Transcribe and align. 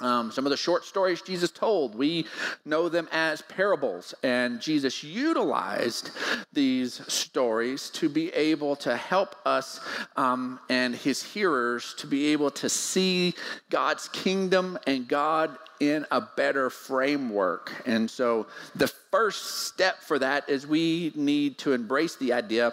um, 0.01 0.30
some 0.32 0.46
of 0.46 0.51
the 0.51 0.57
short 0.57 0.85
stories 0.85 1.23
Jesus 1.23 1.51
told, 1.51 1.95
we 1.95 2.27
know 2.64 2.89
them 2.89 3.09
as 3.12 3.43
parables, 3.43 4.14
and 4.23 4.61
Jesus 4.61 5.05
utilized 5.05 6.11
these 6.53 7.00
stories 7.12 7.91
to 7.91 8.08
be 8.08 8.31
able 8.31 8.77
to 8.77 8.96
help 8.96 9.36
us 9.44 9.81
um, 10.17 10.58
and 10.68 10.94
his 10.94 11.22
hearers 11.22 11.94
to 11.99 12.07
be 12.07 12.27
able 12.32 12.50
to 12.50 12.68
see 12.68 13.35
God's 13.68 14.08
kingdom 14.08 14.79
and 14.86 15.07
God 15.07 15.57
in 15.80 16.07
a 16.11 16.20
better 16.20 16.68
framework. 16.70 17.72
And 17.86 18.08
so 18.08 18.46
the 18.75 18.88
first 19.11 19.66
step 19.66 20.02
for 20.02 20.18
that 20.18 20.48
is 20.48 20.66
we 20.66 21.11
need 21.16 21.58
to 21.58 21.72
embrace 21.72 22.14
the 22.16 22.32
idea 22.32 22.72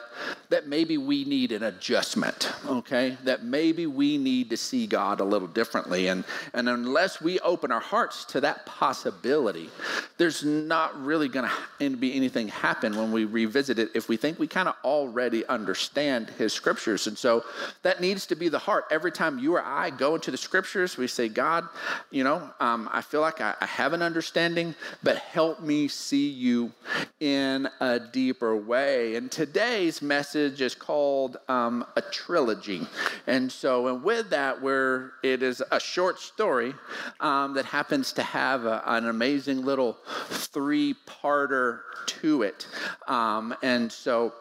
that 0.49 0.67
maybe 0.67 0.97
we 0.97 1.23
need 1.23 1.51
an 1.51 1.63
adjustment, 1.63 2.51
okay? 2.67 3.17
That 3.23 3.43
maybe 3.43 3.87
we 3.87 4.17
need 4.17 4.49
to 4.51 4.57
see 4.57 4.85
God 4.85 5.19
a 5.19 5.23
little 5.23 5.47
differently. 5.47 6.07
And, 6.07 6.23
and 6.53 6.69
unless 6.69 7.21
we 7.21 7.39
open 7.39 7.71
our 7.71 7.79
hearts 7.79 8.23
to 8.25 8.41
that 8.41 8.65
possibility, 8.65 9.69
there's 10.17 10.43
not 10.43 11.01
really 11.01 11.27
going 11.27 11.49
to 11.79 11.89
be 11.95 12.13
anything 12.13 12.49
happen 12.49 12.95
when 12.95 13.11
we 13.11 13.25
revisit 13.25 13.79
it 13.79 13.89
if 13.95 14.09
we 14.09 14.17
think 14.17 14.37
we 14.37 14.47
kind 14.47 14.67
of 14.67 14.75
already 14.83 15.45
understand 15.47 16.29
His 16.31 16.53
scriptures. 16.53 17.07
And 17.07 17.17
so 17.17 17.45
that 17.81 17.99
needs 17.99 18.27
to 18.27 18.35
be 18.35 18.49
the 18.49 18.59
heart. 18.59 18.85
Every 18.91 19.11
time 19.11 19.39
you 19.39 19.55
or 19.55 19.63
I 19.63 19.89
go 19.89 20.15
into 20.15 20.29
the 20.29 20.37
scriptures, 20.37 20.97
we 20.97 21.07
say, 21.07 21.29
God, 21.29 21.67
you 22.11 22.23
know, 22.23 22.49
um, 22.59 22.89
I 22.97 23.01
feel 23.01 23.21
like 23.21 23.41
I, 23.41 23.53
I 23.61 23.67
have 23.67 23.93
an 23.93 24.01
understanding, 24.01 24.73
but 25.03 25.17
help 25.17 25.61
me 25.61 25.87
see 25.87 26.29
you 26.29 26.71
in 27.19 27.69
a 27.79 27.99
deeper 27.99 28.57
way. 28.57 29.17
And 29.17 29.31
today's 29.31 30.01
message 30.01 30.61
is 30.61 30.73
called 30.73 31.37
um, 31.47 31.85
a 31.95 32.01
trilogy. 32.01 32.87
And 33.27 33.51
so, 33.51 33.85
and 33.87 34.03
with 34.03 34.31
that, 34.31 34.63
where 34.63 35.11
it 35.21 35.43
is 35.43 35.61
a 35.69 35.79
short 35.79 36.19
story 36.19 36.73
um, 37.19 37.53
that 37.53 37.65
happens 37.65 38.13
to 38.13 38.23
have 38.23 38.65
a, 38.65 38.81
an 38.87 39.07
amazing 39.07 39.63
little 39.63 39.95
three 40.29 40.95
parter 41.05 41.81
to 42.07 42.41
it. 42.41 42.65
Um, 43.07 43.55
and 43.61 43.91
so, 43.91 44.33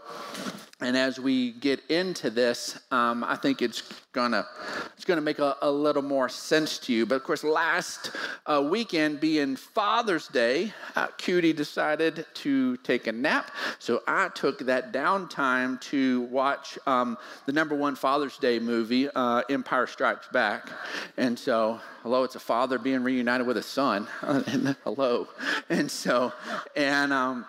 and 0.80 0.96
as 0.96 1.18
we 1.18 1.52
get 1.52 1.80
into 1.90 2.30
this, 2.30 2.78
um, 2.90 3.24
I 3.24 3.36
think 3.36 3.62
it's 3.62 3.82
gonna 4.12 4.46
it's 4.94 5.04
gonna 5.04 5.20
make 5.20 5.38
a, 5.38 5.56
a, 5.62 5.70
little 5.70 6.02
more 6.02 6.28
sense 6.28 6.78
to 6.80 6.92
you. 6.92 7.06
But 7.06 7.16
of 7.16 7.24
course, 7.24 7.44
last 7.44 8.10
uh, 8.46 8.62
weekend 8.62 9.20
being 9.20 9.56
Father's 9.56 10.28
Day, 10.28 10.72
uh, 10.94 11.08
Cutie 11.18 11.52
decided 11.52 12.26
to 12.34 12.76
take 12.78 13.06
a 13.06 13.12
nap, 13.12 13.50
so 13.78 14.02
I 14.06 14.28
took 14.28 14.60
that 14.60 14.92
downtime 14.92 15.80
to 15.82 16.22
watch 16.22 16.78
um, 16.86 17.18
the 17.46 17.52
number 17.52 17.74
one 17.74 17.96
Father's 17.96 18.38
Day 18.38 18.58
movie, 18.58 19.08
uh, 19.08 19.42
Empire 19.50 19.86
Strikes 19.86 20.28
Back. 20.28 20.68
And 21.16 21.38
so, 21.38 21.80
hello, 22.02 22.24
it's 22.24 22.36
a 22.36 22.40
father 22.40 22.78
being 22.78 23.02
reunited 23.02 23.46
with 23.46 23.56
a 23.56 23.62
son. 23.62 24.06
hello, 24.84 25.28
and 25.68 25.90
so, 25.90 26.32
and. 26.74 27.12
Um, 27.12 27.46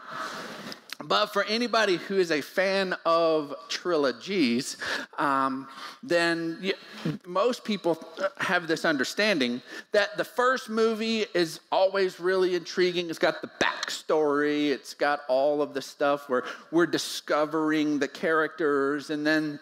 but 1.07 1.27
for 1.27 1.43
anybody 1.45 1.97
who 1.97 2.17
is 2.17 2.31
a 2.31 2.41
fan 2.41 2.95
of 3.05 3.53
trilogies, 3.69 4.77
um, 5.17 5.67
then 6.03 6.71
most 7.25 7.63
people 7.63 7.97
have 8.37 8.67
this 8.67 8.85
understanding 8.85 9.61
that 9.91 10.17
the 10.17 10.23
first 10.23 10.69
movie 10.69 11.25
is 11.33 11.59
always 11.71 12.19
really 12.19 12.55
intriguing. 12.55 13.09
It's 13.09 13.19
got 13.19 13.41
the 13.41 13.49
backstory, 13.61 14.69
it's 14.69 14.93
got 14.93 15.21
all 15.27 15.61
of 15.61 15.73
the 15.73 15.81
stuff 15.81 16.29
where 16.29 16.43
we're 16.71 16.85
discovering 16.85 17.99
the 17.99 18.07
characters, 18.07 19.09
and 19.09 19.25
then 19.25 19.59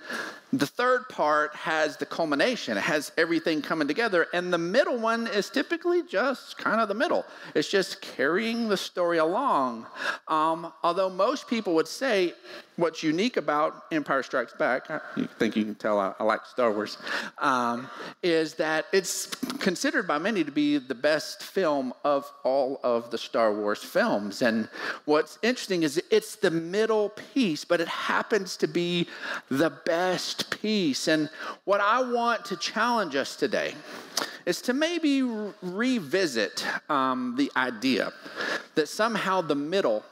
the 0.59 0.67
third 0.67 1.09
part 1.09 1.55
has 1.55 1.97
the 1.97 2.05
culmination, 2.05 2.77
it 2.77 2.81
has 2.81 3.11
everything 3.17 3.61
coming 3.61 3.87
together. 3.87 4.27
And 4.33 4.51
the 4.51 4.57
middle 4.57 4.97
one 4.97 5.27
is 5.27 5.49
typically 5.49 6.03
just 6.03 6.57
kind 6.57 6.79
of 6.81 6.87
the 6.87 6.93
middle, 6.93 7.25
it's 7.53 7.69
just 7.69 8.01
carrying 8.01 8.67
the 8.67 8.77
story 8.77 9.17
along. 9.17 9.87
Um, 10.27 10.71
although 10.83 11.09
most 11.09 11.47
people 11.47 11.73
would 11.75 11.87
say 11.87 12.33
what's 12.77 13.03
unique 13.03 13.37
about 13.37 13.85
Empire 13.91 14.23
Strikes 14.23 14.53
Back, 14.53 14.89
I 14.89 14.99
think 15.39 15.55
you 15.55 15.63
can 15.63 15.75
tell 15.75 15.99
I, 15.99 16.13
I 16.19 16.23
like 16.23 16.45
Star 16.45 16.71
Wars, 16.71 16.97
um, 17.37 17.89
is 18.21 18.55
that 18.55 18.85
it's 18.91 19.27
considered 19.59 20.07
by 20.07 20.17
many 20.17 20.43
to 20.43 20.51
be 20.51 20.77
the 20.77 20.95
best 20.95 21.43
film 21.43 21.93
of 22.03 22.29
all 22.43 22.79
of 22.83 23.11
the 23.11 23.17
Star 23.17 23.53
Wars 23.53 23.83
films. 23.83 24.41
And 24.41 24.69
what's 25.05 25.39
interesting 25.41 25.83
is 25.83 26.01
it's 26.11 26.35
the 26.35 26.51
middle 26.51 27.09
piece, 27.09 27.65
but 27.65 27.81
it 27.81 27.87
happens 27.87 28.57
to 28.57 28.67
be 28.67 29.07
the 29.49 29.69
best 29.85 30.49
piece. 30.61 31.07
And 31.07 31.29
what 31.63 31.81
I 31.81 32.01
want 32.01 32.45
to 32.45 32.57
challenge 32.57 33.15
us 33.15 33.35
today 33.35 33.75
is 34.45 34.61
to 34.61 34.73
maybe 34.73 35.21
revisit 35.61 36.65
um, 36.89 37.35
the 37.37 37.51
idea 37.55 38.13
that 38.75 38.87
somehow 38.87 39.41
the 39.41 39.55
middle 39.55 40.03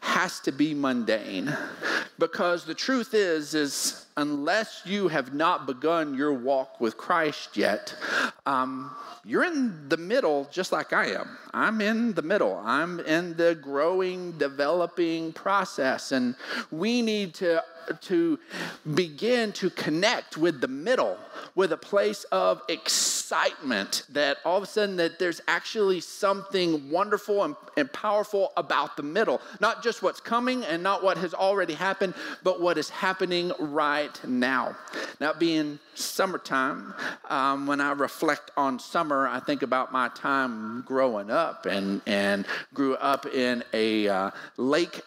has 0.00 0.40
to 0.40 0.52
be 0.52 0.74
mundane 0.74 1.54
because 2.18 2.64
the 2.64 2.74
truth 2.74 3.14
is 3.14 3.54
is 3.54 4.06
unless 4.16 4.82
you 4.84 5.08
have 5.08 5.34
not 5.34 5.66
begun 5.66 6.14
your 6.14 6.32
walk 6.32 6.80
with 6.80 6.96
christ 6.96 7.56
yet 7.56 7.94
um, 8.46 8.90
you're 9.24 9.44
in 9.44 9.88
the 9.88 9.96
middle 9.96 10.48
just 10.50 10.72
like 10.72 10.92
I 10.92 11.12
am. 11.12 11.38
I'm 11.54 11.80
in 11.80 12.12
the 12.14 12.22
middle. 12.22 12.60
I'm 12.64 12.98
in 13.00 13.36
the 13.36 13.54
growing, 13.54 14.32
developing 14.32 15.32
process. 15.32 16.10
And 16.10 16.34
we 16.70 17.02
need 17.02 17.34
to 17.34 17.62
to 18.00 18.38
begin 18.94 19.50
to 19.52 19.68
connect 19.70 20.36
with 20.36 20.60
the 20.60 20.68
middle 20.68 21.18
with 21.56 21.72
a 21.72 21.76
place 21.76 22.22
of 22.30 22.62
excitement 22.68 23.81
that 24.10 24.38
all 24.44 24.56
of 24.56 24.62
a 24.62 24.66
sudden 24.66 24.96
that 24.96 25.18
there's 25.18 25.40
actually 25.48 26.00
something 26.00 26.90
wonderful 26.90 27.44
and, 27.44 27.56
and 27.76 27.92
powerful 27.92 28.52
about 28.56 28.96
the 28.96 29.02
middle. 29.02 29.40
Not 29.60 29.82
just 29.82 30.02
what's 30.02 30.20
coming 30.20 30.64
and 30.64 30.82
not 30.82 31.02
what 31.02 31.16
has 31.18 31.34
already 31.34 31.74
happened 31.74 32.14
but 32.42 32.60
what 32.60 32.78
is 32.78 32.88
happening 32.90 33.52
right 33.58 34.20
now. 34.26 34.76
Now 35.20 35.32
being 35.32 35.78
summertime 35.94 36.94
um, 37.28 37.66
when 37.66 37.78
i 37.78 37.92
reflect 37.92 38.50
on 38.56 38.78
summer 38.78 39.28
i 39.28 39.38
think 39.38 39.60
about 39.60 39.92
my 39.92 40.08
time 40.14 40.80
growing 40.86 41.30
up 41.30 41.66
and, 41.66 42.00
and 42.06 42.46
grew 42.72 42.94
up 42.96 43.26
in 43.26 43.62
a 43.74 44.08
uh, 44.08 44.30
lake 44.56 45.02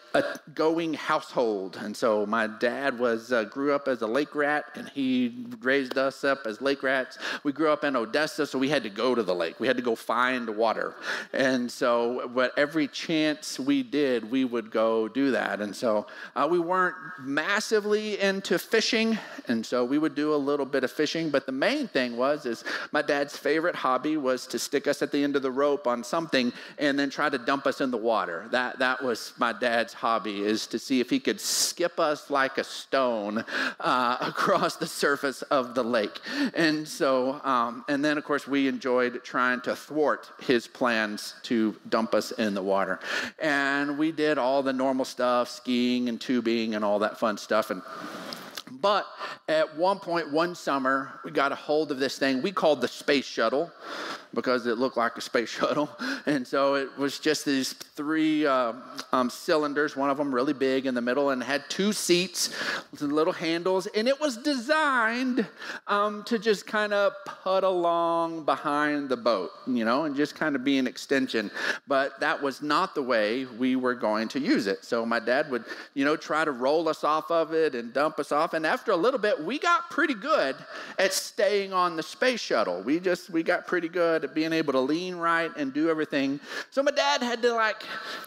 going 0.54 0.94
household. 0.94 1.78
And 1.82 1.96
so 1.96 2.26
my 2.26 2.48
dad 2.48 2.98
was 3.00 3.32
uh, 3.32 3.44
grew 3.46 3.74
up 3.74 3.88
as 3.88 4.02
a 4.02 4.08
lake 4.08 4.36
rat 4.36 4.66
and 4.76 4.90
he 4.90 5.46
raised 5.62 5.98
us 5.98 6.24
up 6.24 6.46
as 6.46 6.62
lake 6.62 6.84
rats. 6.84 7.18
We 7.44 7.52
grew 7.52 7.70
up 7.70 7.84
in 7.84 7.96
Odessa, 7.96 8.46
so 8.46 8.58
we 8.58 8.65
had 8.70 8.84
to 8.84 8.90
go 8.90 9.16
to 9.16 9.24
the 9.24 9.36
lake. 9.36 9.60
We 9.60 9.68
had 9.68 9.78
to 9.78 9.84
go 9.84 9.96
find 9.96 10.50
water. 10.56 10.96
And 11.34 11.72
so, 11.72 12.30
but 12.34 12.58
every 12.58 12.88
chance 12.88 13.60
we 13.60 13.84
did, 13.84 14.30
we 14.30 14.46
would 14.46 14.72
go 14.72 15.08
do 15.08 15.32
that. 15.32 15.62
And 15.62 15.76
so, 15.76 16.08
uh, 16.36 16.48
we 16.50 16.60
weren't 16.60 16.96
massively 17.20 18.20
into 18.20 18.58
fishing, 18.60 19.18
and 19.48 19.66
so 19.66 19.84
we 19.86 19.98
would 19.98 20.16
do 20.16 20.34
a 20.34 20.36
little 20.36 20.66
bit 20.66 20.84
of 20.84 20.92
fishing. 20.92 21.30
But 21.30 21.46
the 21.46 21.52
main 21.52 21.88
thing 21.88 22.18
was, 22.18 22.46
is 22.46 22.64
my 22.92 23.02
dad's 23.02 23.38
favorite 23.38 23.76
hobby 23.76 24.18
was 24.18 24.48
to 24.48 24.60
stick 24.60 24.88
us 24.88 25.02
at 25.02 25.12
the 25.12 25.24
end 25.24 25.36
of 25.36 25.42
the 25.42 25.52
rope 25.52 25.88
on 25.88 26.04
something 26.04 26.52
and 26.78 26.98
then 26.98 27.10
try 27.10 27.30
to 27.30 27.38
dump 27.38 27.68
us 27.68 27.82
in 27.82 27.92
the 27.92 27.98
water. 27.98 28.48
That 28.52 28.80
that 28.80 29.04
was 29.04 29.34
my 29.38 29.54
dad's 29.54 29.94
hobby, 29.94 30.44
is 30.44 30.68
to 30.68 30.80
see 30.80 31.00
if 31.00 31.10
he 31.10 31.20
could 31.20 31.40
skip 31.40 32.00
us 32.00 32.30
like 32.30 32.58
a 32.58 32.64
stone 32.64 33.44
uh, 33.80 34.18
across 34.22 34.76
the 34.78 34.88
surface 34.88 35.42
of 35.44 35.76
the 35.76 35.84
lake. 35.84 36.20
And 36.54 36.88
so, 36.88 37.42
um, 37.44 37.86
and 37.88 38.04
then 38.04 38.18
of 38.18 38.24
course, 38.24 38.48
we 38.48 38.55
enjoyed 38.68 39.24
trying 39.24 39.62
to 39.62 39.76
thwart 39.76 40.30
his 40.40 40.68
plans 40.68 41.36
to 41.44 41.76
dump 41.90 42.14
us 42.14 42.32
in 42.32 42.54
the 42.54 42.62
water. 42.62 43.00
And 43.40 43.98
we 43.98 44.12
did 44.12 44.38
all 44.38 44.64
the 44.64 44.74
normal 44.74 45.06
stuff 45.06 45.50
skiing 45.50 46.10
and 46.10 46.20
tubing 46.20 46.76
and 46.76 46.84
all 46.84 47.00
that 47.00 47.20
fun 47.20 47.38
stuff. 47.38 47.70
And 47.70 47.82
But 48.72 49.06
at 49.48 49.76
one 49.78 50.00
point, 50.00 50.32
one 50.32 50.56
summer, 50.56 51.20
we 51.24 51.32
got 51.32 51.52
a 51.52 51.56
hold 51.56 51.92
of 51.92 52.00
this 52.00 52.18
thing 52.18 52.42
we 52.42 52.52
called 52.52 52.82
the 52.82 52.88
space 52.88 53.26
shuttle 53.26 53.72
because 54.36 54.68
it 54.68 54.78
looked 54.78 54.98
like 54.98 55.18
a 55.18 55.22
space 55.22 55.50
shuttle. 55.60 55.90
And 56.28 56.46
so 56.46 56.76
it 56.76 56.96
was 56.98 57.18
just 57.18 57.46
these 57.46 57.74
three 57.74 58.46
uh, 58.46 58.74
um, 59.12 59.30
cylinders, 59.30 59.96
one 59.96 60.10
of 60.10 60.18
them 60.18 60.36
really 60.36 60.54
big 60.54 60.86
in 60.86 60.94
the 60.94 61.02
middle, 61.02 61.32
and 61.32 61.42
had 61.42 61.64
two 61.70 61.94
seats 61.94 62.50
with 62.92 63.02
little 63.02 63.34
handles. 63.34 63.88
And 63.88 64.08
it 64.08 64.20
was 64.20 64.38
designed 64.38 65.48
um, 65.88 66.24
to 66.26 66.38
just 66.38 66.68
kind 66.68 66.94
of 66.94 67.14
put 67.26 67.64
along 67.64 68.44
behind 68.44 69.10
the 69.10 69.18
boat, 69.18 69.52
you 69.66 69.86
know, 69.86 70.04
and 70.04 70.16
just 70.16 70.36
kind 70.36 70.56
of 70.56 70.64
be 70.64 70.78
an 70.78 70.86
extension. 70.86 71.50
But 71.88 72.20
that 72.20 72.42
was 72.42 72.62
not 72.62 72.94
the 72.94 73.02
way 73.02 73.46
we 73.46 73.76
were 73.76 73.96
going 73.96 74.28
to 74.30 74.40
use 74.40 74.68
it. 74.68 74.84
So 74.84 75.06
my 75.06 75.20
dad 75.20 75.50
would, 75.50 75.64
you 75.94 76.04
know, 76.04 76.18
try 76.18 76.44
to 76.44 76.52
roll 76.52 76.90
us 76.90 77.04
off 77.04 77.32
of 77.32 77.54
it 77.54 77.74
and 77.74 77.94
dump 77.94 78.20
us 78.20 78.32
off. 78.32 78.54
And 78.56 78.66
after 78.66 78.92
a 78.92 78.96
little 78.96 79.20
bit, 79.20 79.44
we 79.44 79.60
got 79.60 79.90
pretty 79.90 80.14
good 80.14 80.56
at 80.98 81.14
staying 81.14 81.74
on 81.74 81.96
the 81.96 82.04
space 82.04 82.40
shuttle. 82.40 82.82
We 82.82 83.00
just, 83.00 83.30
we 83.30 83.44
got 83.44 83.68
pretty 83.68 83.90
good 83.90 84.24
at 84.24 84.34
being 84.34 84.54
able 84.54 84.74
to 84.74 84.80
lean 84.80 85.16
right 85.16 85.52
and 85.58 85.74
do 85.74 85.90
everything. 85.90 86.40
So 86.72 86.82
my 86.82 86.92
dad 86.92 87.22
had 87.22 87.42
to 87.44 87.54
like 87.54 87.84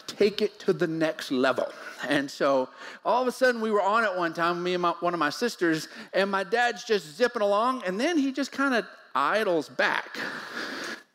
take 0.07 0.41
it 0.41 0.59
to 0.59 0.73
the 0.73 0.87
next 0.87 1.31
level. 1.31 1.67
And 2.07 2.29
so 2.29 2.69
all 3.03 3.21
of 3.21 3.27
a 3.27 3.31
sudden 3.31 3.59
we 3.59 3.71
were 3.71 3.81
on 3.81 4.03
it 4.03 4.15
one 4.15 4.33
time, 4.33 4.63
me 4.63 4.73
and 4.75 4.81
my, 4.81 4.93
one 4.99 5.13
of 5.13 5.19
my 5.19 5.31
sisters, 5.31 5.87
and 6.13 6.29
my 6.29 6.43
dad's 6.43 6.83
just 6.83 7.17
zipping 7.17 7.41
along, 7.41 7.83
and 7.85 7.99
then 7.99 8.17
he 8.17 8.31
just 8.31 8.51
kind 8.51 8.73
of 8.73 8.85
idles 9.15 9.67
back. 9.67 10.17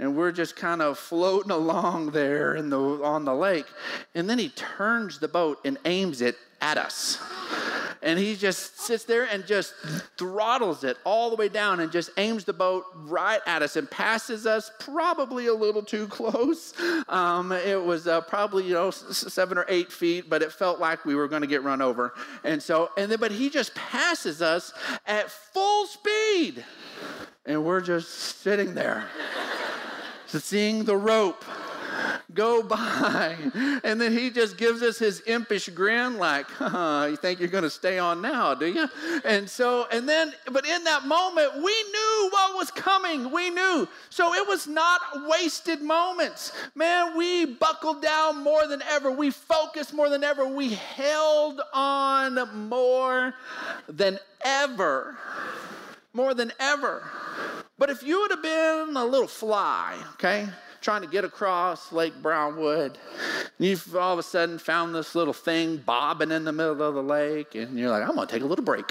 And 0.01 0.17
we're 0.17 0.33
just 0.33 0.57
kind 0.57 0.83
of 0.83 0.99
floating 0.99 1.53
along 1.53 2.11
there 2.11 2.57
in 2.57 2.69
the, 2.69 2.79
on 2.79 3.25
the 3.25 3.35
lake. 3.35 3.67
And 4.15 4.29
then 4.29 4.41
he 4.41 4.49
turns 4.49 5.21
the 5.21 5.29
boat 5.29 5.61
and 5.65 5.79
aims 5.85 6.21
it 6.21 6.37
at 6.61 6.79
us 6.79 7.19
and 8.03 8.19
he 8.19 8.37
just 8.37 8.81
sits 8.81 9.05
there 9.05 9.25
and 9.25 9.47
just 9.47 9.75
throttles 10.17 10.85
it 10.85 10.97
all 11.05 11.31
the 11.31 11.37
way 11.37 11.49
down 11.49 11.81
and 11.81 11.91
just 11.91 12.11
aims 12.17 12.45
the 12.45 12.53
boat 12.53 12.85
right 12.95 13.41
at 13.47 13.63
us 13.63 13.77
and 13.77 13.91
passes 13.91 14.47
us 14.47 14.71
probably 14.79 15.47
a 15.47 15.55
little 15.55 15.83
too 15.83 16.07
close. 16.07 16.75
Um, 17.09 17.53
it 17.53 17.83
was 17.83 18.07
uh, 18.07 18.21
probably 18.23 18.65
you 18.65 18.75
know 18.75 18.91
seven 18.91 19.59
or 19.59 19.67
eight 19.69 19.93
feet, 19.93 20.29
but 20.29 20.43
it 20.43 20.53
felt 20.53 20.81
like 20.81 21.05
we 21.05 21.15
were 21.15 21.29
going 21.29 21.43
to 21.43 21.49
get 21.49 21.63
run 21.63 21.83
over. 21.83 22.15
And 22.45 22.63
so, 22.63 22.91
and 22.97 23.11
then, 23.11 23.19
but 23.21 23.33
he 23.33 23.51
just 23.51 23.75
passes 23.75 24.43
us 24.43 24.73
at 25.07 25.31
full 25.31 25.87
speed, 25.87 26.65
and 27.47 27.65
we're 27.65 27.81
just 27.81 28.11
sitting 28.41 28.75
there, 28.75 29.07
seeing 30.27 30.85
the 30.85 30.97
rope 30.97 31.45
go 32.33 32.63
by. 32.63 33.37
And 33.85 34.01
then 34.01 34.13
he 34.13 34.31
just 34.31 34.57
gives 34.57 34.83
us 34.83 34.99
his 34.99 35.21
impish 35.27 35.69
grin, 35.69 36.17
like, 36.17 36.47
huh, 36.47 37.09
you 37.11 37.17
think 37.17 37.39
you're 37.39 37.49
going 37.49 37.65
to 37.65 37.71
stay 37.71 37.99
on 37.99 38.23
now, 38.23 38.55
do 38.55 38.67
you? 38.67 38.89
And 39.25 39.49
so, 39.49 39.87
and 39.93 40.09
then, 40.09 40.33
but 40.51 40.67
in 40.67 40.85
that 40.85 41.07
moment, 41.07 41.55
we 41.57 41.63
knew 41.63 42.29
what 42.31 42.57
was 42.57 42.71
coming. 42.71 43.31
We 43.31 43.51
knew. 43.51 43.87
So 44.11 44.33
it 44.35 44.47
was 44.47 44.67
not 44.67 45.01
wasted 45.29 45.83
moments. 45.83 46.53
Man, 46.75 47.17
we 47.17 47.45
buckled 47.45 48.01
down 48.01 48.43
more 48.43 48.67
than 48.67 48.81
ever. 48.83 49.11
We 49.11 49.31
focused 49.31 49.93
more 49.93 50.09
than 50.09 50.25
ever. 50.25 50.47
We 50.47 50.75
held 50.75 51.61
on 51.73 52.69
more 52.69 53.35
than 53.89 54.19
ever. 54.43 55.17
More 56.15 56.33
than 56.33 56.53
ever. 56.59 57.03
But 57.79 57.91
if 57.91 58.03
you 58.03 58.21
would 58.21 58.31
have 58.31 58.43
been 58.43 58.97
a 58.97 59.05
little 59.05 59.29
fly, 59.29 59.97
okay, 60.15 60.49
trying 60.85 61.01
to 61.01 61.09
get 61.09 61.25
across 61.25 61.93
Lake 61.93 62.13
Brownwood. 62.21 62.99
You've 63.59 63.97
all 63.97 64.13
of 64.13 64.19
a 64.19 64.23
sudden 64.23 64.59
found 64.59 64.95
this 64.95 65.15
little 65.15 65.33
thing 65.33 65.79
bobbing 65.79 66.31
in 66.31 66.45
the 66.45 66.53
middle 66.53 66.83
of 66.83 66.95
the 66.95 67.03
lake, 67.03 67.55
and 67.55 67.79
you're 67.79 67.89
like, 67.89 68.07
I'm 68.07 68.15
gonna 68.15 68.27
take 68.27 68.43
a 68.43 68.47
little 68.47 68.65
break. 68.65 68.85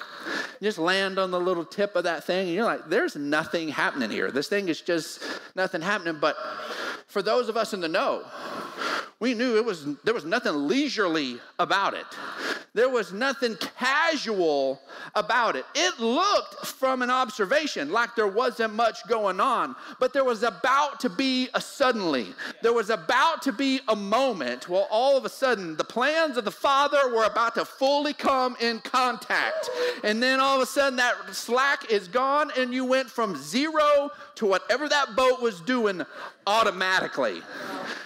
You 0.60 0.68
just 0.68 0.80
land 0.80 1.20
on 1.20 1.30
the 1.30 1.40
little 1.40 1.64
tip 1.64 1.96
of 1.96 2.06
that 2.06 2.24
thing, 2.24 2.48
and 2.48 2.56
you're 2.56 2.66
like, 2.66 2.90
there's 2.90 3.16
nothing 3.16 3.70
happening 3.70 4.10
here. 4.10 4.32
This 4.32 4.48
thing 4.48 4.70
is 4.70 4.82
just 4.82 5.24
nothing 5.56 5.82
happening. 5.82 6.18
But 6.20 6.36
for 7.08 7.22
those 7.22 7.48
of 7.48 7.58
us 7.58 7.74
in 7.74 7.80
the 7.80 7.88
know, 7.88 8.26
we 9.20 9.36
knew 9.36 9.58
it 9.58 9.64
was 9.64 9.86
there 10.04 10.14
was 10.14 10.26
nothing 10.26 10.68
leisurely 10.68 11.40
about 11.60 11.94
it. 11.94 12.06
There 12.74 12.90
was 12.90 13.14
nothing 13.14 13.56
casual 13.78 14.82
about 15.14 15.56
it. 15.56 15.64
It 15.76 16.00
looked 16.00 16.66
from 16.66 17.04
an 17.04 17.12
observation 17.12 17.92
like 17.92 18.16
there 18.16 18.28
wasn't 18.28 18.74
much 18.74 19.08
going 19.08 19.40
on, 19.40 19.76
but 20.00 20.12
there 20.12 20.24
was 20.24 20.42
about 20.42 21.00
to 21.02 21.10
be 21.10 21.50
a 21.54 21.62
suddenly. 21.84 22.28
There 22.62 22.72
was 22.72 22.90
about 22.90 23.42
to 23.42 23.52
be 23.52 23.82
a 23.90 23.96
moment 23.96 24.70
well 24.70 24.88
all 24.90 25.18
of 25.18 25.26
a 25.26 25.30
sudden 25.30 25.76
the 25.76 25.84
plans 25.84 26.38
of 26.38 26.46
the 26.46 26.52
Father 26.52 27.14
were 27.14 27.26
about 27.26 27.56
to 27.56 27.66
fully 27.66 28.14
come 28.14 28.56
in 28.62 28.80
contact. 28.80 29.70
And 30.02 30.24
then 30.24 30.40
all 30.40 30.56
of 30.56 30.62
a 30.62 30.66
sudden 30.66 30.96
that 30.96 31.16
slack 31.34 31.92
is 31.92 32.08
gone 32.08 32.52
and 32.58 32.74
you 32.74 32.86
went 32.86 33.10
from 33.10 33.36
0 33.36 34.12
to 34.36 34.46
whatever 34.46 34.88
that 34.88 35.18
boat 35.18 35.42
was 35.42 35.60
doing 35.60 36.06
automatically. 36.48 37.42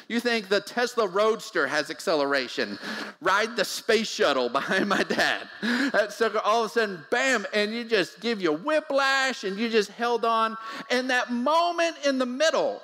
You 0.08 0.20
think 0.20 0.48
the 0.48 0.62
Tesla 0.62 1.06
Roadster 1.08 1.68
has 1.68 1.90
acceleration. 1.90 2.80
Ride 3.22 3.56
the 3.56 3.66
space 3.66 4.08
shuttle 4.08 4.48
behind 4.50 4.88
my 4.88 5.04
dad. 5.04 5.48
That 5.62 6.14
sucker, 6.14 6.40
all 6.40 6.64
of 6.64 6.72
a 6.72 6.74
sudden, 6.74 7.06
bam, 7.12 7.46
and 7.54 7.74
you 7.74 7.84
just 7.84 8.20
give 8.22 8.42
you 8.42 8.54
whiplash 8.54 9.44
and 9.44 9.58
you 9.58 9.70
just 9.70 9.90
held 9.92 10.24
on. 10.24 10.58
And 10.90 11.10
that 11.10 11.32
moment 11.32 11.98
in 12.06 12.20
the 12.20 12.26
middle 12.26 12.82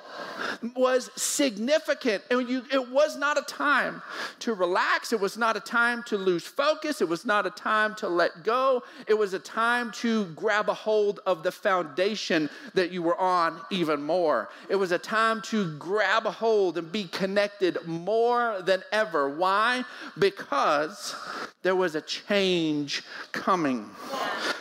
was 0.76 1.10
significant. 1.16 2.22
And 2.30 2.48
you, 2.48 2.62
it 2.70 2.90
was 2.90 3.16
not 3.16 3.38
a 3.38 3.42
time 3.42 4.02
to 4.40 4.52
relax. 4.52 5.12
It 5.12 5.20
was 5.20 5.38
not 5.38 5.56
a 5.56 5.60
time 5.60 6.02
to 6.04 6.18
lose 6.18 6.44
focus. 6.44 7.00
It 7.00 7.08
was 7.08 7.24
not 7.24 7.46
a 7.46 7.50
time 7.50 7.94
to 7.96 8.08
let 8.08 8.44
go. 8.44 8.82
It 9.06 9.14
was 9.14 9.32
a 9.32 9.38
time 9.38 9.92
to 9.92 10.26
grab 10.36 10.68
a 10.68 10.74
hold 10.74 11.20
of 11.26 11.42
the 11.42 11.52
foundation 11.52 12.50
that 12.74 12.90
you 12.90 13.02
were 13.02 13.18
on 13.18 13.60
even 13.70 14.02
more. 14.02 14.50
It 14.68 14.76
was 14.76 14.92
a 14.92 14.98
time 14.98 15.40
to 15.42 15.74
grab 15.78 16.26
a 16.26 16.30
hold 16.30 16.76
and 16.76 16.90
be 16.92 17.04
connected 17.14 17.78
more 17.86 18.60
than 18.62 18.82
ever. 18.92 19.28
Why? 19.28 19.84
Because 20.18 21.14
there 21.62 21.76
was 21.76 21.94
a 21.94 22.00
change 22.02 23.02
coming. 23.32 23.88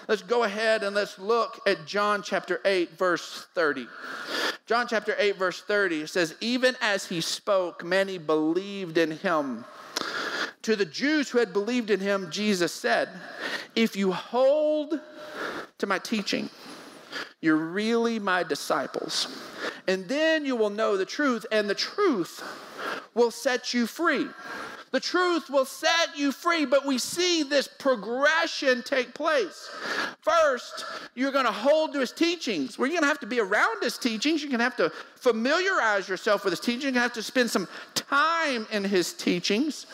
Let's 0.08 0.22
go 0.22 0.44
ahead 0.44 0.84
and 0.84 0.96
let's 0.96 1.20
look 1.20 1.60
at 1.68 1.86
John 1.86 2.22
chapter 2.24 2.62
8, 2.64 2.98
verse 2.98 3.48
30. 3.56 3.88
John 4.66 4.88
chapter 4.88 5.16
8, 5.18 5.38
verse 5.38 5.62
30 5.62 6.08
says, 6.08 6.36
Even 6.40 6.76
as 6.82 7.06
he 7.06 7.20
spoke, 7.20 7.84
many 7.84 8.18
believed 8.18 8.98
in 8.98 9.12
him. 9.12 9.66
To 10.64 10.76
the 10.78 10.86
Jews 10.86 11.30
who 11.30 11.40
had 11.40 11.52
believed 11.52 11.90
in 11.90 12.00
him, 12.00 12.32
Jesus 12.32 12.74
said, 12.74 13.10
If 13.76 13.98
you 13.98 14.14
hold 14.14 15.00
to 15.80 15.88
my 15.88 16.00
teaching, 16.00 16.50
you're 17.42 17.56
really 17.56 18.20
my 18.20 18.44
disciples. 18.44 19.28
And 19.88 20.08
then 20.08 20.46
you 20.46 20.56
will 20.56 20.70
know 20.70 20.98
the 20.98 21.06
truth, 21.06 21.46
and 21.52 21.70
the 21.70 21.76
truth 21.76 22.44
will 23.14 23.32
set 23.32 23.74
you 23.74 23.86
free. 23.88 24.28
The 24.92 25.00
truth 25.00 25.50
will 25.50 25.66
set 25.66 26.16
you 26.16 26.32
free, 26.32 26.66
but 26.66 26.86
we 26.86 27.00
see 27.00 27.42
this 27.42 27.68
progression 27.68 28.84
take 28.84 29.16
place. 29.16 29.72
First, 30.22 30.86
you're 31.16 31.32
going 31.32 31.48
to 31.48 31.52
hold 31.52 31.94
to 31.94 32.00
his 32.00 32.12
teachings. 32.12 32.78
Well, 32.78 32.88
you're 32.88 33.02
going 33.02 33.04
to 33.04 33.08
have 33.08 33.20
to 33.22 33.26
be 33.26 33.40
around 33.40 33.82
his 33.82 33.98
teachings. 33.98 34.44
You're 34.44 34.52
going 34.52 34.60
to 34.60 34.66
have 34.66 34.78
to 34.78 34.92
familiarize 35.16 36.08
yourself 36.08 36.44
with 36.46 36.52
his 36.52 36.60
teachings. 36.60 36.84
You're 36.84 36.92
going 36.92 37.02
to 37.02 37.10
have 37.10 37.14
to 37.14 37.24
spend 37.24 37.50
some 37.50 37.68
time 37.96 38.68
in 38.72 38.84
his 38.84 39.14
teachings. 39.14 39.88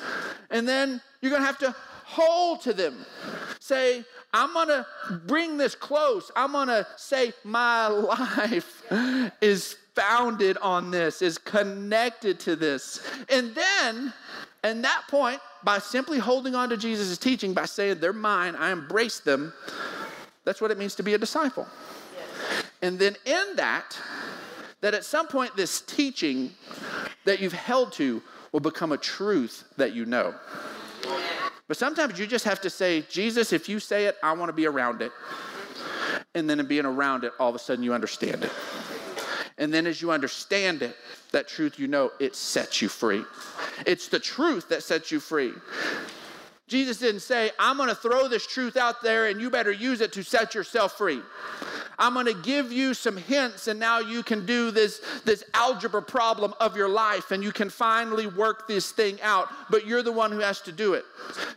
And 0.49 0.67
then 0.67 0.99
you're 1.21 1.31
going 1.31 1.43
to 1.43 1.47
have 1.47 1.59
to 1.59 1.73
hold 2.03 2.59
to 2.63 2.73
them. 2.73 3.05
Say, 3.61 4.03
I'm 4.33 4.53
going 4.53 4.67
to 4.67 4.85
bring 5.25 5.57
this 5.57 5.75
close. 5.75 6.31
I'm 6.35 6.51
going 6.51 6.67
to 6.67 6.85
say, 6.97 7.33
my 7.43 7.87
life 7.87 8.83
is 9.41 9.77
founded 9.95 10.57
on 10.59 10.91
this, 10.91 11.21
is 11.21 11.37
connected 11.37 12.39
to 12.41 12.55
this. 12.55 13.05
And 13.29 13.53
then, 13.55 14.13
at 14.63 14.81
that 14.81 15.03
point, 15.09 15.39
by 15.63 15.79
simply 15.79 16.19
holding 16.19 16.55
on 16.55 16.69
to 16.69 16.77
Jesus' 16.77 17.17
teaching, 17.17 17.53
by 17.53 17.65
saying, 17.65 17.99
they're 17.99 18.13
mine, 18.13 18.55
I 18.55 18.71
embrace 18.71 19.19
them, 19.19 19.51
that's 20.45 20.61
what 20.61 20.71
it 20.71 20.77
means 20.77 20.95
to 20.95 21.03
be 21.03 21.13
a 21.13 21.17
disciple. 21.17 21.67
And 22.81 22.97
then 22.97 23.15
in 23.25 23.55
that, 23.55 23.97
that 24.81 24.93
at 24.93 25.03
some 25.03 25.27
point, 25.27 25.55
this 25.55 25.81
teaching 25.81 26.51
that 27.25 27.39
you've 27.39 27.53
held 27.53 27.91
to 27.93 28.21
will 28.51 28.61
become 28.61 28.91
a 28.91 28.97
truth 28.97 29.65
that 29.77 29.93
you 29.93 30.05
know. 30.05 30.33
But 31.69 31.77
sometimes 31.77 32.17
you 32.17 32.25
just 32.25 32.45
have 32.45 32.59
to 32.61 32.69
say, 32.69 33.03
Jesus, 33.11 33.53
if 33.53 33.69
you 33.69 33.79
say 33.79 34.05
it, 34.05 34.17
I 34.23 34.33
want 34.33 34.49
to 34.49 34.53
be 34.53 34.65
around 34.65 35.03
it. 35.03 35.11
And 36.33 36.49
then 36.49 36.59
in 36.59 36.65
being 36.65 36.85
around 36.85 37.23
it, 37.23 37.31
all 37.39 37.49
of 37.49 37.55
a 37.55 37.59
sudden 37.59 37.83
you 37.83 37.93
understand 37.93 38.43
it. 38.43 38.51
And 39.59 39.71
then 39.71 39.85
as 39.85 40.01
you 40.01 40.11
understand 40.11 40.81
it, 40.81 40.95
that 41.31 41.47
truth 41.47 41.77
you 41.77 41.87
know, 41.87 42.11
it 42.19 42.35
sets 42.35 42.81
you 42.81 42.89
free. 42.89 43.23
It's 43.85 44.07
the 44.07 44.19
truth 44.19 44.67
that 44.69 44.81
sets 44.81 45.11
you 45.11 45.19
free. 45.19 45.53
Jesus 46.67 46.97
didn't 46.97 47.21
say, 47.21 47.51
I'm 47.59 47.77
going 47.77 47.89
to 47.89 47.95
throw 47.95 48.27
this 48.27 48.47
truth 48.47 48.75
out 48.75 49.03
there 49.03 49.27
and 49.27 49.39
you 49.39 49.51
better 49.51 49.71
use 49.71 50.01
it 50.01 50.11
to 50.13 50.23
set 50.23 50.55
yourself 50.55 50.97
free. 50.97 51.21
I'm 51.99 52.13
going 52.13 52.25
to 52.25 52.33
give 52.33 52.71
you 52.71 52.93
some 52.93 53.17
hints, 53.17 53.67
and 53.67 53.79
now 53.79 53.99
you 53.99 54.23
can 54.23 54.45
do 54.45 54.71
this, 54.71 55.01
this 55.25 55.43
algebra 55.53 56.01
problem 56.01 56.53
of 56.59 56.77
your 56.77 56.87
life, 56.87 57.31
and 57.31 57.43
you 57.43 57.51
can 57.51 57.69
finally 57.69 58.25
work 58.25 58.67
this 58.67 58.91
thing 58.91 59.21
out, 59.21 59.49
but 59.69 59.85
you're 59.85 60.01
the 60.01 60.11
one 60.11 60.31
who 60.31 60.39
has 60.39 60.61
to 60.61 60.71
do 60.71 60.93
it. 60.93 61.03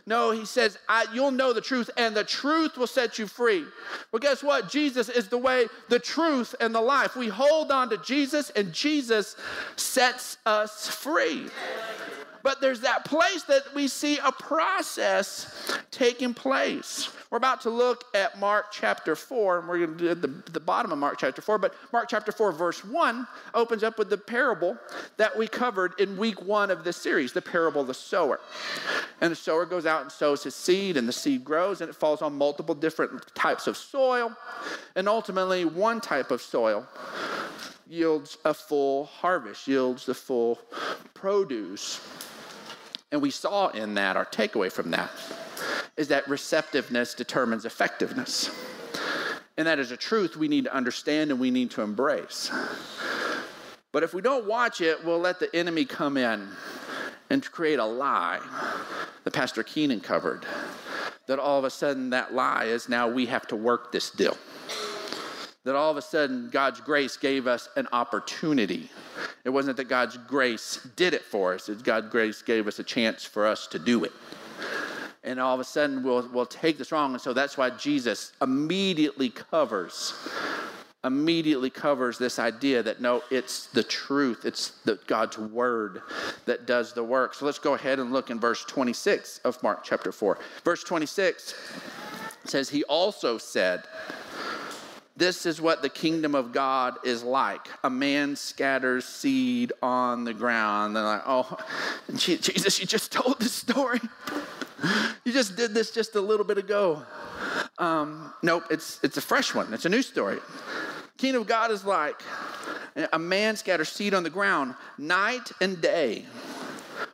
No, 0.05 0.31
he 0.31 0.45
says, 0.45 0.77
You'll 1.13 1.31
know 1.31 1.53
the 1.53 1.61
truth, 1.61 1.89
and 1.97 2.15
the 2.15 2.25
truth 2.25 2.77
will 2.77 2.87
set 2.87 3.17
you 3.17 3.25
free. 3.25 3.65
Well, 4.11 4.19
guess 4.19 4.43
what? 4.43 4.69
Jesus 4.69 5.09
is 5.09 5.29
the 5.29 5.37
way, 5.37 5.67
the 5.89 5.99
truth, 5.99 6.53
and 6.59 6.75
the 6.75 6.81
life. 6.81 7.15
We 7.15 7.29
hold 7.29 7.71
on 7.71 7.89
to 7.89 7.97
Jesus, 7.97 8.49
and 8.49 8.73
Jesus 8.73 9.37
sets 9.77 10.37
us 10.45 10.87
free. 10.89 11.47
But 12.43 12.59
there's 12.59 12.81
that 12.81 13.05
place 13.05 13.43
that 13.43 13.73
we 13.73 13.87
see 13.87 14.17
a 14.17 14.31
process 14.31 15.79
taking 15.91 16.33
place. 16.33 17.09
We're 17.33 17.37
about 17.37 17.61
to 17.61 17.71
look 17.71 18.03
at 18.13 18.39
Mark 18.39 18.67
chapter 18.71 19.15
4, 19.15 19.57
and 19.57 19.67
we're 19.67 19.87
going 19.87 19.97
to 19.97 20.13
do 20.13 20.13
the, 20.13 20.51
the 20.51 20.59
bottom 20.59 20.91
of 20.91 20.99
Mark 20.99 21.17
chapter 21.17 21.41
4. 21.41 21.57
But 21.57 21.73
Mark 21.91 22.07
chapter 22.07 22.31
4, 22.31 22.51
verse 22.51 22.85
1 22.85 23.27
opens 23.55 23.81
up 23.81 23.97
with 23.97 24.11
the 24.11 24.19
parable 24.19 24.77
that 25.17 25.35
we 25.35 25.47
covered 25.47 25.99
in 25.99 26.15
week 26.15 26.43
one 26.43 26.69
of 26.69 26.83
this 26.83 26.95
series, 26.95 27.33
the 27.33 27.41
parable 27.41 27.81
of 27.81 27.87
the 27.87 27.93
sower. 27.95 28.39
And 29.19 29.31
the 29.31 29.35
sower 29.35 29.65
goes 29.65 29.87
out 29.87 30.03
and 30.03 30.11
sows 30.11 30.43
his 30.43 30.53
seed, 30.53 30.95
and 30.95 31.07
the 31.07 31.11
seed 31.11 31.43
grows, 31.43 31.81
and 31.81 31.89
it 31.89 31.95
falls 31.95 32.21
on 32.21 32.37
multiple 32.37 32.75
different 32.75 33.33
types 33.33 33.65
of 33.65 33.77
soil. 33.77 34.31
And 34.95 35.09
ultimately, 35.09 35.65
one 35.65 36.01
type 36.01 36.29
of 36.29 36.39
soil 36.39 36.87
yields 37.89 38.37
a 38.45 38.53
full 38.53 39.05
harvest, 39.05 39.67
yields 39.67 40.05
the 40.05 40.13
full 40.13 40.59
produce. 41.15 41.99
And 43.11 43.23
we 43.23 43.31
saw 43.31 43.69
in 43.69 43.95
that, 43.95 44.17
our 44.17 44.25
takeaway 44.25 44.71
from 44.71 44.91
that, 44.91 45.09
is 45.97 46.07
that 46.09 46.27
receptiveness 46.27 47.13
determines 47.13 47.65
effectiveness. 47.65 48.49
And 49.57 49.67
that 49.67 49.79
is 49.79 49.91
a 49.91 49.97
truth 49.97 50.35
we 50.35 50.47
need 50.47 50.63
to 50.65 50.73
understand 50.73 51.31
and 51.31 51.39
we 51.39 51.51
need 51.51 51.71
to 51.71 51.81
embrace. 51.81 52.51
But 53.91 54.01
if 54.01 54.13
we 54.13 54.21
don't 54.21 54.47
watch 54.47 54.81
it, 54.81 55.03
we'll 55.05 55.19
let 55.19 55.39
the 55.39 55.55
enemy 55.55 55.85
come 55.85 56.17
in 56.17 56.47
and 57.29 57.51
create 57.51 57.79
a 57.79 57.85
lie 57.85 58.39
that 59.23 59.33
Pastor 59.33 59.61
Keenan 59.61 59.99
covered. 59.99 60.45
That 61.27 61.39
all 61.39 61.59
of 61.59 61.65
a 61.65 61.69
sudden, 61.69 62.09
that 62.09 62.33
lie 62.33 62.65
is 62.65 62.89
now 62.89 63.07
we 63.07 63.27
have 63.27 63.47
to 63.47 63.55
work 63.55 63.91
this 63.91 64.09
deal 64.09 64.37
that 65.63 65.75
all 65.75 65.89
of 65.89 65.97
a 65.97 66.01
sudden 66.01 66.49
God's 66.49 66.81
grace 66.81 67.15
gave 67.17 67.47
us 67.47 67.69
an 67.75 67.87
opportunity. 67.93 68.89
It 69.45 69.49
wasn't 69.49 69.77
that 69.77 69.85
God's 69.85 70.17
grace 70.17 70.85
did 70.95 71.13
it 71.13 71.23
for 71.23 71.53
us, 71.53 71.69
it's 71.69 71.81
God's 71.81 72.09
grace 72.09 72.41
gave 72.41 72.67
us 72.67 72.79
a 72.79 72.83
chance 72.83 73.23
for 73.23 73.45
us 73.45 73.67
to 73.67 73.79
do 73.79 74.03
it. 74.03 74.11
And 75.23 75.39
all 75.39 75.53
of 75.53 75.59
a 75.59 75.63
sudden 75.63 76.03
we'll, 76.03 76.27
we'll 76.33 76.45
take 76.45 76.77
this 76.77 76.91
wrong. 76.91 77.13
And 77.13 77.21
so 77.21 77.33
that's 77.33 77.57
why 77.57 77.69
Jesus 77.71 78.33
immediately 78.41 79.29
covers, 79.29 80.13
immediately 81.03 81.69
covers 81.69 82.17
this 82.17 82.39
idea 82.39 82.83
that 82.83 83.01
no, 83.01 83.23
it's 83.31 83.67
the 83.67 83.83
truth, 83.83 84.45
it's 84.45 84.71
the, 84.85 84.99
God's 85.07 85.37
word 85.37 86.01
that 86.45 86.65
does 86.65 86.93
the 86.93 87.03
work. 87.03 87.33
So 87.33 87.45
let's 87.45 87.59
go 87.59 87.73
ahead 87.73 87.99
and 87.99 88.11
look 88.11 88.29
in 88.29 88.39
verse 88.39 88.65
26 88.65 89.39
of 89.39 89.61
Mark 89.63 89.83
chapter 89.83 90.11
4. 90.11 90.37
Verse 90.65 90.83
26 90.83 91.55
says, 92.45 92.69
He 92.69 92.83
also 92.83 93.37
said, 93.37 93.83
this 95.15 95.45
is 95.45 95.61
what 95.61 95.83
the 95.83 95.89
kingdom 95.89 96.33
of 96.33 96.51
God 96.51 96.97
is 97.03 97.23
like. 97.23 97.67
A 97.83 97.89
man 97.89 98.35
scatters 98.35 99.05
seed 99.05 99.71
on 99.83 100.23
the 100.23 100.33
ground. 100.33 100.95
They're 100.95 101.03
like, 101.03 101.21
oh, 101.25 101.57
Jesus, 102.15 102.79
you 102.79 102.87
just 102.87 103.11
told 103.11 103.39
this 103.39 103.53
story. 103.53 103.99
you 105.25 105.31
just 105.31 105.55
did 105.55 105.73
this 105.73 105.91
just 105.91 106.15
a 106.15 106.21
little 106.21 106.45
bit 106.45 106.57
ago. 106.57 107.03
Um, 107.77 108.33
nope, 108.43 108.63
it's, 108.69 108.99
it's 109.03 109.17
a 109.17 109.21
fresh 109.21 109.53
one. 109.53 109.73
It's 109.73 109.85
a 109.85 109.89
new 109.89 110.01
story. 110.01 110.39
Kingdom 111.17 111.41
of 111.41 111.47
God 111.47 111.71
is 111.71 111.85
like 111.85 112.21
a 113.11 113.19
man 113.19 113.55
scatters 113.55 113.89
seed 113.89 114.13
on 114.13 114.23
the 114.23 114.29
ground 114.29 114.75
night 114.97 115.51
and 115.61 115.81
day. 115.81 116.25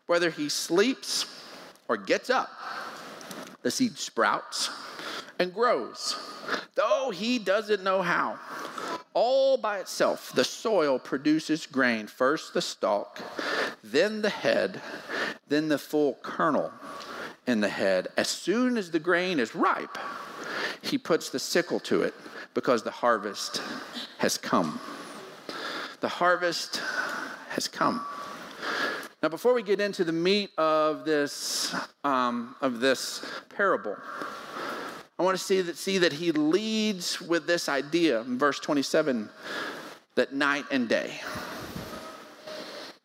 Whether 0.08 0.30
he 0.30 0.50
sleeps 0.50 1.26
or 1.88 1.98
gets 1.98 2.30
up, 2.30 2.50
the 3.62 3.72
seed 3.72 3.98
sprouts 3.98 4.70
and 5.38 5.54
grows 5.54 6.16
though 6.76 7.12
he 7.12 7.40
doesn't 7.40 7.84
know 7.84 8.02
how. 8.02 8.40
All 9.14 9.58
by 9.58 9.80
itself, 9.80 10.32
the 10.34 10.44
soil 10.44 11.00
produces 11.00 11.66
grain 11.66 12.08
first 12.08 12.54
the 12.54 12.62
stalk, 12.62 13.20
then 13.84 14.22
the 14.22 14.30
head, 14.30 14.82
then 15.48 15.68
the 15.68 15.78
full 15.78 16.18
kernel 16.22 16.72
in 17.50 17.60
the 17.60 17.70
head. 17.70 18.08
As 18.16 18.28
soon 18.28 18.78
as 18.78 18.92
the 18.92 19.00
grain 19.00 19.40
is 19.40 19.56
ripe, 19.56 19.98
he 20.82 20.98
puts 20.98 21.30
the 21.30 21.40
sickle 21.40 21.80
to 21.82 22.04
it 22.04 22.14
because 22.54 22.84
the 22.84 22.92
harvest 22.92 23.62
has 24.20 24.38
come. 24.38 24.80
The 26.00 26.08
harvest 26.08 26.82
has 27.50 27.68
come. 27.68 28.06
Now, 29.22 29.30
before 29.30 29.54
we 29.54 29.64
get 29.64 29.82
into 29.82 30.06
the 30.06 30.14
meat 30.14 30.52
of 30.58 31.04
this, 31.04 31.76
um, 32.04 32.56
of 32.62 32.80
this 32.80 33.26
parable, 33.50 33.98
I 35.18 35.24
want 35.24 35.38
to 35.38 35.44
see 35.44 35.62
that, 35.62 35.76
see 35.76 35.98
that 35.98 36.14
he 36.14 36.32
leads 36.32 37.20
with 37.20 37.46
this 37.46 37.68
idea 37.68 38.22
in 38.22 38.38
verse 38.38 38.60
27 38.60 39.30
that 40.16 40.34
night 40.34 40.66
and 40.72 40.88
day. 40.88 41.20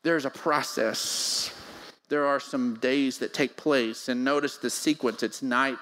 There's 0.03 0.25
a 0.25 0.31
process. 0.31 1.54
There 2.09 2.27
are 2.27 2.41
some 2.41 2.77
days 2.77 3.19
that 3.19 3.35
take 3.35 3.57
place. 3.57 4.09
And 4.09 4.25
notice 4.25 4.57
the 4.57 4.71
sequence 4.71 5.23
it's 5.23 5.43
night 5.43 5.79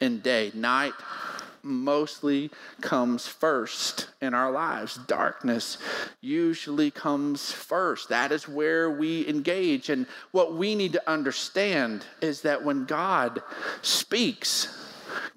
and 0.00 0.22
day. 0.22 0.50
Night 0.54 0.94
mostly 1.64 2.50
comes 2.80 3.26
first 3.26 4.08
in 4.20 4.34
our 4.34 4.50
lives. 4.50 4.98
Darkness 5.06 5.78
usually 6.20 6.90
comes 6.90 7.50
first. 7.50 8.10
That 8.10 8.32
is 8.32 8.48
where 8.48 8.90
we 8.90 9.26
engage. 9.26 9.88
And 9.88 10.06
what 10.30 10.54
we 10.54 10.74
need 10.74 10.92
to 10.92 11.10
understand 11.10 12.04
is 12.20 12.42
that 12.42 12.64
when 12.64 12.84
God 12.84 13.42
speaks, 13.82 14.68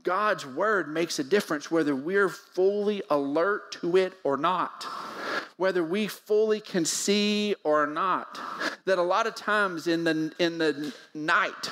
God's 0.04 0.46
word 0.46 0.90
makes 0.90 1.20
a 1.20 1.24
difference 1.24 1.72
whether 1.72 1.96
we're 1.96 2.30
fully 2.30 3.02
alert 3.10 3.72
to 3.74 3.98
it 3.98 4.14
or 4.24 4.38
not, 4.38 4.86
whether 5.58 5.84
we 5.84 6.08
fully 6.08 6.62
can 6.62 6.86
see 6.86 7.56
or 7.64 7.88
not. 7.88 8.40
That 8.86 9.00
a 9.00 9.04
lot 9.04 9.28
of 9.28 9.36
times 9.36 9.88
in 9.88 10.04
the, 10.04 10.32
in 10.40 10.60
the 10.60 10.94
night, 11.14 11.72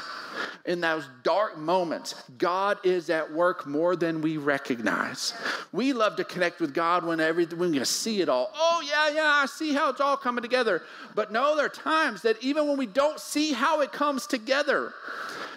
in 0.66 0.82
those 0.82 1.08
dark 1.24 1.58
moments, 1.58 2.16
God 2.38 2.80
is 2.84 3.10
at 3.12 3.32
work 3.32 3.68
more 3.68 3.96
than 3.96 4.22
we 4.22 4.38
recognize. 4.38 5.34
We 5.72 5.94
love 5.94 6.16
to 6.18 6.24
connect 6.24 6.60
with 6.60 6.74
God 6.74 7.06
when 7.06 7.20
everything 7.20 7.60
when 7.60 7.86
see 7.86 8.22
it 8.22 8.30
all. 8.30 8.52
Oh 8.56 8.84
yeah, 8.86 9.10
yeah, 9.16 9.32
I 9.44 9.46
see 9.46 9.74
how 9.74 9.90
it's 9.92 10.02
all 10.02 10.18
coming 10.18 10.42
together. 10.42 10.82
But 11.14 11.32
no, 11.32 11.56
there 11.56 11.68
are 11.68 11.70
times 11.70 12.24
that 12.24 12.42
even 12.44 12.68
when 12.68 12.78
we 12.78 12.88
don't 12.88 13.20
see 13.20 13.54
how 13.54 13.82
it 13.82 13.92
comes 13.92 14.26
together, 14.26 14.94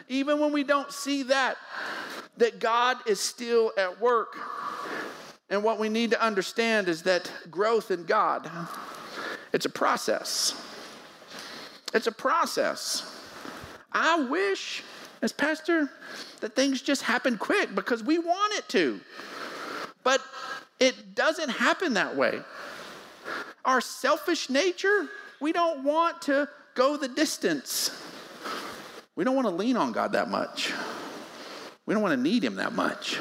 even 0.09 0.39
when 0.39 0.53
we 0.53 0.65
don't 0.65 0.93
see 0.93 1.25
that, 1.25 1.57
that 2.37 2.61
God 2.61 2.99
is 3.07 3.21
still 3.21 3.73
at 3.77 4.01
work. 4.01 4.37
And 5.51 5.65
what 5.65 5.79
we 5.79 5.89
need 5.89 6.11
to 6.11 6.23
understand 6.23 6.89
is 6.89 7.03
that 7.05 7.31
growth 7.51 7.91
in 7.91 8.05
God, 8.05 8.51
it's 9.53 9.67
a 9.67 9.71
process. 9.71 10.55
It's 11.95 12.07
a 12.07 12.13
process. 12.13 13.15
I 13.93 14.21
wish, 14.29 14.83
as 15.23 15.33
pastor, 15.33 15.91
that 16.41 16.55
things 16.55 16.83
just 16.83 17.03
happen 17.03 17.39
quick 17.39 17.75
because 17.75 18.03
we 18.03 18.19
want 18.19 18.55
it 18.59 18.69
to. 18.69 19.01
But 20.05 20.21
it 20.79 21.15
doesn't 21.15 21.49
happen 21.49 21.95
that 21.95 22.15
way. 22.15 22.41
Our 23.65 23.81
selfish 23.81 24.51
nature, 24.51 25.09
we 25.41 25.53
don't 25.53 25.83
want 25.83 26.23
to 26.23 26.49
go 26.75 26.97
the 26.97 27.09
distance. 27.09 27.91
We 29.17 29.25
don't 29.25 29.35
want 29.35 29.49
to 29.49 29.55
lean 29.55 29.77
on 29.77 29.93
God 29.93 30.13
that 30.13 30.29
much. 30.29 30.73
We 31.87 31.95
don't 31.95 32.03
want 32.03 32.13
to 32.13 32.23
need 32.23 32.45
Him 32.45 32.57
that 32.57 32.75
much. 32.75 33.19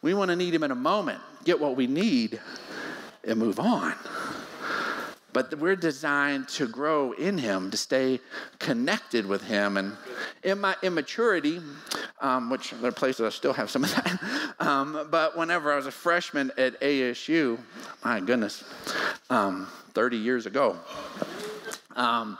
We 0.00 0.14
want 0.14 0.30
to 0.30 0.36
need 0.36 0.54
Him 0.54 0.62
in 0.62 0.70
a 0.70 0.76
moment, 0.76 1.20
get 1.44 1.58
what 1.58 1.76
we 1.76 1.86
need, 1.86 2.40
and 3.24 3.38
move 3.38 3.58
on. 3.58 3.94
But 5.32 5.54
we're 5.58 5.76
designed 5.76 6.48
to 6.50 6.66
grow 6.66 7.12
in 7.12 7.36
Him, 7.36 7.70
to 7.70 7.76
stay 7.76 8.20
connected 8.58 9.26
with 9.26 9.42
Him. 9.42 9.76
And 9.76 9.96
in 10.42 10.60
my 10.60 10.76
immaturity, 10.82 11.60
um, 12.20 12.48
which 12.48 12.70
there 12.70 12.88
are 12.88 12.92
places 12.92 13.26
I 13.26 13.30
still 13.30 13.52
have 13.52 13.70
some 13.70 13.84
of 13.84 13.94
that, 13.94 14.54
um, 14.60 15.08
but 15.10 15.36
whenever 15.36 15.72
I 15.72 15.76
was 15.76 15.86
a 15.86 15.92
freshman 15.92 16.52
at 16.56 16.80
ASU, 16.80 17.58
my 18.04 18.20
goodness, 18.20 18.64
um, 19.30 19.68
30 19.94 20.16
years 20.16 20.46
ago, 20.46 20.76
um, 21.96 22.38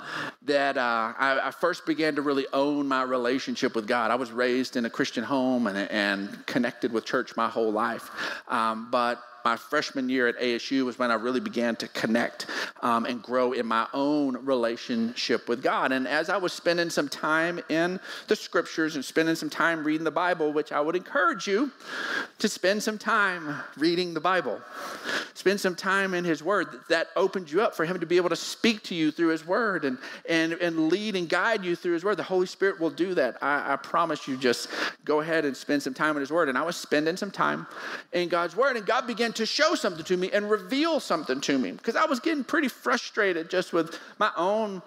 that 0.48 0.76
uh, 0.76 1.12
I, 1.16 1.40
I, 1.44 1.50
first 1.50 1.86
began 1.86 2.16
to 2.16 2.22
really 2.22 2.46
own 2.52 2.88
my 2.88 3.02
relationship 3.02 3.74
with 3.74 3.86
God. 3.86 4.10
I 4.10 4.16
was 4.16 4.32
raised 4.32 4.76
in 4.76 4.84
a 4.84 4.90
Christian 4.90 5.24
home 5.24 5.66
and, 5.66 5.78
and 5.90 6.46
connected 6.46 6.92
with 6.92 7.04
church 7.04 7.36
my 7.36 7.48
whole 7.48 7.70
life. 7.70 8.10
Um, 8.48 8.88
but 8.90 9.22
my 9.44 9.56
freshman 9.56 10.08
year 10.08 10.28
at 10.28 10.38
ASU 10.38 10.84
was 10.84 10.98
when 10.98 11.10
I 11.10 11.14
really 11.14 11.40
began 11.40 11.76
to 11.76 11.88
connect 11.88 12.46
um, 12.82 13.06
and 13.06 13.22
grow 13.22 13.52
in 13.52 13.66
my 13.66 13.86
own 13.92 14.44
relationship 14.44 15.48
with 15.48 15.62
God. 15.62 15.92
And 15.92 16.06
as 16.06 16.28
I 16.28 16.36
was 16.36 16.52
spending 16.52 16.90
some 16.90 17.08
time 17.08 17.60
in 17.68 18.00
the 18.26 18.36
scriptures 18.36 18.94
and 18.94 19.04
spending 19.04 19.34
some 19.34 19.50
time 19.50 19.84
reading 19.84 20.04
the 20.04 20.10
Bible, 20.10 20.52
which 20.52 20.72
I 20.72 20.80
would 20.80 20.96
encourage 20.96 21.46
you 21.46 21.70
to 22.38 22.48
spend 22.48 22.82
some 22.82 22.98
time 22.98 23.56
reading 23.76 24.14
the 24.14 24.20
Bible, 24.20 24.60
spend 25.34 25.60
some 25.60 25.74
time 25.74 26.14
in 26.14 26.24
His 26.24 26.42
Word, 26.42 26.68
that 26.88 27.08
opened 27.16 27.50
you 27.50 27.62
up 27.62 27.74
for 27.74 27.84
Him 27.84 28.00
to 28.00 28.06
be 28.06 28.16
able 28.16 28.30
to 28.30 28.36
speak 28.36 28.82
to 28.84 28.94
you 28.94 29.10
through 29.10 29.28
His 29.28 29.46
Word 29.46 29.84
and, 29.84 29.98
and, 30.28 30.52
and 30.54 30.88
lead 30.88 31.16
and 31.16 31.28
guide 31.28 31.64
you 31.64 31.76
through 31.76 31.94
His 31.94 32.04
Word. 32.04 32.16
The 32.16 32.22
Holy 32.22 32.46
Spirit 32.46 32.80
will 32.80 32.90
do 32.90 33.14
that. 33.14 33.42
I, 33.42 33.74
I 33.74 33.76
promise 33.76 34.26
you, 34.28 34.36
just 34.36 34.68
go 35.04 35.20
ahead 35.20 35.44
and 35.44 35.56
spend 35.56 35.82
some 35.82 35.94
time 35.94 36.16
in 36.16 36.20
His 36.20 36.30
Word. 36.30 36.48
And 36.48 36.58
I 36.58 36.62
was 36.62 36.76
spending 36.76 37.16
some 37.16 37.30
time 37.30 37.66
in 38.12 38.28
God's 38.28 38.56
Word, 38.56 38.76
and 38.76 38.86
God 38.86 39.06
began 39.28 39.34
to 39.34 39.46
show 39.46 39.74
something 39.74 40.04
to 40.04 40.16
me 40.16 40.30
and 40.32 40.50
reveal 40.50 41.00
something 41.00 41.40
to 41.42 41.58
me. 41.58 41.72
Because 41.72 41.96
I 41.96 42.06
was 42.06 42.18
getting 42.18 42.44
pretty 42.44 42.68
frustrated 42.68 43.50
just 43.50 43.72
with 43.74 43.98
my 44.18 44.30
own 44.36 44.80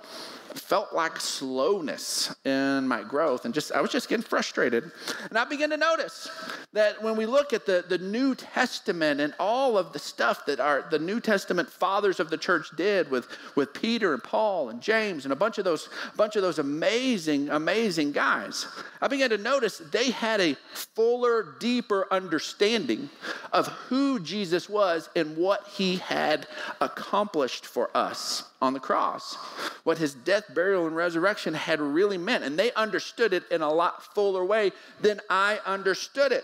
felt 0.54 0.94
like 0.94 1.20
slowness 1.20 2.36
in 2.46 2.88
my 2.88 3.04
growth 3.04 3.46
and 3.46 3.54
just 3.54 3.72
I 3.72 3.82
was 3.82 3.92
just 3.92 4.10
getting 4.10 4.24
frustrated. 4.24 4.92
And 5.30 5.38
I 5.38 5.46
began 5.46 5.70
to 5.70 5.78
notice 5.78 6.30
that 6.74 7.02
when 7.02 7.16
we 7.16 7.26
look 7.26 7.54
at 7.54 7.66
the, 7.66 7.86
the 7.88 7.98
New 7.98 8.36
Testament 8.36 9.22
and 9.22 9.34
all 9.40 9.78
of 9.78 9.94
the 9.94 10.00
stuff 10.00 10.46
that 10.46 10.60
our 10.60 10.86
the 10.90 11.00
New 11.00 11.20
Testament 11.20 11.70
fathers 11.70 12.20
of 12.20 12.30
the 12.30 12.38
church 12.38 12.68
did 12.76 13.10
with, 13.10 13.28
with 13.56 13.74
Peter 13.74 14.14
and 14.14 14.24
Paul 14.24 14.70
and 14.70 14.82
James 14.82 15.26
and 15.26 15.32
a 15.32 15.36
bunch 15.36 15.58
of 15.58 15.64
those 15.64 15.90
bunch 16.16 16.36
of 16.36 16.42
those 16.42 16.60
amazing, 16.60 17.50
amazing 17.50 18.12
guys, 18.12 18.68
I 19.02 19.08
began 19.08 19.30
to 19.30 19.38
notice 19.38 19.78
they 19.78 20.12
had 20.12 20.42
a 20.42 20.56
fuller, 20.74 21.56
deeper 21.60 22.08
understanding 22.12 23.10
of 23.52 23.68
who 23.68 24.20
Jesus 24.20 24.70
was 24.70 25.10
and 25.16 25.38
what 25.38 25.68
he 25.68 25.98
had 25.98 26.48
accomplished 26.80 27.66
for 27.66 27.90
us 27.96 28.51
on 28.62 28.74
the 28.74 28.80
cross, 28.80 29.36
what 29.84 29.98
his 29.98 30.14
death, 30.14 30.44
burial, 30.54 30.86
and 30.86 30.96
resurrection 30.96 31.54
had 31.54 31.82
really 31.82 32.18
meant. 32.18 32.44
And 32.44 32.58
they 32.58 32.72
understood 32.74 33.34
it 33.34 33.44
in 33.50 33.62
a 33.62 33.70
lot 33.70 34.14
fuller 34.14 34.46
way 34.46 34.72
than 35.02 35.20
I 35.30 35.60
understood 35.66 36.32
it. 36.32 36.44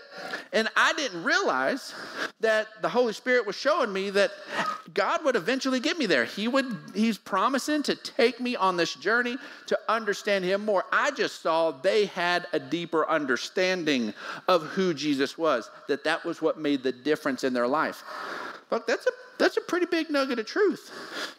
And 0.52 0.68
I 0.76 0.92
didn't 0.94 1.22
realize 1.22 1.94
that 2.40 2.66
the 2.82 2.88
Holy 2.88 3.12
Spirit 3.12 3.46
was 3.46 3.54
showing 3.56 3.92
me 3.92 4.10
that 4.10 4.32
God 4.94 5.24
would 5.24 5.36
eventually 5.36 5.78
get 5.78 5.96
me 5.96 6.06
there. 6.06 6.24
He 6.24 6.48
would, 6.48 6.76
he's 6.94 7.18
promising 7.18 7.84
to 7.84 7.94
take 7.94 8.40
me 8.40 8.56
on 8.56 8.76
this 8.76 8.94
journey 8.94 9.36
to 9.66 9.78
understand 9.88 10.44
him 10.44 10.64
more. 10.64 10.84
I 10.90 11.12
just 11.12 11.40
saw 11.40 11.70
they 11.70 12.06
had 12.06 12.46
a 12.52 12.58
deeper 12.58 13.08
understanding 13.08 14.12
of 14.48 14.62
who 14.62 14.92
Jesus 14.92 15.38
was, 15.38 15.70
that 15.86 16.04
that 16.04 16.24
was 16.24 16.42
what 16.42 16.58
made 16.58 16.82
the 16.82 16.92
difference 16.92 17.44
in 17.44 17.52
their 17.52 17.68
life. 17.68 18.02
Look, 18.70 18.86
that's 18.86 19.06
a 19.06 19.10
that's 19.38 19.56
a 19.56 19.60
pretty 19.60 19.86
big 19.86 20.10
nugget 20.10 20.38
of 20.38 20.46
truth. 20.46 20.90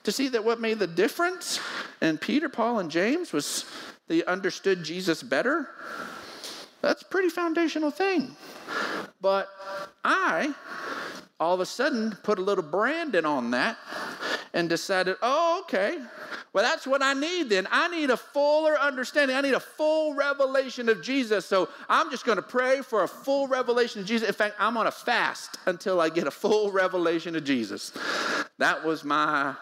To 0.03 0.11
see 0.11 0.29
that 0.29 0.43
what 0.43 0.59
made 0.59 0.79
the 0.79 0.87
difference 0.87 1.59
in 2.01 2.17
Peter, 2.17 2.49
Paul, 2.49 2.79
and 2.79 2.89
James 2.89 3.33
was 3.33 3.65
they 4.07 4.23
understood 4.25 4.83
Jesus 4.83 5.21
better. 5.21 5.69
That's 6.81 7.01
a 7.01 7.05
pretty 7.05 7.29
foundational 7.29 7.91
thing. 7.91 8.35
But 9.21 9.47
I, 10.03 10.53
all 11.39 11.53
of 11.53 11.59
a 11.59 11.65
sudden, 11.65 12.17
put 12.23 12.39
a 12.39 12.41
little 12.41 12.63
branding 12.63 13.25
on 13.25 13.51
that 13.51 13.77
and 14.53 14.69
decided, 14.69 15.17
oh, 15.21 15.61
okay, 15.63 15.99
well, 16.51 16.63
that's 16.63 16.87
what 16.87 17.03
I 17.03 17.13
need 17.13 17.49
then. 17.49 17.67
I 17.69 17.89
need 17.89 18.09
a 18.09 18.17
fuller 18.17 18.79
understanding. 18.79 19.35
I 19.35 19.41
need 19.41 19.53
a 19.53 19.59
full 19.59 20.15
revelation 20.15 20.89
of 20.89 21.03
Jesus. 21.03 21.45
So 21.45 21.69
I'm 21.87 22.09
just 22.09 22.25
going 22.25 22.37
to 22.37 22.41
pray 22.41 22.81
for 22.81 23.03
a 23.03 23.07
full 23.07 23.47
revelation 23.47 24.01
of 24.01 24.07
Jesus. 24.07 24.27
In 24.27 24.33
fact, 24.33 24.55
I'm 24.57 24.75
on 24.75 24.87
a 24.87 24.91
fast 24.91 25.57
until 25.67 26.01
I 26.01 26.09
get 26.09 26.25
a 26.25 26.31
full 26.31 26.71
revelation 26.71 27.35
of 27.35 27.43
Jesus. 27.43 27.93
That 28.57 28.83
was 28.83 29.03
my 29.03 29.55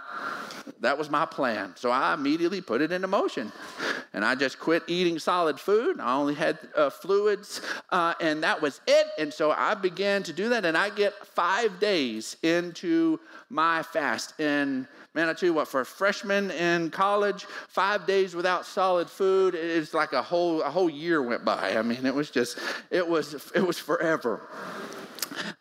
that 0.81 0.97
was 0.97 1.09
my 1.09 1.25
plan. 1.25 1.73
So 1.75 1.91
I 1.91 2.13
immediately 2.13 2.61
put 2.61 2.81
it 2.81 2.91
into 2.91 3.07
motion. 3.07 3.51
And 4.13 4.23
I 4.23 4.35
just 4.35 4.59
quit 4.59 4.83
eating 4.87 5.19
solid 5.19 5.59
food. 5.59 5.99
I 5.99 6.15
only 6.15 6.33
had 6.33 6.57
uh, 6.75 6.89
fluids, 6.89 7.61
uh, 7.89 8.13
and 8.19 8.43
that 8.43 8.61
was 8.61 8.81
it. 8.87 8.97
And 9.18 9.34
so 9.34 9.51
I 9.51 9.74
began 9.74 10.24
to 10.24 10.34
do 10.34 10.50
that, 10.50 10.66
and 10.66 10.77
I 10.77 10.89
get 10.89 11.13
five 11.25 11.80
days 11.80 12.38
into 12.44 13.20
my 13.50 13.84
fast. 13.84 14.34
And 14.39 14.88
man, 15.13 15.30
I 15.30 15.34
tell 15.34 15.48
you 15.48 15.54
what, 15.54 15.68
for 15.68 15.82
a 15.82 15.86
freshman 15.86 16.51
in 16.51 16.92
college, 16.92 17.46
five 17.68 18.06
days 18.06 18.36
without 18.36 18.66
solid 18.66 19.10
food, 19.10 19.56
it's 19.56 19.94
like 19.94 20.13
a 20.13 20.22
whole 20.22 20.62
a 20.62 20.70
whole 20.70 20.89
year 20.89 21.22
went 21.22 21.44
by. 21.44 21.77
I 21.77 21.82
mean, 21.82 22.06
it 22.06 22.13
was 22.13 22.30
just 22.30 22.60
it 22.92 23.08
was 23.08 23.51
it 23.56 23.66
was 23.66 23.80
forever. 23.80 24.42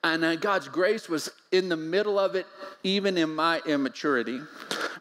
And 0.04 0.25
uh, 0.25 0.37
God's 0.37 0.68
grace 0.68 1.09
was 1.09 1.30
in 1.52 1.68
the 1.68 1.76
middle 1.76 2.18
of 2.18 2.35
it, 2.35 2.47
even 2.83 3.16
in 3.16 3.35
my 3.35 3.61
immaturity, 3.66 4.40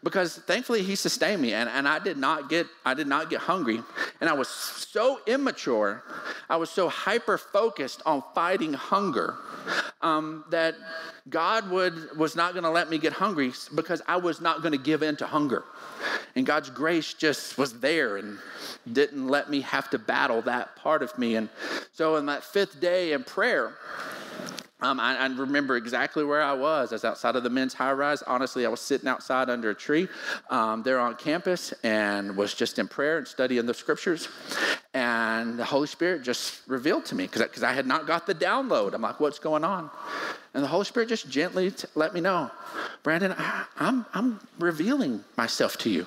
because 0.02 0.36
thankfully 0.36 0.82
He 0.82 0.94
sustained 0.94 1.42
me, 1.42 1.52
and, 1.54 1.68
and 1.68 1.86
I 1.86 1.98
did 1.98 2.16
not 2.16 2.48
get 2.48 2.66
I 2.84 2.94
did 2.94 3.06
not 3.06 3.30
get 3.30 3.40
hungry, 3.40 3.82
and 4.20 4.30
I 4.30 4.32
was 4.32 4.48
so 4.48 5.20
immature, 5.26 6.02
I 6.48 6.56
was 6.56 6.70
so 6.70 6.88
hyper 6.88 7.38
focused 7.38 8.02
on 8.06 8.22
fighting 8.34 8.72
hunger 8.72 9.34
um, 10.02 10.44
that 10.50 10.74
God 11.28 11.70
would 11.70 12.16
was 12.16 12.36
not 12.36 12.52
going 12.52 12.64
to 12.64 12.70
let 12.70 12.88
me 12.90 12.98
get 12.98 13.12
hungry 13.12 13.52
because 13.74 14.02
I 14.06 14.16
was 14.16 14.40
not 14.40 14.62
going 14.62 14.72
to 14.72 14.78
give 14.78 15.02
in 15.02 15.16
to 15.16 15.26
hunger, 15.26 15.64
and 16.34 16.46
God's 16.46 16.70
grace 16.70 17.14
just 17.14 17.58
was 17.58 17.80
there 17.80 18.16
and 18.16 18.38
didn't 18.92 19.28
let 19.28 19.50
me 19.50 19.60
have 19.62 19.90
to 19.90 19.98
battle 19.98 20.42
that 20.42 20.76
part 20.76 21.02
of 21.02 21.16
me, 21.18 21.36
and 21.36 21.48
so 21.92 22.16
in 22.16 22.26
that 22.26 22.44
fifth 22.44 22.80
day 22.80 23.12
in 23.12 23.24
prayer. 23.24 23.74
Um, 24.80 25.00
I, 25.00 25.16
I, 25.16 25.26
remember 25.26 25.78
exactly 25.78 26.22
where 26.22 26.42
I 26.42 26.52
was. 26.52 26.92
I 26.92 26.96
was 26.96 27.04
outside 27.06 27.34
of 27.34 27.42
the 27.42 27.48
men's 27.48 27.72
high 27.72 27.92
rise. 27.92 28.22
Honestly, 28.22 28.66
I 28.66 28.68
was 28.68 28.80
sitting 28.80 29.08
outside 29.08 29.48
under 29.48 29.70
a 29.70 29.74
tree 29.74 30.06
um, 30.50 30.82
there 30.82 31.00
on 31.00 31.14
campus 31.14 31.72
and 31.82 32.36
was 32.36 32.52
just 32.52 32.78
in 32.78 32.86
prayer 32.86 33.16
and 33.16 33.26
studying 33.26 33.64
the 33.64 33.72
scriptures. 33.72 34.28
And 34.92 35.58
the 35.58 35.64
Holy 35.64 35.86
Spirit 35.86 36.22
just 36.22 36.60
revealed 36.66 37.06
to 37.06 37.14
me 37.14 37.26
because 37.26 37.62
I, 37.62 37.70
I, 37.70 37.72
had 37.72 37.86
not 37.86 38.06
got 38.06 38.26
the 38.26 38.34
download. 38.34 38.92
I'm 38.92 39.00
like, 39.00 39.18
what's 39.18 39.38
going 39.38 39.64
on? 39.64 39.90
And 40.52 40.62
the 40.62 40.68
Holy 40.68 40.84
Spirit 40.84 41.08
just 41.08 41.30
gently 41.30 41.70
t- 41.70 41.88
let 41.94 42.12
me 42.12 42.20
know, 42.20 42.50
Brandon, 43.02 43.34
I, 43.38 43.64
I'm, 43.78 44.04
I'm 44.12 44.40
revealing 44.58 45.24
myself 45.38 45.78
to 45.78 45.90
you. 45.90 46.06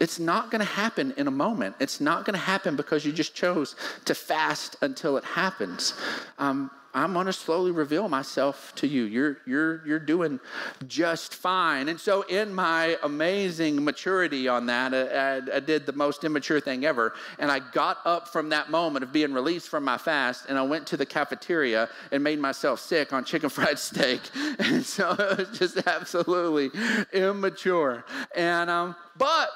It's 0.00 0.18
not 0.18 0.50
going 0.50 0.60
to 0.60 0.66
happen 0.66 1.14
in 1.16 1.28
a 1.28 1.30
moment. 1.30 1.76
It's 1.78 2.00
not 2.00 2.24
going 2.24 2.34
to 2.34 2.44
happen 2.44 2.74
because 2.74 3.04
you 3.04 3.12
just 3.12 3.34
chose 3.34 3.76
to 4.04 4.14
fast 4.14 4.76
until 4.82 5.16
it 5.16 5.24
happens. 5.24 5.94
Um, 6.38 6.70
I'm 6.96 7.12
going 7.12 7.26
to 7.26 7.32
slowly 7.34 7.72
reveal 7.72 8.08
myself 8.08 8.72
to 8.76 8.86
you. 8.86 9.02
You're, 9.04 9.36
you're, 9.44 9.86
you're 9.86 9.98
doing 9.98 10.40
just 10.88 11.34
fine. 11.34 11.90
And 11.90 12.00
so, 12.00 12.22
in 12.22 12.54
my 12.54 12.96
amazing 13.02 13.84
maturity 13.84 14.48
on 14.48 14.64
that, 14.66 14.94
I, 14.94 15.56
I, 15.56 15.60
did 15.60 15.84
the 15.84 15.92
most 15.92 16.24
immature 16.24 16.58
thing 16.58 16.86
ever. 16.86 17.12
And 17.38 17.50
I 17.50 17.58
got 17.58 17.98
up 18.06 18.28
from 18.28 18.48
that 18.48 18.70
moment 18.70 19.02
of 19.02 19.12
being 19.12 19.34
released 19.34 19.68
from 19.68 19.84
my 19.84 19.98
fast, 19.98 20.46
and 20.48 20.56
I 20.56 20.62
went 20.62 20.86
to 20.86 20.96
the 20.96 21.04
cafeteria 21.04 21.90
and 22.12 22.24
made 22.24 22.38
myself 22.38 22.80
sick 22.80 23.12
on 23.12 23.24
chicken 23.24 23.50
fried 23.50 23.78
steak. 23.78 24.22
And 24.58 24.82
so, 24.82 25.10
it 25.18 25.50
was 25.50 25.58
just 25.58 25.86
absolutely 25.86 26.70
immature. 27.12 28.06
And, 28.34 28.70
um, 28.70 28.96
but 29.18 29.50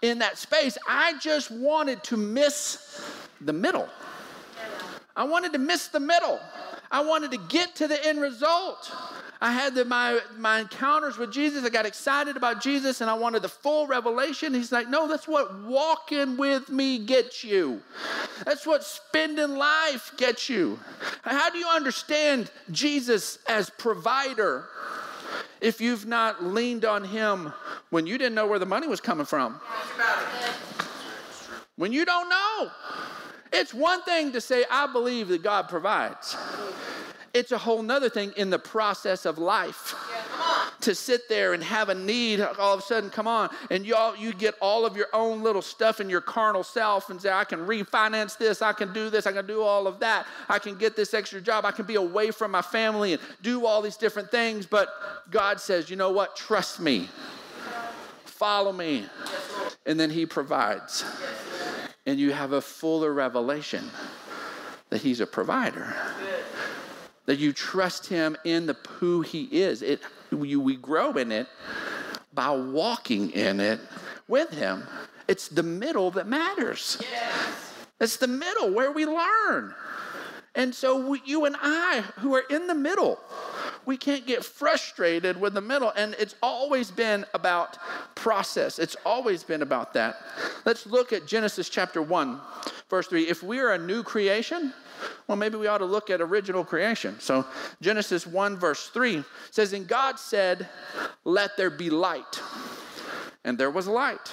in 0.00 0.20
that 0.20 0.38
space, 0.38 0.78
I 0.88 1.18
just 1.18 1.50
wanted 1.50 2.02
to 2.04 2.16
miss 2.16 3.04
the 3.42 3.52
middle. 3.52 3.90
I 5.16 5.24
wanted 5.24 5.52
to 5.54 5.58
miss 5.58 5.88
the 5.88 6.00
middle. 6.00 6.38
I 6.90 7.02
wanted 7.02 7.30
to 7.32 7.38
get 7.38 7.74
to 7.76 7.88
the 7.88 8.06
end 8.06 8.20
result. 8.20 8.92
I 9.40 9.52
had 9.52 9.74
the, 9.74 9.84
my, 9.84 10.20
my 10.38 10.60
encounters 10.60 11.18
with 11.18 11.32
Jesus. 11.32 11.64
I 11.64 11.68
got 11.68 11.84
excited 11.84 12.36
about 12.36 12.60
Jesus 12.60 13.00
and 13.00 13.10
I 13.10 13.14
wanted 13.14 13.42
the 13.42 13.48
full 13.48 13.86
revelation. 13.86 14.54
He's 14.54 14.72
like, 14.72 14.88
no, 14.88 15.08
that's 15.08 15.26
what 15.26 15.62
walking 15.64 16.36
with 16.36 16.68
me 16.70 16.98
gets 16.98 17.44
you. 17.44 17.82
That's 18.44 18.66
what 18.66 18.84
spending 18.84 19.56
life 19.56 20.12
gets 20.16 20.48
you. 20.48 20.78
How 21.22 21.50
do 21.50 21.58
you 21.58 21.68
understand 21.68 22.50
Jesus 22.70 23.38
as 23.46 23.68
provider 23.70 24.64
if 25.60 25.80
you've 25.80 26.06
not 26.06 26.42
leaned 26.42 26.84
on 26.84 27.04
him 27.04 27.52
when 27.90 28.06
you 28.06 28.18
didn't 28.18 28.34
know 28.34 28.46
where 28.46 28.58
the 28.58 28.66
money 28.66 28.86
was 28.86 29.00
coming 29.00 29.26
from? 29.26 29.60
When 31.76 31.92
you 31.92 32.04
don't 32.04 32.28
know. 32.28 32.70
It's 33.52 33.72
one 33.72 34.02
thing 34.02 34.32
to 34.32 34.40
say, 34.40 34.64
I 34.70 34.86
believe 34.92 35.28
that 35.28 35.42
God 35.42 35.68
provides. 35.68 36.36
It's 37.34 37.52
a 37.52 37.58
whole 37.58 37.82
nother 37.82 38.08
thing 38.08 38.32
in 38.36 38.50
the 38.50 38.58
process 38.58 39.26
of 39.26 39.38
life. 39.38 39.94
to 40.80 40.94
sit 40.94 41.28
there 41.28 41.52
and 41.52 41.62
have 41.62 41.88
a 41.88 41.94
need, 41.94 42.40
all 42.40 42.74
of 42.74 42.80
a 42.80 42.82
sudden, 42.82 43.10
come 43.10 43.26
on, 43.26 43.50
and 43.70 43.86
you 43.86 43.94
all 43.94 44.16
you 44.16 44.32
get 44.32 44.54
all 44.60 44.84
of 44.86 44.96
your 44.96 45.08
own 45.12 45.42
little 45.42 45.62
stuff 45.62 46.00
in 46.00 46.08
your 46.08 46.20
carnal 46.20 46.62
self 46.62 47.10
and 47.10 47.20
say, 47.20 47.30
I 47.30 47.44
can 47.44 47.60
refinance 47.60 48.36
this, 48.38 48.62
I 48.62 48.72
can 48.72 48.92
do 48.92 49.10
this, 49.10 49.26
I 49.26 49.32
can 49.32 49.46
do 49.46 49.62
all 49.62 49.86
of 49.86 50.00
that, 50.00 50.26
I 50.48 50.58
can 50.58 50.76
get 50.76 50.96
this 50.96 51.14
extra 51.14 51.40
job, 51.40 51.64
I 51.64 51.72
can 51.72 51.86
be 51.86 51.96
away 51.96 52.30
from 52.30 52.50
my 52.50 52.62
family 52.62 53.14
and 53.14 53.22
do 53.42 53.66
all 53.66 53.82
these 53.82 53.96
different 53.96 54.30
things. 54.30 54.66
But 54.66 54.88
God 55.30 55.60
says, 55.60 55.90
you 55.90 55.96
know 55.96 56.10
what? 56.10 56.36
Trust 56.36 56.80
me. 56.80 57.08
Follow 58.24 58.72
me. 58.72 59.06
And 59.86 59.98
then 59.98 60.10
He 60.10 60.26
provides 60.26 61.04
and 62.06 62.18
you 62.18 62.32
have 62.32 62.52
a 62.52 62.60
fuller 62.60 63.12
revelation 63.12 63.90
that 64.90 65.02
He's 65.02 65.20
a 65.20 65.26
provider. 65.26 65.94
that 67.26 67.38
you 67.38 67.52
trust 67.52 68.06
Him 68.06 68.36
in 68.44 68.66
the 68.66 68.76
who 68.88 69.20
He 69.20 69.44
is. 69.44 69.82
It, 69.82 70.00
you, 70.30 70.60
we 70.60 70.76
grow 70.76 71.12
in 71.12 71.32
it 71.32 71.48
by 72.32 72.50
walking 72.50 73.30
in 73.32 73.60
it 73.60 73.80
with 74.28 74.50
Him. 74.50 74.84
It's 75.28 75.48
the 75.48 75.62
middle 75.62 76.12
that 76.12 76.28
matters. 76.28 77.02
Yes. 77.10 77.72
It's 78.00 78.16
the 78.16 78.28
middle 78.28 78.72
where 78.72 78.92
we 78.92 79.06
learn. 79.06 79.74
And 80.54 80.74
so 80.74 81.14
you 81.14 81.44
and 81.44 81.56
I, 81.60 82.04
who 82.20 82.34
are 82.34 82.44
in 82.48 82.66
the 82.66 82.74
middle, 82.74 83.18
we 83.86 83.96
can't 83.96 84.26
get 84.26 84.44
frustrated 84.44 85.40
with 85.40 85.54
the 85.54 85.60
middle. 85.60 85.92
And 85.96 86.14
it's 86.18 86.34
always 86.42 86.90
been 86.90 87.24
about 87.32 87.78
process, 88.14 88.78
it's 88.78 88.96
always 89.06 89.42
been 89.44 89.62
about 89.62 89.94
that. 89.94 90.16
Let's 90.64 90.86
look 90.86 91.12
at 91.12 91.26
Genesis 91.26 91.68
chapter 91.68 92.02
1, 92.02 92.40
verse 92.90 93.06
3. 93.06 93.22
If 93.22 93.42
we 93.42 93.60
are 93.60 93.72
a 93.72 93.78
new 93.78 94.02
creation, 94.02 94.72
well, 95.28 95.36
maybe 95.36 95.56
we 95.56 95.66
ought 95.66 95.78
to 95.78 95.84
look 95.84 96.10
at 96.10 96.20
original 96.20 96.64
creation. 96.64 97.18
So, 97.20 97.44
Genesis 97.80 98.26
1, 98.26 98.56
verse 98.56 98.88
3 98.88 99.24
says, 99.50 99.72
And 99.72 99.86
God 99.86 100.18
said, 100.18 100.68
Let 101.24 101.56
there 101.56 101.70
be 101.70 101.90
light. 101.90 102.40
And 103.44 103.56
there 103.58 103.70
was 103.70 103.86
light. 103.86 104.32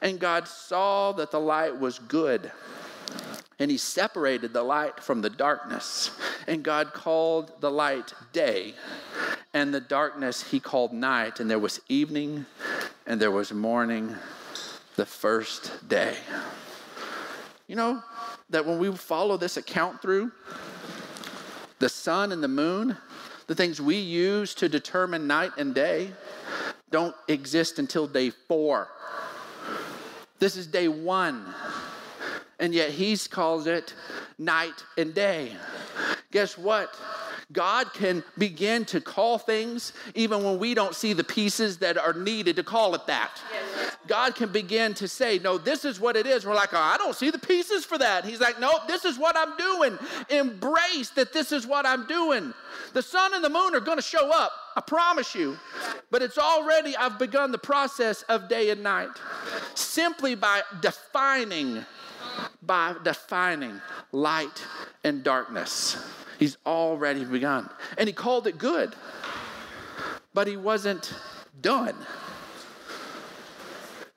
And 0.00 0.18
God 0.18 0.48
saw 0.48 1.12
that 1.12 1.30
the 1.30 1.40
light 1.40 1.78
was 1.78 1.98
good. 1.98 2.50
And 3.62 3.70
he 3.70 3.76
separated 3.76 4.52
the 4.52 4.64
light 4.64 4.98
from 4.98 5.20
the 5.20 5.30
darkness. 5.30 6.10
And 6.48 6.64
God 6.64 6.92
called 6.92 7.52
the 7.60 7.70
light 7.70 8.12
day, 8.32 8.74
and 9.54 9.72
the 9.72 9.80
darkness 9.80 10.42
he 10.42 10.58
called 10.58 10.92
night. 10.92 11.38
And 11.38 11.48
there 11.48 11.60
was 11.60 11.80
evening, 11.88 12.44
and 13.06 13.20
there 13.20 13.30
was 13.30 13.52
morning, 13.52 14.16
the 14.96 15.06
first 15.06 15.88
day. 15.88 16.16
You 17.68 17.76
know 17.76 18.02
that 18.50 18.66
when 18.66 18.80
we 18.80 18.90
follow 18.96 19.36
this 19.36 19.56
account 19.56 20.02
through, 20.02 20.32
the 21.78 21.88
sun 21.88 22.32
and 22.32 22.42
the 22.42 22.48
moon, 22.48 22.96
the 23.46 23.54
things 23.54 23.80
we 23.80 23.94
use 23.94 24.56
to 24.56 24.68
determine 24.68 25.28
night 25.28 25.52
and 25.56 25.72
day, 25.72 26.10
don't 26.90 27.14
exist 27.28 27.78
until 27.78 28.08
day 28.08 28.30
four. 28.30 28.88
This 30.40 30.56
is 30.56 30.66
day 30.66 30.88
one 30.88 31.54
and 32.62 32.72
yet 32.72 32.90
he's 32.90 33.26
called 33.26 33.66
it 33.66 33.92
night 34.38 34.84
and 34.96 35.12
day. 35.12 35.52
Guess 36.30 36.56
what? 36.56 36.96
God 37.52 37.92
can 37.92 38.22
begin 38.38 38.84
to 38.86 39.00
call 39.00 39.36
things 39.36 39.92
even 40.14 40.42
when 40.44 40.58
we 40.58 40.72
don't 40.72 40.94
see 40.94 41.12
the 41.12 41.24
pieces 41.24 41.78
that 41.78 41.98
are 41.98 42.14
needed 42.14 42.56
to 42.56 42.62
call 42.62 42.94
it 42.94 43.06
that. 43.08 43.42
God 44.06 44.36
can 44.36 44.50
begin 44.50 44.94
to 44.94 45.08
say, 45.08 45.38
No, 45.40 45.58
this 45.58 45.84
is 45.84 46.00
what 46.00 46.16
it 46.16 46.26
is. 46.26 46.46
We're 46.46 46.54
like, 46.54 46.72
oh, 46.72 46.78
I 46.78 46.96
don't 46.96 47.14
see 47.16 47.30
the 47.30 47.38
pieces 47.38 47.84
for 47.84 47.98
that. 47.98 48.24
He's 48.24 48.40
like, 48.40 48.58
Nope, 48.60 48.86
this 48.86 49.04
is 49.04 49.18
what 49.18 49.36
I'm 49.36 49.56
doing. 49.56 49.98
Embrace 50.30 51.10
that 51.10 51.32
this 51.32 51.50
is 51.50 51.66
what 51.66 51.84
I'm 51.84 52.06
doing. 52.06 52.54
The 52.94 53.02
sun 53.02 53.34
and 53.34 53.44
the 53.44 53.50
moon 53.50 53.74
are 53.74 53.80
going 53.80 53.98
to 53.98 54.02
show 54.02 54.30
up, 54.30 54.52
I 54.76 54.80
promise 54.80 55.34
you. 55.34 55.58
But 56.10 56.22
it's 56.22 56.38
already, 56.38 56.96
I've 56.96 57.18
begun 57.18 57.52
the 57.52 57.58
process 57.58 58.22
of 58.22 58.48
day 58.48 58.70
and 58.70 58.82
night 58.82 59.10
simply 59.74 60.36
by 60.36 60.62
defining 60.80 61.84
by 62.62 62.94
defining 63.02 63.80
light 64.12 64.64
and 65.04 65.22
darkness. 65.22 65.96
He's 66.38 66.56
already 66.66 67.24
begun. 67.24 67.70
And 67.98 68.08
he 68.08 68.12
called 68.12 68.46
it 68.46 68.58
good, 68.58 68.94
but 70.34 70.46
he 70.46 70.56
wasn't 70.56 71.14
done. 71.60 71.94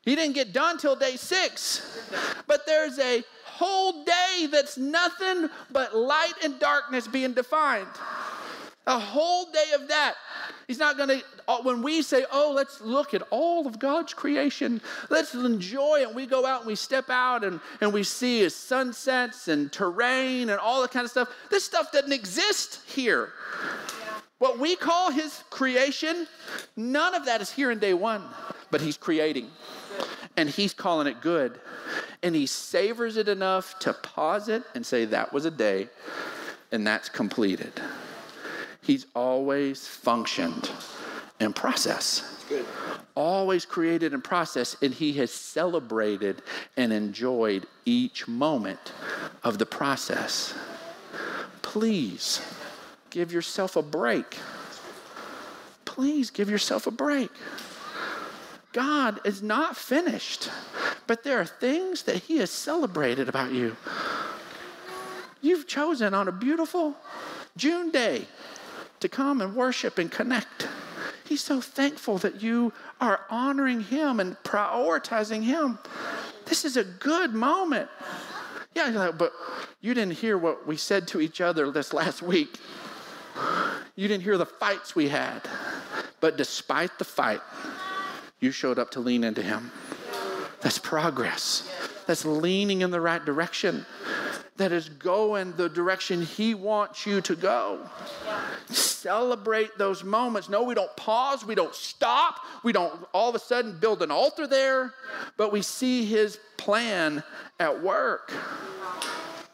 He 0.03 0.15
didn't 0.15 0.35
get 0.35 0.53
done 0.53 0.77
till 0.77 0.95
day 0.95 1.15
six. 1.15 2.09
But 2.47 2.65
there's 2.67 2.99
a 2.99 3.23
whole 3.43 4.03
day 4.03 4.47
that's 4.51 4.77
nothing 4.77 5.49
but 5.71 5.95
light 5.95 6.33
and 6.43 6.59
darkness 6.59 7.07
being 7.07 7.33
defined. 7.33 7.87
A 8.85 8.99
whole 8.99 9.45
day 9.45 9.71
of 9.73 9.87
that. 9.87 10.15
He's 10.67 10.79
not 10.79 10.97
going 10.97 11.09
to, 11.09 11.23
uh, 11.47 11.61
when 11.61 11.81
we 11.83 12.01
say, 12.01 12.25
oh, 12.31 12.51
let's 12.55 12.81
look 12.81 13.13
at 13.13 13.21
all 13.29 13.67
of 13.67 13.77
God's 13.77 14.13
creation, 14.13 14.81
let's 15.09 15.33
enjoy 15.35 16.01
it. 16.01 16.13
We 16.13 16.25
go 16.25 16.45
out 16.45 16.61
and 16.61 16.67
we 16.67 16.75
step 16.75 17.09
out 17.09 17.43
and, 17.43 17.59
and 17.81 17.93
we 17.93 18.03
see 18.03 18.39
his 18.39 18.55
sunsets 18.55 19.47
and 19.47 19.71
terrain 19.71 20.49
and 20.49 20.59
all 20.59 20.81
that 20.81 20.91
kind 20.91 21.05
of 21.05 21.11
stuff. 21.11 21.29
This 21.51 21.63
stuff 21.63 21.91
doesn't 21.91 22.13
exist 22.13 22.81
here. 22.87 23.29
What 24.39 24.59
we 24.59 24.75
call 24.75 25.11
his 25.11 25.43
creation, 25.49 26.27
none 26.75 27.15
of 27.15 27.25
that 27.25 27.41
is 27.41 27.51
here 27.51 27.71
in 27.71 27.79
day 27.79 27.93
one, 27.93 28.23
but 28.71 28.81
he's 28.81 28.97
creating. 28.97 29.49
And 30.35 30.49
he's 30.49 30.73
calling 30.73 31.07
it 31.07 31.21
good. 31.21 31.59
And 32.21 32.35
he 32.35 32.45
savors 32.45 33.17
it 33.17 33.29
enough 33.29 33.79
to 33.79 33.93
pause 33.93 34.49
it 34.49 34.63
and 34.73 34.85
say, 34.85 35.05
that 35.05 35.31
was 35.31 35.45
a 35.45 35.51
day, 35.51 35.89
and 36.71 36.85
that's 36.85 37.07
completed. 37.07 37.71
He's 38.85 39.07
always 39.15 39.87
functioned 39.87 40.69
in 41.39 41.53
process. 41.53 42.43
Good. 42.47 42.65
Always 43.15 43.65
created 43.65 44.13
in 44.13 44.21
process, 44.21 44.75
and 44.81 44.93
he 44.93 45.13
has 45.13 45.31
celebrated 45.31 46.41
and 46.77 46.93
enjoyed 46.93 47.65
each 47.85 48.27
moment 48.27 48.93
of 49.43 49.57
the 49.57 49.65
process. 49.65 50.53
Please 51.61 52.41
give 53.09 53.31
yourself 53.31 53.75
a 53.75 53.81
break. 53.81 54.37
Please 55.85 56.29
give 56.29 56.49
yourself 56.49 56.85
a 56.85 56.91
break. 56.91 57.31
God 58.75 59.21
is 59.23 59.41
not 59.41 59.77
finished, 59.77 60.49
but 61.07 61.23
there 61.23 61.39
are 61.39 61.45
things 61.45 62.03
that 62.03 62.23
He 62.23 62.39
has 62.39 62.51
celebrated 62.51 63.29
about 63.29 63.53
you. 63.53 63.77
You've 65.41 65.65
chosen 65.65 66.13
on 66.13 66.27
a 66.27 66.31
beautiful 66.33 66.95
June 67.55 67.89
day 67.89 68.27
to 69.05 69.15
come 69.15 69.39
and 69.39 69.55
worship 69.55 69.99
and 69.99 70.11
connect. 70.11 70.67
He's 71.25 71.41
so 71.41 71.61
thankful 71.61 72.17
that 72.19 72.41
you 72.41 72.73
are 72.99 73.21
honoring 73.29 73.81
Him 73.81 74.19
and 74.19 74.35
prioritizing 74.43 75.43
Him. 75.43 75.77
This 76.45 76.65
is 76.65 76.75
a 76.75 76.83
good 76.83 77.35
moment. 77.35 77.87
Yeah, 78.73 79.11
but 79.15 79.31
you 79.79 79.93
didn't 79.93 80.13
hear 80.13 80.39
what 80.39 80.65
we 80.65 80.75
said 80.75 81.07
to 81.09 81.21
each 81.21 81.39
other 81.39 81.69
this 81.69 81.93
last 81.93 82.23
week. 82.23 82.59
You 83.95 84.07
didn't 84.07 84.23
hear 84.23 84.37
the 84.39 84.45
fights 84.45 84.95
we 84.95 85.07
had. 85.07 85.41
But 86.19 86.35
despite 86.35 86.97
the 86.97 87.05
fight, 87.05 87.41
you 88.39 88.49
showed 88.49 88.79
up 88.79 88.89
to 88.91 88.99
lean 88.99 89.23
into 89.23 89.43
Him. 89.43 89.71
That's 90.61 90.79
progress. 90.79 91.71
That's 92.07 92.25
leaning 92.25 92.81
in 92.81 92.89
the 92.89 93.01
right 93.01 93.23
direction. 93.23 93.85
That 94.57 94.71
is 94.71 94.87
going 94.87 95.53
the 95.53 95.67
direction 95.67 96.21
He 96.21 96.53
wants 96.53 97.05
you 97.05 97.21
to 97.21 97.35
go 97.35 97.89
celebrate 99.05 99.77
those 99.77 100.03
moments. 100.03 100.49
No, 100.49 100.63
we 100.63 100.73
don't 100.73 100.95
pause, 100.95 101.45
we 101.45 101.53
don't 101.53 101.75
stop, 101.75 102.39
we 102.63 102.71
don't 102.71 103.05
all 103.13 103.29
of 103.29 103.35
a 103.35 103.39
sudden 103.39 103.77
build 103.79 104.01
an 104.01 104.09
altar 104.09 104.47
there, 104.47 104.95
but 105.37 105.51
we 105.51 105.61
see 105.61 106.05
his 106.05 106.39
plan 106.57 107.23
at 107.59 107.83
work. 107.83 108.33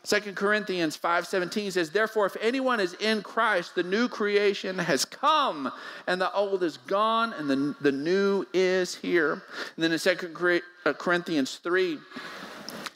2 0.06 0.34
Corinthians 0.36 0.96
5:17 0.98 1.72
says, 1.72 1.92
"Therefore 1.92 2.26
if 2.26 2.38
anyone 2.40 2.80
is 2.80 2.94
in 2.94 3.22
Christ, 3.22 3.76
the 3.76 3.84
new 3.84 4.08
creation 4.08 4.80
has 4.80 5.04
come, 5.04 5.72
and 6.08 6.20
the 6.20 6.34
old 6.34 6.64
is 6.64 6.78
gone, 6.78 7.34
and 7.34 7.50
the, 7.50 7.76
the 7.82 7.92
new 7.92 8.46
is 8.54 8.96
here." 8.96 9.34
And 9.76 9.84
then 9.84 9.92
in 9.92 10.00
2 10.00 10.62
uh, 10.86 10.94
Corinthians 10.94 11.60
3, 11.62 12.00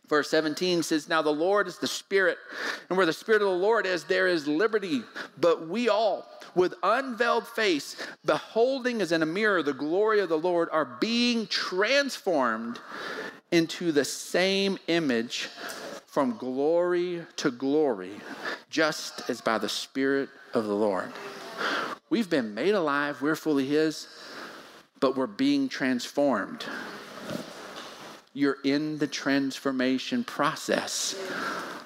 Verse 0.07 0.29
17 0.29 0.83
says, 0.83 1.09
Now 1.09 1.21
the 1.21 1.31
Lord 1.31 1.67
is 1.67 1.77
the 1.77 1.87
Spirit, 1.87 2.37
and 2.89 2.97
where 2.97 3.05
the 3.05 3.13
Spirit 3.13 3.41
of 3.41 3.47
the 3.47 3.55
Lord 3.55 3.85
is, 3.85 4.03
there 4.03 4.27
is 4.27 4.47
liberty. 4.47 5.01
But 5.39 5.67
we 5.67 5.89
all, 5.89 6.29
with 6.53 6.75
unveiled 6.83 7.47
face, 7.47 7.95
beholding 8.23 9.01
as 9.01 9.11
in 9.11 9.23
a 9.23 9.25
mirror 9.25 9.63
the 9.63 9.73
glory 9.73 10.19
of 10.19 10.29
the 10.29 10.37
Lord, 10.37 10.69
are 10.71 10.85
being 10.85 11.47
transformed 11.47 12.79
into 13.51 13.91
the 13.91 14.05
same 14.05 14.77
image 14.87 15.49
from 16.07 16.37
glory 16.37 17.23
to 17.37 17.51
glory, 17.51 18.13
just 18.69 19.29
as 19.29 19.41
by 19.41 19.57
the 19.57 19.69
Spirit 19.69 20.29
of 20.53 20.65
the 20.65 20.75
Lord. 20.75 21.11
We've 22.09 22.29
been 22.29 22.53
made 22.53 22.75
alive, 22.75 23.21
we're 23.21 23.35
fully 23.35 23.65
His, 23.65 24.07
but 24.99 25.17
we're 25.17 25.27
being 25.27 25.67
transformed. 25.67 26.65
You're 28.35 28.57
in 28.65 28.97
the 28.97 29.07
transformation 29.07 30.25
process. 30.25 31.15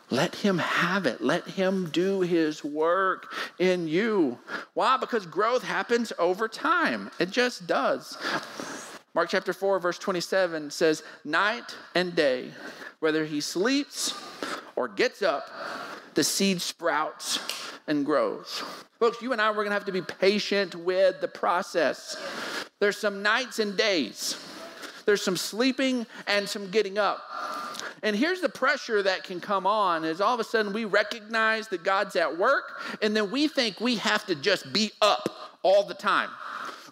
Let 0.09 0.33
him 0.33 0.57
have 0.57 1.05
it. 1.05 1.21
Let 1.21 1.45
him 1.45 1.89
do 1.91 2.21
his 2.21 2.63
work 2.63 3.31
in 3.59 3.87
you. 3.87 4.39
Why? 4.73 4.97
Because 4.97 5.27
growth 5.27 5.61
happens 5.63 6.11
over 6.17 6.47
time. 6.47 7.11
It 7.19 7.29
just 7.29 7.67
does. 7.67 8.17
Mark 9.13 9.29
chapter 9.29 9.53
4, 9.53 9.79
verse 9.79 9.99
27 9.99 10.71
says, 10.71 11.03
Night 11.23 11.75
and 11.93 12.15
day, 12.15 12.49
whether 12.99 13.25
he 13.25 13.41
sleeps 13.41 14.19
or 14.75 14.87
gets 14.87 15.21
up, 15.21 15.47
the 16.15 16.23
seed 16.23 16.61
sprouts 16.63 17.37
and 17.85 18.03
grows. 18.03 18.63
Folks, 18.99 19.21
you 19.21 19.33
and 19.33 19.41
I, 19.41 19.49
we're 19.51 19.57
going 19.57 19.67
to 19.67 19.73
have 19.73 19.85
to 19.85 19.91
be 19.91 20.01
patient 20.01 20.73
with 20.73 21.21
the 21.21 21.27
process. 21.27 22.17
There's 22.79 22.97
some 22.97 23.21
nights 23.21 23.59
and 23.59 23.77
days, 23.77 24.35
there's 25.09 25.23
some 25.23 25.37
sleeping 25.37 26.05
and 26.27 26.47
some 26.47 26.69
getting 26.69 26.99
up. 26.99 27.23
And 28.03 28.15
here's 28.15 28.41
the 28.41 28.49
pressure 28.49 29.01
that 29.01 29.23
can 29.23 29.41
come 29.41 29.65
on 29.65 30.05
is 30.05 30.21
all 30.21 30.35
of 30.35 30.39
a 30.39 30.43
sudden 30.43 30.71
we 30.71 30.85
recognize 30.85 31.67
that 31.69 31.83
God's 31.83 32.15
at 32.15 32.37
work 32.37 32.79
and 33.01 33.17
then 33.17 33.31
we 33.31 33.47
think 33.47 33.81
we 33.81 33.95
have 33.95 34.23
to 34.27 34.35
just 34.35 34.71
be 34.71 34.91
up 35.01 35.27
all 35.63 35.83
the 35.83 35.95
time. 35.95 36.29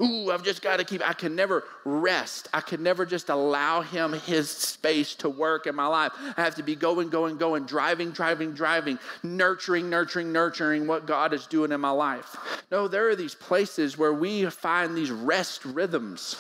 Ooh, 0.02 0.32
I've 0.32 0.44
just 0.44 0.64
got 0.64 0.78
to 0.78 0.84
keep, 0.84 1.08
I 1.08 1.14
can 1.14 1.36
never 1.36 1.64
rest. 1.86 2.48
I 2.54 2.62
can 2.62 2.82
never 2.82 3.06
just 3.06 3.30
allow 3.30 3.82
him 3.82 4.14
his 4.14 4.50
space 4.50 5.14
to 5.16 5.30
work 5.30 5.68
in 5.68 5.76
my 5.76 5.86
life. 5.88 6.12
I 6.36 6.42
have 6.42 6.56
to 6.56 6.64
be 6.64 6.76
going, 6.76 7.10
going, 7.10 7.38
going, 7.38 7.66
driving, 7.66 8.10
driving, 8.10 8.54
driving, 8.54 8.98
nurturing, 9.22 9.92
nurturing, 9.92 10.32
nurturing 10.34 10.88
what 10.88 11.06
God 11.06 11.34
is 11.34 11.46
doing 11.46 11.72
in 11.72 11.82
my 11.82 11.92
life. 11.92 12.36
No, 12.72 12.88
there 12.88 13.10
are 13.10 13.16
these 13.16 13.36
places 13.36 13.96
where 13.96 14.14
we 14.14 14.50
find 14.50 14.98
these 14.98 15.12
rest 15.12 15.64
rhythms, 15.66 16.36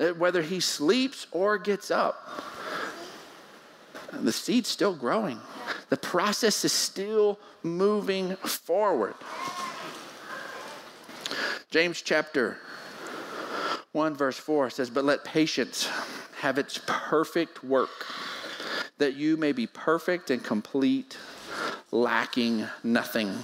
Uh, 0.00 0.08
whether 0.08 0.42
he 0.42 0.60
sleeps 0.60 1.26
or 1.30 1.56
gets 1.56 1.90
up 1.90 2.44
the 4.22 4.32
seed's 4.32 4.68
still 4.68 4.94
growing. 4.94 5.40
The 5.88 5.96
process 5.96 6.64
is 6.64 6.72
still 6.72 7.38
moving 7.62 8.36
forward. 8.36 9.14
James 11.70 12.02
chapter 12.02 12.58
1, 13.92 14.14
verse 14.14 14.38
4 14.38 14.70
says, 14.70 14.90
But 14.90 15.04
let 15.04 15.24
patience 15.24 15.88
have 16.40 16.58
its 16.58 16.80
perfect 16.86 17.64
work, 17.64 18.06
that 18.98 19.14
you 19.14 19.36
may 19.36 19.52
be 19.52 19.66
perfect 19.66 20.30
and 20.30 20.42
complete, 20.42 21.16
lacking 21.90 22.66
nothing. 22.82 23.36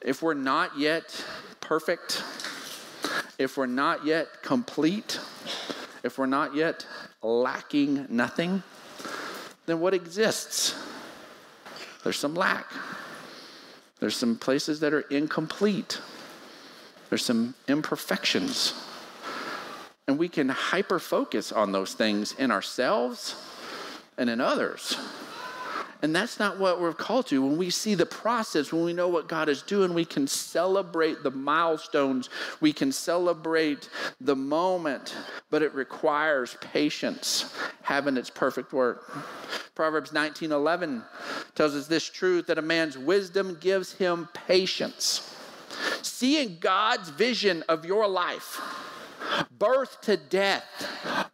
If 0.00 0.22
we're 0.22 0.34
not 0.34 0.78
yet 0.78 1.24
perfect, 1.60 2.22
if 3.40 3.56
we're 3.56 3.64
not 3.64 4.04
yet 4.04 4.42
complete, 4.42 5.18
if 6.04 6.18
we're 6.18 6.26
not 6.26 6.54
yet 6.54 6.86
lacking 7.22 8.06
nothing, 8.10 8.62
then 9.64 9.80
what 9.80 9.94
exists? 9.94 10.74
There's 12.04 12.18
some 12.18 12.34
lack. 12.34 12.70
There's 13.98 14.14
some 14.14 14.36
places 14.36 14.80
that 14.80 14.92
are 14.92 15.00
incomplete. 15.00 16.02
There's 17.08 17.24
some 17.24 17.54
imperfections. 17.66 18.74
And 20.06 20.18
we 20.18 20.28
can 20.28 20.50
hyper 20.50 20.98
focus 20.98 21.50
on 21.50 21.72
those 21.72 21.94
things 21.94 22.34
in 22.34 22.50
ourselves 22.50 23.36
and 24.18 24.28
in 24.28 24.42
others. 24.42 24.98
And 26.02 26.16
that's 26.16 26.38
not 26.38 26.58
what 26.58 26.80
we're 26.80 26.94
called 26.94 27.26
to. 27.26 27.42
When 27.42 27.58
we 27.58 27.68
see 27.68 27.94
the 27.94 28.06
process, 28.06 28.72
when 28.72 28.84
we 28.84 28.92
know 28.92 29.08
what 29.08 29.28
God 29.28 29.48
is 29.48 29.62
doing, 29.62 29.92
we 29.92 30.04
can 30.04 30.26
celebrate 30.26 31.22
the 31.22 31.30
milestones, 31.30 32.30
we 32.60 32.72
can 32.72 32.90
celebrate 32.90 33.90
the 34.20 34.36
moment, 34.36 35.14
but 35.50 35.62
it 35.62 35.74
requires 35.74 36.56
patience, 36.60 37.54
having 37.82 38.16
its 38.16 38.30
perfect 38.30 38.72
work. 38.72 39.12
Proverbs 39.74 40.12
19:11 40.12 41.04
tells 41.54 41.74
us 41.74 41.86
this 41.86 42.08
truth 42.08 42.46
that 42.46 42.58
a 42.58 42.62
man's 42.62 42.96
wisdom 42.96 43.58
gives 43.60 43.92
him 43.92 44.28
patience. 44.32 45.34
Seeing 46.02 46.58
God's 46.60 47.10
vision 47.10 47.62
of 47.68 47.84
your 47.84 48.08
life, 48.08 48.60
birth 49.58 50.00
to 50.02 50.16
death, 50.16 50.64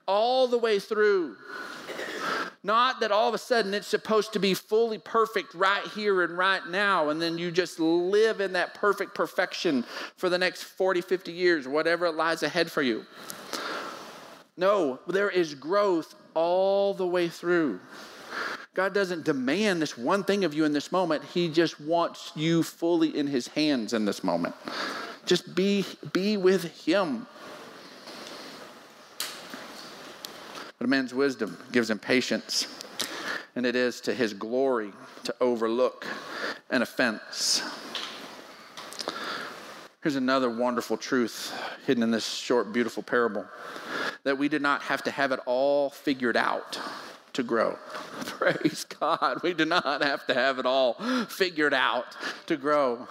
all 0.06 0.48
the 0.48 0.58
way 0.58 0.78
through 0.78 1.36
not 2.66 2.98
that 2.98 3.12
all 3.12 3.28
of 3.28 3.34
a 3.34 3.38
sudden 3.38 3.72
it's 3.72 3.86
supposed 3.86 4.32
to 4.32 4.40
be 4.40 4.52
fully 4.52 4.98
perfect 4.98 5.54
right 5.54 5.86
here 5.94 6.22
and 6.22 6.36
right 6.36 6.66
now, 6.66 7.10
and 7.10 7.22
then 7.22 7.38
you 7.38 7.52
just 7.52 7.78
live 7.78 8.40
in 8.40 8.52
that 8.54 8.74
perfect 8.74 9.14
perfection 9.14 9.84
for 10.16 10.28
the 10.28 10.36
next 10.36 10.64
40, 10.64 11.00
50 11.00 11.32
years, 11.32 11.68
whatever 11.68 12.10
lies 12.10 12.42
ahead 12.42 12.70
for 12.70 12.82
you. 12.82 13.06
No, 14.56 14.98
there 15.06 15.30
is 15.30 15.54
growth 15.54 16.16
all 16.34 16.92
the 16.92 17.06
way 17.06 17.28
through. 17.28 17.78
God 18.74 18.92
doesn't 18.92 19.24
demand 19.24 19.80
this 19.80 19.96
one 19.96 20.24
thing 20.24 20.44
of 20.44 20.52
you 20.52 20.64
in 20.64 20.72
this 20.72 20.90
moment. 20.90 21.22
He 21.24 21.48
just 21.48 21.80
wants 21.80 22.32
you 22.34 22.64
fully 22.64 23.16
in 23.16 23.28
his 23.28 23.46
hands 23.46 23.92
in 23.92 24.04
this 24.04 24.24
moment. 24.24 24.56
Just 25.24 25.54
be 25.54 25.84
be 26.12 26.36
with 26.36 26.84
him. 26.84 27.26
But 30.86 30.90
a 30.90 30.98
man's 30.98 31.14
wisdom 31.14 31.58
gives 31.72 31.90
him 31.90 31.98
patience, 31.98 32.68
and 33.56 33.66
it 33.66 33.74
is 33.74 34.00
to 34.02 34.14
his 34.14 34.32
glory 34.32 34.92
to 35.24 35.34
overlook 35.40 36.06
an 36.70 36.80
offense. 36.80 37.60
Here's 40.00 40.14
another 40.14 40.48
wonderful 40.48 40.96
truth 40.96 41.52
hidden 41.88 42.04
in 42.04 42.12
this 42.12 42.24
short, 42.24 42.72
beautiful 42.72 43.02
parable 43.02 43.44
that 44.22 44.38
we 44.38 44.48
did 44.48 44.62
not 44.62 44.80
have 44.82 45.02
to 45.02 45.10
have 45.10 45.32
it 45.32 45.40
all 45.44 45.90
figured 45.90 46.36
out 46.36 46.78
to 47.32 47.42
grow. 47.42 47.76
Praise 48.26 48.84
God. 49.00 49.42
We 49.42 49.54
do 49.54 49.64
not 49.64 50.04
have 50.04 50.24
to 50.28 50.34
have 50.34 50.60
it 50.60 50.66
all 50.66 50.94
figured 51.28 51.74
out 51.74 52.16
to 52.46 52.56
grow. 52.56 53.08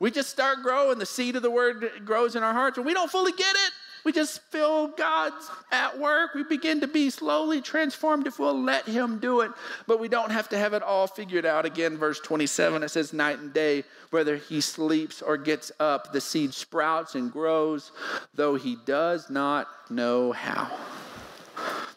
We 0.00 0.10
just 0.10 0.28
start 0.28 0.64
growing. 0.64 0.98
The 0.98 1.06
seed 1.06 1.36
of 1.36 1.42
the 1.42 1.52
word 1.52 1.88
grows 2.04 2.34
in 2.34 2.42
our 2.42 2.52
hearts, 2.52 2.78
and 2.78 2.84
we 2.84 2.94
don't 2.94 3.12
fully 3.12 3.30
get 3.30 3.54
it. 3.54 3.72
We 4.04 4.12
just 4.12 4.42
feel 4.50 4.88
God's 4.88 5.48
at 5.70 5.98
work. 5.98 6.34
We 6.34 6.42
begin 6.42 6.80
to 6.80 6.88
be 6.88 7.10
slowly 7.10 7.60
transformed 7.60 8.26
if 8.26 8.38
we'll 8.38 8.60
let 8.60 8.86
Him 8.86 9.18
do 9.18 9.40
it. 9.40 9.52
But 9.86 10.00
we 10.00 10.08
don't 10.08 10.32
have 10.32 10.48
to 10.48 10.58
have 10.58 10.72
it 10.72 10.82
all 10.82 11.06
figured 11.06 11.46
out. 11.46 11.64
Again, 11.64 11.96
verse 11.96 12.18
27, 12.20 12.82
it 12.82 12.88
says, 12.88 13.12
Night 13.12 13.38
and 13.38 13.52
day, 13.52 13.84
whether 14.10 14.36
he 14.36 14.60
sleeps 14.60 15.22
or 15.22 15.36
gets 15.36 15.70
up, 15.78 16.12
the 16.12 16.20
seed 16.20 16.52
sprouts 16.52 17.14
and 17.14 17.32
grows, 17.32 17.92
though 18.34 18.56
he 18.56 18.76
does 18.84 19.30
not 19.30 19.68
know 19.88 20.32
how. 20.32 20.70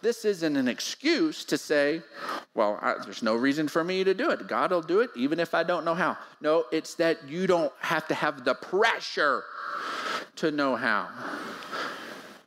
This 0.02 0.24
isn't 0.24 0.56
an 0.56 0.68
excuse 0.68 1.44
to 1.46 1.58
say, 1.58 2.04
well, 2.54 2.78
I, 2.82 2.96
there's 3.04 3.24
no 3.24 3.36
reason 3.36 3.68
for 3.68 3.84
me 3.84 4.04
to 4.04 4.14
do 4.14 4.30
it. 4.30 4.48
God 4.48 4.72
will 4.72 4.84
do 4.84 5.00
it 5.00 5.10
even 5.16 5.40
if 5.40 5.56
I 5.56 5.64
don't 5.64 5.84
know 5.84 5.96
how. 5.96 6.18
No, 6.42 6.66
it's 6.72 6.94
that 6.96 7.28
you 7.28 7.48
don't 7.48 7.74
have 7.80 8.08
to 8.10 8.14
have 8.14 8.46
the 8.46 8.54
pressure 8.54 9.44
to 10.36 10.52
know 10.52 10.76
how 10.76 11.10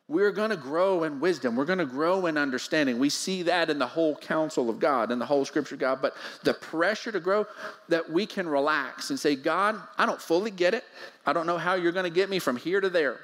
we're 0.09 0.33
going 0.33 0.49
to 0.49 0.57
grow 0.57 1.05
in 1.05 1.21
wisdom. 1.21 1.55
We're 1.55 1.67
going 1.67 1.81
to 1.81 1.87
grow 1.87 2.27
in 2.27 2.39
understanding. 2.39 2.99
We 2.99 3.11
see 3.11 3.43
that 3.43 3.69
in 3.69 3.79
the 3.79 3.87
whole 3.87 4.17
counsel 4.17 4.71
of 4.71 4.79
God, 4.79 5.13
in 5.13 5.19
the 5.19 5.27
whole 5.27 5.45
scripture 5.45 5.75
of 5.75 5.81
God. 5.81 6.01
But 6.01 6.15
the 6.45 6.55
pressure 6.55 7.13
to 7.13 7.21
grow, 7.21 7.47
that 7.91 8.11
we 8.11 8.25
can 8.25 8.49
relax 8.49 9.11
and 9.11 9.21
say, 9.21 9.37
God, 9.37 9.79
I 9.99 10.07
don't 10.07 10.21
fully 10.21 10.51
get 10.51 10.73
it. 10.73 10.85
I 11.27 11.35
don't 11.35 11.47
know 11.47 11.59
how 11.59 11.75
you're 11.75 11.93
going 11.93 12.05
to 12.05 12.11
get 12.11 12.31
me 12.31 12.39
from 12.39 12.57
here 12.57 12.81
to 12.81 12.89
there. 12.89 13.21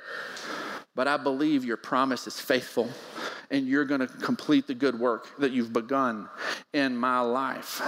But 0.94 1.08
I 1.08 1.16
believe 1.16 1.64
your 1.64 1.76
promise 1.76 2.26
is 2.26 2.38
faithful 2.38 2.88
and 3.50 3.66
you're 3.66 3.84
going 3.84 4.00
to 4.00 4.06
complete 4.06 4.66
the 4.66 4.74
good 4.74 4.98
work 4.98 5.28
that 5.38 5.52
you've 5.52 5.72
begun 5.72 6.28
in 6.72 6.96
my 6.96 7.20
life. 7.20 7.82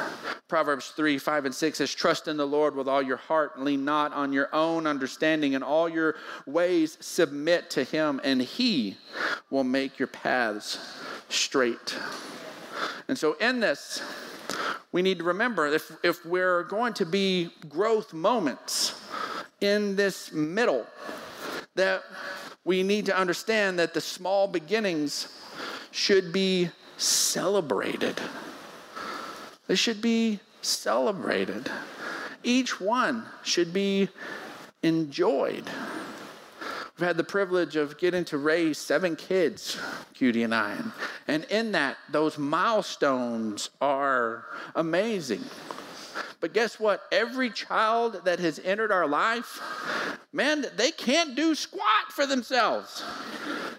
Proverbs 0.48 0.90
3 0.90 1.18
5 1.18 1.46
and 1.46 1.54
6 1.54 1.78
says, 1.78 1.94
Trust 1.94 2.28
in 2.28 2.36
the 2.36 2.46
Lord 2.46 2.74
with 2.74 2.88
all 2.88 3.02
your 3.02 3.16
heart 3.16 3.60
lean 3.60 3.84
not 3.84 4.12
on 4.12 4.32
your 4.32 4.48
own 4.52 4.86
understanding. 4.86 5.54
and 5.54 5.64
all 5.64 5.88
your 5.88 6.16
ways, 6.46 6.98
submit 7.00 7.70
to 7.70 7.84
him, 7.84 8.20
and 8.24 8.40
he 8.40 8.96
will 9.50 9.64
make 9.64 9.98
your 9.98 10.08
paths 10.08 10.78
straight. 11.28 11.96
And 13.08 13.16
so, 13.16 13.34
in 13.34 13.60
this, 13.60 14.02
we 14.92 15.02
need 15.02 15.18
to 15.18 15.24
remember 15.24 15.66
if, 15.66 15.92
if 16.02 16.24
we're 16.24 16.64
going 16.64 16.94
to 16.94 17.06
be 17.06 17.50
growth 17.68 18.12
moments 18.12 19.00
in 19.60 19.96
this 19.96 20.32
middle, 20.32 20.86
that 21.74 22.02
we 22.66 22.82
need 22.82 23.06
to 23.06 23.16
understand 23.16 23.78
that 23.78 23.94
the 23.94 24.00
small 24.00 24.48
beginnings 24.48 25.28
should 25.92 26.32
be 26.32 26.68
celebrated. 26.96 28.20
They 29.68 29.76
should 29.76 30.02
be 30.02 30.40
celebrated. 30.62 31.70
Each 32.42 32.80
one 32.80 33.24
should 33.44 33.72
be 33.72 34.08
enjoyed. 34.82 35.70
We've 36.98 37.06
had 37.06 37.16
the 37.16 37.24
privilege 37.24 37.76
of 37.76 37.98
getting 37.98 38.24
to 38.26 38.38
raise 38.38 38.78
seven 38.78 39.14
kids, 39.14 39.78
Cutie 40.14 40.42
and 40.42 40.54
I. 40.54 40.76
And 41.28 41.44
in 41.44 41.70
that, 41.72 41.98
those 42.10 42.36
milestones 42.36 43.70
are 43.80 44.44
amazing. 44.74 45.44
But 46.46 46.52
guess 46.52 46.78
what? 46.78 47.02
Every 47.10 47.50
child 47.50 48.20
that 48.24 48.38
has 48.38 48.60
entered 48.60 48.92
our 48.92 49.08
life, 49.08 49.60
man, 50.32 50.64
they 50.76 50.92
can't 50.92 51.34
do 51.34 51.56
squat 51.56 52.12
for 52.12 52.24
themselves. 52.24 53.02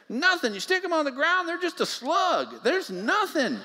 Nothing. 0.10 0.54
You 0.54 0.60
stick 0.60 0.84
them 0.84 0.92
on 0.92 1.06
the 1.06 1.12
ground, 1.12 1.48
they're 1.48 1.58
just 1.62 1.80
a 1.80 1.86
slug. 1.86 2.62
There's 2.66 2.90
nothing 2.90 3.58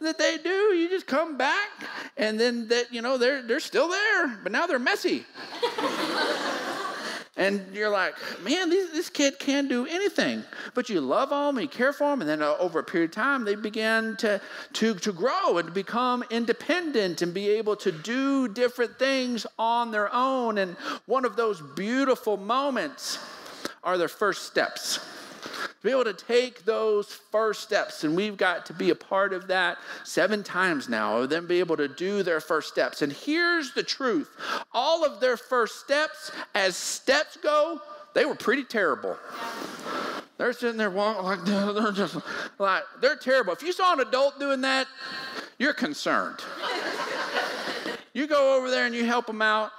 that 0.00 0.18
they 0.18 0.38
do. 0.38 0.74
You 0.74 0.88
just 0.88 1.06
come 1.06 1.36
back, 1.36 1.68
and 2.16 2.40
then 2.40 2.66
that 2.68 2.92
you 2.92 3.02
know 3.02 3.18
they're 3.18 3.40
they're 3.40 3.60
still 3.60 3.86
there, 3.86 4.36
but 4.42 4.50
now 4.50 4.66
they're 4.66 4.80
messy. 4.80 5.24
And 7.36 7.66
you're 7.74 7.90
like, 7.90 8.14
man, 8.44 8.70
this, 8.70 8.92
this 8.92 9.10
kid 9.10 9.40
can't 9.40 9.68
do 9.68 9.86
anything. 9.86 10.44
But 10.72 10.88
you 10.88 11.00
love 11.00 11.30
them, 11.30 11.58
you 11.58 11.66
care 11.66 11.92
for 11.92 12.10
them, 12.10 12.20
and 12.20 12.30
then 12.30 12.42
uh, 12.42 12.54
over 12.60 12.78
a 12.78 12.84
period 12.84 13.10
of 13.10 13.14
time, 13.16 13.44
they 13.44 13.56
begin 13.56 14.16
to, 14.18 14.40
to, 14.74 14.94
to 14.94 15.12
grow 15.12 15.58
and 15.58 15.74
become 15.74 16.22
independent 16.30 17.22
and 17.22 17.34
be 17.34 17.48
able 17.48 17.74
to 17.76 17.90
do 17.90 18.46
different 18.46 19.00
things 19.00 19.46
on 19.58 19.90
their 19.90 20.14
own. 20.14 20.58
And 20.58 20.76
one 21.06 21.24
of 21.24 21.34
those 21.34 21.60
beautiful 21.60 22.36
moments 22.36 23.18
are 23.82 23.98
their 23.98 24.08
first 24.08 24.44
steps. 24.44 25.00
Be 25.82 25.90
able 25.90 26.04
to 26.04 26.14
take 26.14 26.64
those 26.64 27.12
first 27.30 27.62
steps. 27.62 28.04
And 28.04 28.16
we've 28.16 28.36
got 28.36 28.66
to 28.66 28.72
be 28.72 28.90
a 28.90 28.94
part 28.94 29.32
of 29.32 29.46
that 29.48 29.78
seven 30.04 30.42
times 30.42 30.88
now, 30.88 31.18
of 31.18 31.30
them 31.30 31.46
be 31.46 31.60
able 31.60 31.76
to 31.76 31.88
do 31.88 32.22
their 32.22 32.40
first 32.40 32.68
steps. 32.68 33.02
And 33.02 33.12
here's 33.12 33.74
the 33.74 33.82
truth 33.82 34.30
all 34.72 35.04
of 35.04 35.20
their 35.20 35.36
first 35.36 35.80
steps, 35.80 36.30
as 36.54 36.76
steps 36.76 37.36
go, 37.36 37.80
they 38.14 38.24
were 38.24 38.34
pretty 38.34 38.64
terrible. 38.64 39.16
They're 40.38 40.52
sitting 40.52 40.76
there 40.76 40.90
walking 40.90 41.24
like 41.24 41.44
they're 41.44 41.92
just 41.92 42.16
like 42.58 42.82
they're 43.00 43.16
terrible. 43.16 43.52
If 43.52 43.62
you 43.62 43.72
saw 43.72 43.92
an 43.92 44.00
adult 44.00 44.38
doing 44.38 44.60
that, 44.62 44.86
you're 45.58 45.74
concerned. 45.74 46.40
You 48.12 48.28
go 48.28 48.56
over 48.56 48.70
there 48.70 48.86
and 48.86 48.94
you 48.94 49.04
help 49.04 49.26
them 49.26 49.42
out. 49.42 49.72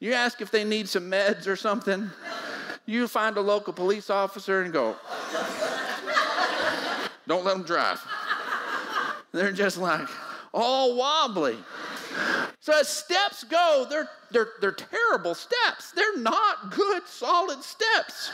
You 0.00 0.12
ask 0.12 0.40
if 0.40 0.50
they 0.50 0.64
need 0.64 0.88
some 0.88 1.10
meds 1.10 1.46
or 1.46 1.56
something. 1.56 2.10
You 2.86 3.06
find 3.08 3.36
a 3.36 3.40
local 3.40 3.72
police 3.72 4.10
officer 4.10 4.62
and 4.62 4.72
go, 4.72 4.96
don't 7.26 7.44
let 7.44 7.54
them 7.54 7.62
drive. 7.62 8.04
They're 9.32 9.52
just 9.52 9.78
like 9.78 10.08
all 10.52 10.96
wobbly. 10.96 11.56
So 12.60 12.78
as 12.78 12.88
steps 12.88 13.44
go, 13.44 13.86
they're, 13.88 14.08
they're, 14.30 14.48
they're 14.60 14.72
terrible 14.72 15.34
steps. 15.34 15.92
They're 15.92 16.18
not 16.18 16.70
good, 16.70 17.06
solid 17.06 17.62
steps. 17.62 18.30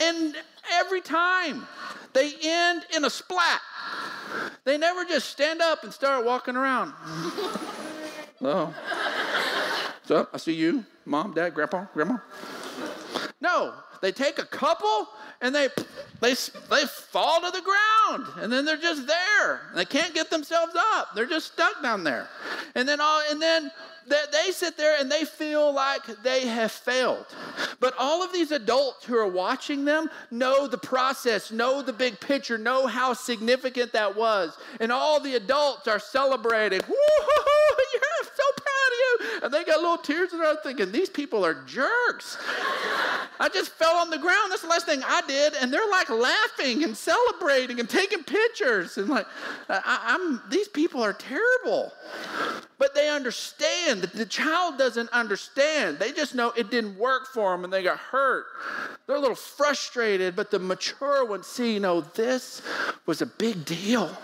And 0.00 0.34
every 0.72 1.00
time 1.00 1.66
they 2.12 2.32
end 2.42 2.84
in 2.94 3.04
a 3.04 3.10
splat. 3.10 3.60
They 4.64 4.78
never 4.78 5.04
just 5.04 5.30
stand 5.30 5.60
up 5.60 5.84
and 5.84 5.92
start 5.92 6.24
walking 6.24 6.56
around. 6.56 6.92
Hello. 8.38 8.72
So 10.04 10.28
I 10.32 10.36
see 10.36 10.54
you, 10.54 10.84
mom, 11.04 11.32
dad, 11.32 11.54
grandpa, 11.54 11.86
grandma. 11.94 12.18
No, 13.42 13.74
they 14.00 14.12
take 14.12 14.38
a 14.38 14.44
couple 14.44 15.08
and 15.40 15.52
they 15.52 15.68
they 16.20 16.34
they 16.70 16.84
fall 16.86 17.40
to 17.40 17.50
the 17.50 17.60
ground 17.60 18.28
and 18.38 18.52
then 18.52 18.64
they're 18.64 18.76
just 18.76 19.04
there. 19.08 19.62
They 19.74 19.84
can't 19.84 20.14
get 20.14 20.30
themselves 20.30 20.74
up. 20.94 21.08
They're 21.16 21.26
just 21.26 21.52
stuck 21.52 21.82
down 21.82 22.04
there. 22.04 22.28
And 22.76 22.88
then 22.88 23.00
all 23.00 23.20
and 23.28 23.42
then 23.42 23.72
they 24.06 24.52
sit 24.52 24.76
there 24.76 24.96
and 25.00 25.10
they 25.10 25.24
feel 25.24 25.72
like 25.72 26.04
they 26.22 26.46
have 26.46 26.70
failed. 26.70 27.26
But 27.80 27.94
all 27.98 28.22
of 28.22 28.32
these 28.32 28.52
adults 28.52 29.04
who 29.04 29.16
are 29.16 29.28
watching 29.28 29.84
them 29.84 30.08
know 30.30 30.68
the 30.68 30.78
process, 30.78 31.50
know 31.50 31.82
the 31.82 31.92
big 31.92 32.20
picture, 32.20 32.58
know 32.58 32.86
how 32.86 33.12
significant 33.12 33.92
that 33.92 34.16
was. 34.16 34.56
And 34.80 34.92
all 34.92 35.20
the 35.20 35.34
adults 35.34 35.88
are 35.88 35.98
celebrating. 35.98 36.80
Woo-hoo-hoo, 36.80 37.52
I'm 37.94 38.24
so 38.24 38.42
proud 38.56 38.90
of 38.92 38.98
you. 38.98 39.31
And 39.42 39.52
they 39.52 39.64
got 39.64 39.80
little 39.80 39.98
tears 39.98 40.32
in 40.32 40.38
their 40.38 40.48
eyes 40.48 40.58
thinking, 40.62 40.92
these 40.92 41.10
people 41.10 41.44
are 41.44 41.54
jerks. 41.66 42.38
I 43.40 43.48
just 43.52 43.72
fell 43.72 43.96
on 43.96 44.08
the 44.08 44.18
ground. 44.18 44.52
That's 44.52 44.62
the 44.62 44.68
last 44.68 44.86
thing 44.86 45.02
I 45.04 45.20
did. 45.26 45.54
And 45.54 45.72
they're 45.72 45.90
like 45.90 46.08
laughing 46.10 46.84
and 46.84 46.96
celebrating 46.96 47.80
and 47.80 47.90
taking 47.90 48.22
pictures. 48.22 48.98
And 48.98 49.08
like, 49.08 49.26
I, 49.68 50.14
am 50.14 50.40
these 50.48 50.68
people 50.68 51.02
are 51.02 51.12
terrible. 51.12 51.92
But 52.78 52.94
they 52.94 53.08
understand. 53.08 54.02
that 54.02 54.12
The 54.12 54.26
child 54.26 54.78
doesn't 54.78 55.10
understand. 55.10 55.98
They 55.98 56.12
just 56.12 56.36
know 56.36 56.52
it 56.56 56.70
didn't 56.70 56.96
work 56.96 57.26
for 57.26 57.50
them 57.50 57.64
and 57.64 57.72
they 57.72 57.82
got 57.82 57.98
hurt. 57.98 58.46
They're 59.06 59.16
a 59.16 59.20
little 59.20 59.34
frustrated, 59.34 60.36
but 60.36 60.52
the 60.52 60.60
mature 60.60 61.24
ones 61.24 61.48
see, 61.48 61.74
you 61.74 61.80
know, 61.80 62.02
this 62.02 62.62
was 63.06 63.22
a 63.22 63.26
big 63.26 63.64
deal. 63.64 64.16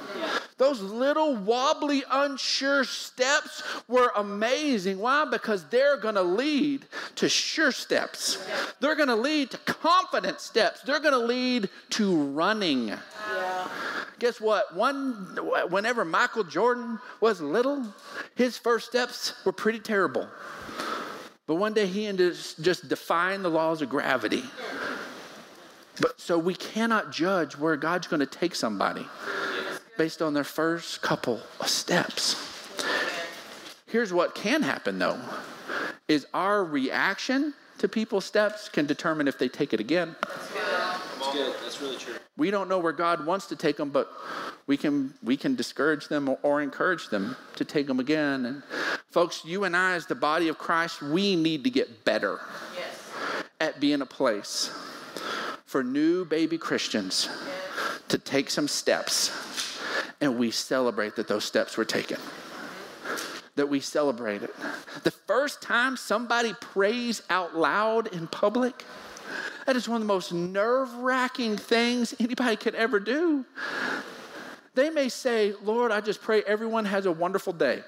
Those 0.59 0.83
little 0.83 1.37
wobbly, 1.37 2.03
unsure 2.11 2.83
steps 2.83 3.63
were 3.87 4.11
amazing. 4.17 4.99
Why? 4.99 5.25
Because 5.25 5.65
they're 5.67 5.97
going 5.97 6.17
to 6.17 6.23
lead 6.23 6.85
to 7.15 7.29
sure 7.29 7.71
steps. 7.71 8.45
They're 8.81 8.97
going 8.97 9.09
to 9.09 9.17
lead 9.17 9.53
to 9.53 9.59
confident 9.59 10.41
steps. 10.41 10.81
They're 10.81 10.99
going 10.99 11.15
to 11.15 11.27
lead 11.27 11.71
to 11.91 12.23
running. 12.25 12.89
Yeah. 12.89 13.69
Guess 14.19 14.41
what? 14.41 14.75
One, 14.75 15.39
whenever 15.71 16.05
Michael 16.05 16.43
Jordan 16.43 16.99
was 17.21 17.41
little, 17.41 17.87
his 18.35 18.59
first 18.59 18.89
steps 18.89 19.35
were 19.45 19.53
pretty 19.53 19.79
terrible. 19.79 20.27
But 21.47 21.55
one 21.55 21.73
day 21.73 21.87
he 21.87 22.07
ended 22.07 22.37
just 22.61 22.89
defying 22.89 23.43
the 23.43 23.49
laws 23.49 23.81
of 23.81 23.89
gravity. 23.89 24.43
But 26.01 26.21
so 26.21 26.37
we 26.37 26.55
cannot 26.55 27.13
judge 27.13 27.57
where 27.57 27.77
God's 27.77 28.09
going 28.09 28.21
to 28.21 28.27
take 28.27 28.57
somebody 28.57 29.07
based 29.99 30.23
on 30.23 30.33
their 30.33 30.45
first 30.45 31.03
couple 31.03 31.41
of 31.61 31.69
steps. 31.69 32.37
Here's 33.87 34.13
what 34.13 34.35
can 34.35 34.63
happen 34.63 34.99
though 34.99 35.21
is 36.09 36.27
our 36.33 36.65
reaction 36.65 37.53
to 37.79 37.89
people's 37.89 38.25
steps 38.25 38.69
can 38.69 38.87
determine 38.87 39.29
if 39.29 39.39
they 39.39 39.49
take 39.49 39.73
it 39.73 39.81
again. 39.81 40.17
That's 40.23 41.33
good. 41.33 41.55
That's 41.63 41.81
really 41.81 41.97
true. 41.97 42.15
We 42.37 42.51
don't 42.51 42.69
know 42.69 42.79
where 42.79 42.93
God 42.93 43.27
wants 43.27 43.47
to 43.49 43.57
take 43.57 43.77
them, 43.77 43.91
but 43.91 44.11
we 44.67 44.77
can 44.77 45.15
we 45.23 45.37
can 45.37 45.55
discourage 45.55 46.09
them 46.09 46.29
or, 46.29 46.39
or 46.43 46.63
encourage 46.63 47.09
them 47.09 47.37
to 47.57 47.65
take 47.65 47.87
them 47.87 48.01
again. 48.01 48.47
And 48.47 48.63
folks, 49.11 49.45
you 49.45 49.65
and 49.65 49.77
I, 49.77 49.95
as 49.95 50.07
the 50.07 50.15
body 50.15 50.49
of 50.49 50.59
Christ, 50.59 51.03
we 51.03 51.37
need 51.37 51.65
to 51.65 51.71
get 51.71 52.05
better 52.05 52.41
yes. 52.77 53.45
at 53.61 53.81
being 53.81 54.03
a 54.03 54.07
place 54.07 54.71
for 55.65 55.83
new 55.83 56.25
baby 56.25 56.57
Christians 56.59 57.29
yes. 57.29 58.01
to 58.09 58.19
take 58.19 58.51
some 58.51 58.69
steps, 58.69 59.29
and 60.21 60.39
we 60.39 60.51
celebrate 60.51 61.17
that 61.17 61.29
those 61.29 61.45
steps 61.45 61.77
were 61.77 61.85
taken 61.85 62.19
that 63.59 63.69
we 63.69 63.81
celebrate 63.81 64.43
it. 64.43 64.55
The 65.03 65.11
first 65.11 65.61
time 65.61 65.97
somebody 65.97 66.55
prays 66.55 67.23
out 67.29 67.57
loud 67.57 68.07
in 68.07 68.29
public, 68.29 68.85
that 69.67 69.77
is 69.77 69.89
one 69.89 69.97
of 69.97 70.03
the 70.03 70.13
most 70.13 70.33
nerve 70.33 70.95
wracking 70.95 71.57
things 71.57 72.15
anybody 72.19 72.57
could 72.57 72.75
ever 72.75 72.99
do. 72.99 73.45
They 74.79 74.91
may 74.91 75.09
say, 75.09 75.55
Lord, 75.65 75.91
I 75.91 76.01
just 76.01 76.23
pray 76.23 76.43
everyone 76.43 76.85
has 76.85 77.07
a 77.07 77.11
wonderful 77.11 77.53
day. 77.53 77.83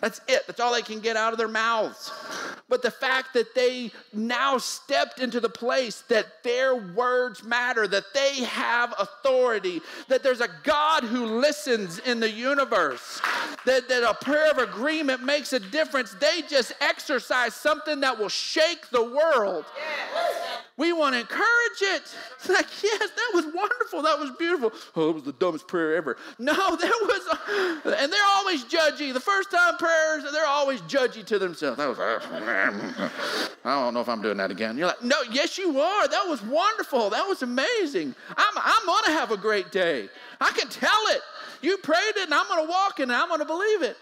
That's 0.00 0.20
it. 0.28 0.46
That's 0.46 0.60
all 0.60 0.72
they 0.72 0.80
can 0.80 1.00
get 1.00 1.16
out 1.16 1.32
of 1.32 1.40
their 1.40 1.48
mouths. 1.48 2.12
But 2.68 2.82
the 2.82 2.90
fact 2.92 3.34
that 3.34 3.52
they 3.56 3.90
now 4.12 4.56
stepped 4.58 5.18
into 5.18 5.40
the 5.40 5.48
place 5.48 6.04
that 6.08 6.44
their 6.44 6.76
words 6.76 7.42
matter, 7.42 7.88
that 7.88 8.14
they 8.14 8.44
have 8.44 8.94
authority, 8.96 9.80
that 10.06 10.22
there's 10.22 10.40
a 10.40 10.48
God 10.62 11.02
who 11.02 11.26
listens 11.26 11.98
in 11.98 12.20
the 12.20 12.30
universe, 12.30 13.20
that, 13.64 13.88
that 13.88 14.08
a 14.08 14.14
prayer 14.14 14.48
of 14.48 14.58
agreement 14.58 15.24
makes 15.24 15.52
a 15.52 15.58
difference, 15.58 16.14
they 16.20 16.42
just 16.48 16.72
exercise 16.80 17.54
something 17.54 17.98
that 18.02 18.16
will 18.16 18.28
shake 18.28 18.88
the 18.90 19.02
world. 19.02 19.64
We 20.78 20.92
want 20.92 21.14
to 21.14 21.20
encourage 21.20 21.80
it. 21.80 22.02
It's 22.36 22.48
like, 22.48 22.66
yes, 22.82 23.10
that 23.10 23.30
was 23.32 23.46
wonderful. 23.46 24.02
That 24.02 24.18
was 24.18 24.30
beautiful. 24.38 24.72
Oh, 24.94 25.10
it 25.10 25.14
was 25.14 25.22
the 25.22 25.32
dumbest 25.32 25.66
prayer 25.66 25.96
ever. 25.96 26.16
No, 26.38 26.52
that 26.54 27.38
was, 27.84 27.94
and 27.98 28.12
they're 28.12 28.20
always 28.36 28.64
judgy. 28.64 29.12
The 29.12 29.20
first 29.20 29.50
time 29.50 29.76
prayers, 29.78 30.24
they're 30.32 30.46
always 30.46 30.82
judgy 30.82 31.24
to 31.26 31.38
themselves. 31.38 31.78
That 31.78 31.88
was, 31.88 31.98
I 33.64 33.84
don't 33.84 33.94
know 33.94 34.00
if 34.00 34.08
I'm 34.08 34.20
doing 34.20 34.36
that 34.36 34.50
again. 34.50 34.76
You're 34.76 34.88
like, 34.88 35.02
no, 35.02 35.16
yes, 35.30 35.56
you 35.56 35.80
are. 35.80 36.08
That 36.08 36.26
was 36.28 36.42
wonderful. 36.42 37.10
That 37.10 37.26
was 37.26 37.42
amazing. 37.42 38.14
I'm, 38.36 38.54
I'm 38.56 38.86
going 38.86 39.04
to 39.04 39.12
have 39.12 39.30
a 39.30 39.36
great 39.36 39.72
day. 39.72 40.08
I 40.40 40.50
can 40.50 40.68
tell 40.68 41.06
it. 41.08 41.22
You 41.62 41.78
prayed 41.78 42.16
it, 42.16 42.24
and 42.24 42.34
I'm 42.34 42.46
going 42.48 42.64
to 42.64 42.70
walk 42.70 43.00
in 43.00 43.10
it. 43.10 43.14
I'm 43.14 43.28
going 43.28 43.40
to 43.40 43.46
believe 43.46 43.82
it. 43.82 43.96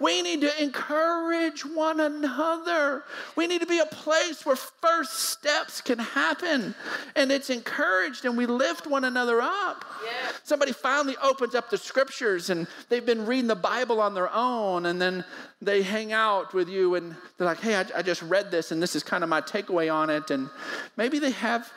We 0.00 0.22
need 0.22 0.40
to 0.40 0.62
encourage 0.62 1.64
one 1.64 2.00
another. 2.00 3.04
We 3.36 3.46
need 3.46 3.60
to 3.60 3.66
be 3.66 3.80
a 3.80 3.86
place 3.86 4.46
where 4.46 4.56
first 4.56 5.12
steps 5.12 5.82
can 5.82 5.98
happen, 5.98 6.74
and 7.14 7.30
it's 7.30 7.50
encouraged, 7.50 8.24
and 8.24 8.36
we 8.36 8.46
lift 8.46 8.86
one 8.86 9.04
another 9.04 9.42
up. 9.42 9.84
Yeah. 10.02 10.32
Somebody 10.42 10.72
finally 10.72 11.16
opens 11.22 11.54
up 11.54 11.68
the 11.68 11.76
scriptures, 11.76 12.48
and 12.48 12.66
they've 12.88 13.04
been 13.04 13.26
reading 13.26 13.46
the 13.46 13.54
Bible 13.54 14.00
on 14.00 14.14
their 14.14 14.32
own, 14.32 14.86
and 14.86 15.00
then 15.00 15.22
they 15.60 15.82
hang 15.82 16.12
out 16.12 16.54
with 16.54 16.70
you, 16.70 16.94
and 16.94 17.14
they're 17.36 17.46
like, 17.46 17.60
"Hey, 17.60 17.76
I, 17.76 17.84
I 17.96 18.02
just 18.02 18.22
read 18.22 18.50
this, 18.50 18.72
and 18.72 18.82
this 18.82 18.96
is 18.96 19.02
kind 19.02 19.22
of 19.22 19.28
my 19.28 19.42
takeaway 19.42 19.92
on 19.92 20.08
it." 20.08 20.30
And 20.30 20.48
maybe 20.96 21.18
they 21.18 21.32
have 21.32 21.70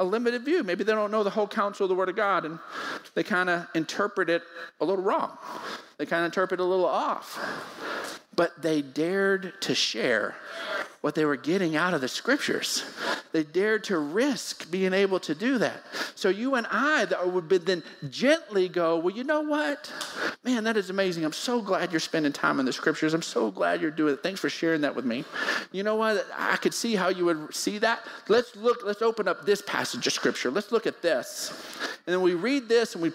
a 0.00 0.04
limited 0.04 0.44
view. 0.44 0.62
Maybe 0.62 0.82
they 0.82 0.92
don't 0.92 1.10
know 1.10 1.22
the 1.22 1.30
whole 1.30 1.46
counsel 1.46 1.84
of 1.84 1.90
the 1.90 1.94
Word 1.94 2.08
of 2.08 2.16
God, 2.16 2.46
and 2.46 2.58
they 3.14 3.22
kind 3.22 3.50
of 3.50 3.66
interpret 3.74 4.30
it 4.30 4.42
a 4.80 4.84
little 4.84 5.04
wrong. 5.04 5.36
They 5.98 6.06
kind 6.06 6.20
of 6.20 6.26
interpret 6.26 6.60
it 6.60 6.62
a 6.62 6.66
little 6.66 6.86
off. 6.86 7.38
But 8.34 8.60
they 8.60 8.82
dared 8.82 9.54
to 9.62 9.74
share 9.74 10.34
what 11.00 11.14
they 11.14 11.24
were 11.24 11.36
getting 11.36 11.76
out 11.76 11.94
of 11.94 12.00
the 12.00 12.08
scriptures. 12.08 12.84
They 13.32 13.44
dared 13.44 13.84
to 13.84 13.98
risk 13.98 14.70
being 14.70 14.92
able 14.92 15.20
to 15.20 15.34
do 15.34 15.58
that. 15.58 15.82
So 16.14 16.28
you 16.28 16.54
and 16.54 16.66
I 16.70 17.06
would 17.24 17.48
then 17.66 17.82
gently 18.08 18.68
go, 18.68 18.96
well, 18.96 19.14
you 19.14 19.24
know 19.24 19.42
what? 19.42 19.92
Man, 20.42 20.64
that 20.64 20.76
is 20.76 20.90
amazing. 20.90 21.24
I'm 21.24 21.32
so 21.32 21.60
glad 21.60 21.90
you're 21.90 22.00
spending 22.00 22.32
time 22.32 22.58
in 22.60 22.66
the 22.66 22.72
scriptures. 22.72 23.14
I'm 23.14 23.22
so 23.22 23.50
glad 23.50 23.80
you're 23.80 23.90
doing 23.90 24.14
it. 24.14 24.22
Thanks 24.22 24.40
for 24.40 24.48
sharing 24.48 24.80
that 24.82 24.96
with 24.96 25.04
me. 25.04 25.24
You 25.72 25.82
know 25.82 25.96
what? 25.96 26.26
I 26.36 26.56
could 26.56 26.74
see 26.74 26.94
how 26.94 27.08
you 27.08 27.26
would 27.26 27.54
see 27.54 27.78
that. 27.78 28.00
Let's 28.28 28.56
look, 28.56 28.78
let's 28.84 29.02
open 29.02 29.28
up 29.28 29.44
this 29.44 29.62
passage 29.62 30.06
of 30.06 30.12
scripture. 30.12 30.50
Let's 30.50 30.72
look 30.72 30.86
at 30.86 31.02
this. 31.02 31.50
And 32.06 32.14
then 32.14 32.22
we 32.22 32.34
read 32.34 32.68
this 32.68 32.94
and 32.94 33.02
we 33.02 33.12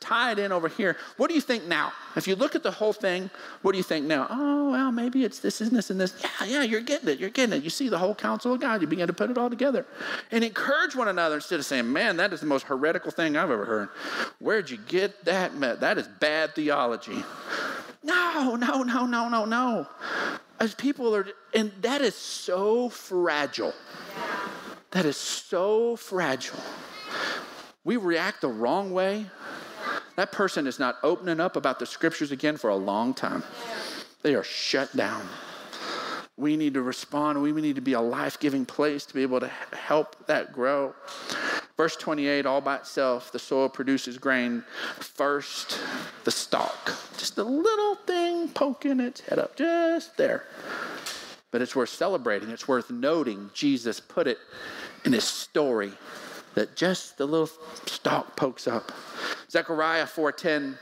tie 0.00 0.32
it 0.32 0.38
in 0.38 0.50
over 0.52 0.68
here. 0.68 0.96
What 1.16 1.28
do 1.28 1.34
you 1.34 1.40
think 1.40 1.64
now? 1.64 1.92
If 2.16 2.26
you 2.26 2.34
look 2.34 2.54
at 2.54 2.62
the 2.62 2.72
whole 2.72 2.92
thing, 2.92 3.30
what 3.62 3.72
do 3.72 3.78
you 3.78 3.84
think 3.84 4.04
now? 4.04 4.26
Oh, 4.28 4.72
well, 4.72 4.92
maybe 4.92 5.24
it's 5.24 5.38
this 5.38 5.60
and 5.60 5.70
this 5.70 5.90
and 5.90 6.00
this. 6.00 6.20
Yeah, 6.20 6.46
yeah, 6.46 6.62
you're 6.64 6.80
getting 6.80 7.08
it. 7.08 7.20
You're 7.20 7.30
it. 7.38 7.62
You 7.62 7.70
see 7.70 7.88
the 7.88 7.98
whole 7.98 8.14
counsel 8.14 8.54
of 8.54 8.60
God. 8.60 8.80
You 8.80 8.86
begin 8.86 9.06
to 9.06 9.12
put 9.12 9.30
it 9.30 9.38
all 9.38 9.50
together 9.50 9.86
and 10.30 10.44
encourage 10.44 10.94
one 10.94 11.08
another 11.08 11.36
instead 11.36 11.58
of 11.58 11.66
saying, 11.66 11.92
man, 11.92 12.16
that 12.18 12.32
is 12.32 12.40
the 12.40 12.46
most 12.46 12.64
heretical 12.64 13.10
thing 13.10 13.36
I've 13.36 13.50
ever 13.50 13.64
heard. 13.64 13.88
Where'd 14.38 14.70
you 14.70 14.78
get 14.88 15.24
that? 15.24 15.58
That 15.80 15.98
is 15.98 16.06
bad 16.06 16.54
theology. 16.54 17.24
No, 18.02 18.56
no, 18.56 18.82
no, 18.82 19.06
no, 19.06 19.28
no, 19.28 19.44
no. 19.44 19.86
As 20.60 20.74
people 20.74 21.14
are, 21.14 21.26
and 21.54 21.72
that 21.80 22.00
is 22.00 22.14
so 22.14 22.88
fragile. 22.88 23.74
That 24.92 25.06
is 25.06 25.16
so 25.16 25.96
fragile. 25.96 26.60
We 27.84 27.96
react 27.96 28.42
the 28.42 28.48
wrong 28.48 28.92
way. 28.92 29.26
That 30.16 30.30
person 30.30 30.66
is 30.66 30.78
not 30.78 30.98
opening 31.02 31.40
up 31.40 31.56
about 31.56 31.78
the 31.78 31.86
scriptures 31.86 32.30
again 32.30 32.56
for 32.56 32.70
a 32.70 32.76
long 32.76 33.14
time. 33.14 33.42
They 34.22 34.34
are 34.34 34.44
shut 34.44 34.94
down. 34.94 35.26
We 36.42 36.56
need 36.56 36.74
to 36.74 36.82
respond. 36.82 37.40
We 37.40 37.52
need 37.52 37.76
to 37.76 37.80
be 37.80 37.92
a 37.92 38.00
life 38.00 38.40
giving 38.40 38.66
place 38.66 39.06
to 39.06 39.14
be 39.14 39.22
able 39.22 39.38
to 39.38 39.46
help 39.46 40.26
that 40.26 40.52
grow. 40.52 40.92
Verse 41.76 41.94
28, 41.94 42.46
all 42.46 42.60
by 42.60 42.76
itself, 42.78 43.30
the 43.30 43.38
soil 43.38 43.68
produces 43.68 44.18
grain. 44.18 44.64
First, 44.98 45.80
the 46.24 46.32
stalk. 46.32 46.92
Just 47.16 47.38
a 47.38 47.44
little 47.44 47.94
thing 47.94 48.48
poking 48.48 48.98
its 48.98 49.20
head 49.20 49.38
up, 49.38 49.54
just 49.54 50.16
there. 50.16 50.44
But 51.52 51.62
it's 51.62 51.76
worth 51.76 51.90
celebrating. 51.90 52.50
It's 52.50 52.66
worth 52.66 52.90
noting. 52.90 53.50
Jesus 53.54 54.00
put 54.00 54.26
it 54.26 54.38
in 55.04 55.12
his 55.12 55.24
story 55.24 55.92
that 56.54 56.76
just 56.76 57.18
the 57.18 57.26
little 57.26 57.50
stalk 57.86 58.36
pokes 58.36 58.66
up. 58.66 58.92
Zechariah 59.50 60.06
4:10 60.06 60.76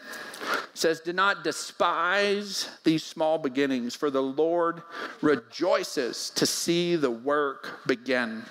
says, 0.74 1.00
Do 1.00 1.12
not 1.12 1.44
despise 1.44 2.68
these 2.84 3.04
small 3.04 3.38
beginnings, 3.38 3.94
for 3.94 4.10
the 4.10 4.22
Lord 4.22 4.82
rejoices 5.20 6.30
to 6.30 6.46
see 6.46 6.96
the 6.96 7.10
work 7.10 7.86
begin. 7.86 8.44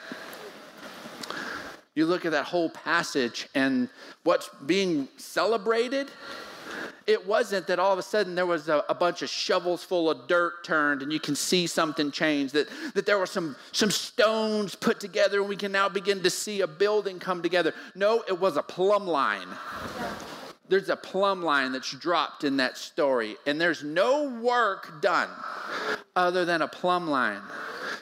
You 1.95 2.05
look 2.05 2.25
at 2.25 2.31
that 2.31 2.45
whole 2.45 2.69
passage 2.69 3.49
and 3.55 3.89
what's 4.23 4.49
being 4.65 5.07
celebrated 5.17 6.11
it 7.09 7.25
wasn't 7.25 7.65
that 7.65 7.79
all 7.79 7.91
of 7.91 7.97
a 7.97 8.03
sudden 8.03 8.35
there 8.35 8.45
was 8.45 8.69
a, 8.69 8.83
a, 8.87 8.93
bunch 8.93 9.23
of 9.23 9.29
shovels 9.29 9.83
full 9.83 10.11
of 10.11 10.27
dirt 10.27 10.63
turned 10.63 11.01
and 11.01 11.11
you 11.11 11.19
can 11.19 11.35
see 11.35 11.65
something 11.65 12.11
change, 12.11 12.51
that, 12.51 12.69
that 12.93 13.07
there 13.07 13.17
were 13.17 13.25
some, 13.25 13.55
some 13.71 13.89
stones 13.89 14.75
put 14.75 14.99
together 14.99 15.39
and 15.39 15.49
we 15.49 15.55
can 15.55 15.71
now 15.71 15.89
begin 15.89 16.21
to 16.21 16.29
see 16.29 16.61
a 16.61 16.67
building 16.67 17.17
come 17.17 17.41
together. 17.41 17.73
No, 17.95 18.23
it 18.27 18.39
was 18.39 18.57
a 18.57 18.61
plumb 18.61 19.07
line. 19.07 19.47
There's 20.67 20.89
a 20.89 20.95
plumb 20.95 21.41
line 21.41 21.71
that's 21.71 21.91
dropped 21.91 22.43
in 22.43 22.57
that 22.57 22.77
story, 22.77 23.37
and 23.47 23.59
there's 23.59 23.83
no 23.83 24.29
work 24.39 25.01
done 25.01 25.29
other 26.15 26.45
than 26.45 26.61
a 26.61 26.67
plumb 26.67 27.09
line 27.09 27.41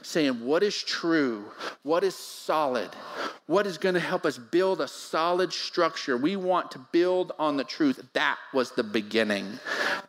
saying 0.07 0.45
what 0.45 0.63
is 0.63 0.81
true, 0.81 1.45
what 1.83 2.03
is 2.03 2.15
solid, 2.15 2.89
what 3.45 3.67
is 3.67 3.77
going 3.77 3.95
to 3.95 4.01
help 4.01 4.25
us 4.25 4.37
build 4.37 4.81
a 4.81 4.87
solid 4.87 5.51
structure. 5.51 6.17
We 6.17 6.35
want 6.35 6.71
to 6.71 6.79
build 6.91 7.33
on 7.37 7.57
the 7.57 7.63
truth. 7.63 8.01
That 8.13 8.37
was 8.53 8.71
the 8.71 8.83
beginning. 8.83 9.59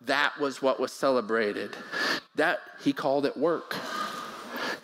That 0.03 0.39
was 0.41 0.63
what 0.63 0.79
was 0.79 0.93
celebrated. 0.93 1.77
That 2.37 2.61
he 2.83 2.93
called 2.93 3.27
it 3.27 3.37
work. 3.37 3.75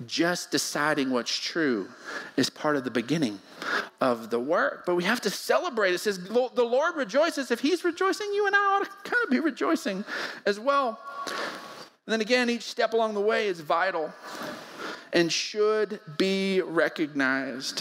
Just 0.07 0.51
deciding 0.51 1.11
what's 1.11 1.37
true 1.37 1.89
is 2.37 2.51
part 2.51 2.77
of 2.77 2.83
the 2.83 2.91
beginning 2.91 3.39
of 4.01 4.31
the 4.31 4.41
work. 4.41 4.85
But 4.85 4.97
we 4.97 5.05
have 5.05 5.21
to 5.23 5.31
celebrate. 5.31 5.95
It 5.95 5.99
says, 5.99 6.19
The 6.19 6.65
Lord 6.65 6.97
rejoices. 6.97 7.53
If 7.53 7.61
He's 7.61 7.85
rejoicing, 7.85 8.33
you 8.35 8.47
and 8.47 8.57
I 8.57 8.59
ought 8.59 8.85
to 8.85 9.11
kind 9.11 9.23
of 9.23 9.31
be 9.31 9.39
rejoicing 9.39 10.05
as 10.45 10.59
well. 10.59 10.99
And 12.07 12.13
then 12.13 12.21
again, 12.21 12.51
each 12.51 12.65
step 12.65 12.93
along 12.93 13.15
the 13.15 13.21
way 13.21 13.47
is 13.47 13.61
vital 13.61 14.13
and 15.15 15.33
should 15.33 16.01
be 16.19 16.61
recognized. 16.61 17.81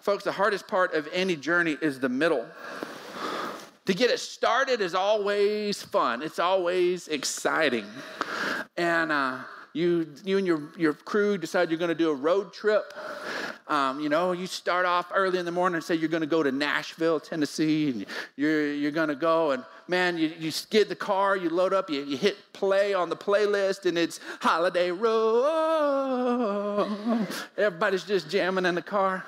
Folks, 0.00 0.24
the 0.24 0.32
hardest 0.32 0.66
part 0.66 0.94
of 0.94 1.08
any 1.12 1.36
journey 1.36 1.76
is 1.82 2.00
the 2.00 2.08
middle. 2.08 2.46
To 3.86 3.94
get 3.94 4.10
it 4.10 4.20
started 4.20 4.80
is 4.80 4.94
always 4.94 5.82
fun, 5.82 6.22
it's 6.22 6.38
always 6.38 7.08
exciting. 7.08 7.86
And 8.76 9.10
uh, 9.10 9.38
you, 9.78 10.12
you 10.24 10.38
and 10.38 10.46
your, 10.46 10.62
your 10.76 10.92
crew 10.92 11.38
decide 11.38 11.70
you're 11.70 11.78
going 11.78 11.88
to 11.88 11.94
do 11.94 12.10
a 12.10 12.14
road 12.14 12.52
trip. 12.52 12.92
Um, 13.68 14.00
you 14.00 14.08
know, 14.08 14.32
you 14.32 14.48
start 14.48 14.86
off 14.86 15.12
early 15.14 15.38
in 15.38 15.44
the 15.44 15.52
morning 15.52 15.76
and 15.76 15.84
say 15.84 15.94
you're 15.94 16.08
going 16.08 16.22
to 16.22 16.26
go 16.26 16.42
to 16.42 16.50
Nashville, 16.50 17.20
Tennessee, 17.20 17.90
and 17.90 18.04
you're, 18.34 18.72
you're 18.72 18.90
going 18.90 19.08
to 19.08 19.14
go 19.14 19.52
and 19.52 19.62
man, 19.86 20.18
you, 20.18 20.32
you 20.38 20.50
get 20.70 20.88
the 20.88 20.96
car, 20.96 21.36
you 21.36 21.48
load 21.48 21.72
up, 21.72 21.88
you, 21.88 22.02
you 22.02 22.16
hit 22.16 22.36
play 22.52 22.92
on 22.92 23.08
the 23.08 23.16
playlist, 23.16 23.86
and 23.86 23.96
it's 23.96 24.18
Holiday 24.40 24.90
Road. 24.90 25.16
Everybody's 27.56 28.02
just 28.04 28.28
jamming 28.28 28.66
in 28.66 28.74
the 28.74 28.82
car 28.82 29.24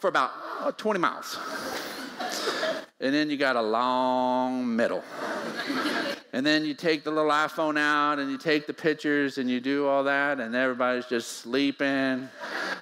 for 0.00 0.08
about 0.08 0.32
uh, 0.60 0.70
20 0.72 1.00
miles. 1.00 1.38
And 3.00 3.14
then 3.14 3.30
you 3.30 3.38
got 3.38 3.56
a 3.56 3.62
long 3.62 4.76
middle. 4.76 5.02
And 6.34 6.46
then 6.46 6.64
you 6.64 6.72
take 6.72 7.04
the 7.04 7.10
little 7.10 7.30
iPhone 7.30 7.78
out 7.78 8.18
and 8.18 8.30
you 8.30 8.38
take 8.38 8.66
the 8.66 8.72
pictures 8.72 9.36
and 9.36 9.50
you 9.50 9.60
do 9.60 9.86
all 9.86 10.04
that, 10.04 10.40
and 10.40 10.54
everybody's 10.54 11.04
just 11.04 11.38
sleeping. 11.38 12.26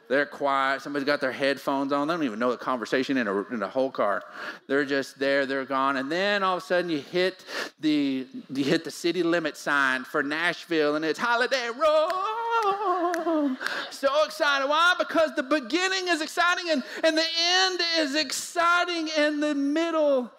They're 0.06 0.26
quiet. 0.26 0.82
Somebody's 0.82 1.06
got 1.06 1.20
their 1.20 1.32
headphones 1.32 1.92
on. 1.92 2.06
They 2.06 2.14
don't 2.14 2.22
even 2.22 2.38
know 2.38 2.52
the 2.52 2.56
conversation 2.56 3.16
in 3.16 3.26
a, 3.26 3.42
in 3.48 3.60
a 3.62 3.68
whole 3.68 3.90
car. 3.90 4.22
They're 4.68 4.84
just 4.84 5.18
there. 5.18 5.46
They're 5.46 5.64
gone. 5.64 5.96
And 5.96 6.10
then 6.10 6.44
all 6.44 6.58
of 6.58 6.62
a 6.62 6.66
sudden 6.66 6.90
you 6.90 6.98
hit 6.98 7.44
the 7.80 8.26
you 8.52 8.64
hit 8.64 8.84
the 8.84 8.90
city 8.90 9.24
limit 9.24 9.56
sign 9.56 10.04
for 10.04 10.22
Nashville, 10.22 10.94
and 10.94 11.04
it's 11.04 11.18
Holiday 11.18 11.70
Road. 11.70 13.56
So 13.90 14.24
excited. 14.24 14.68
Why? 14.68 14.94
Because 14.96 15.34
the 15.34 15.42
beginning 15.42 16.06
is 16.06 16.20
exciting 16.22 16.70
and, 16.70 16.84
and 17.02 17.18
the 17.18 17.26
end 17.42 17.80
is 17.98 18.14
exciting, 18.14 19.08
and 19.18 19.42
the 19.42 19.56
middle 19.56 20.30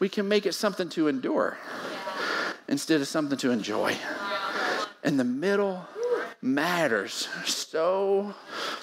we 0.00 0.08
can 0.08 0.28
make 0.28 0.44
it 0.44 0.54
something 0.54 0.88
to 0.90 1.08
endure 1.08 1.56
instead 2.68 3.00
of 3.00 3.08
something 3.08 3.38
to 3.38 3.50
enjoy. 3.50 3.96
And 5.02 5.18
the 5.18 5.24
middle 5.24 5.86
matters 6.40 7.28
so, 7.44 8.34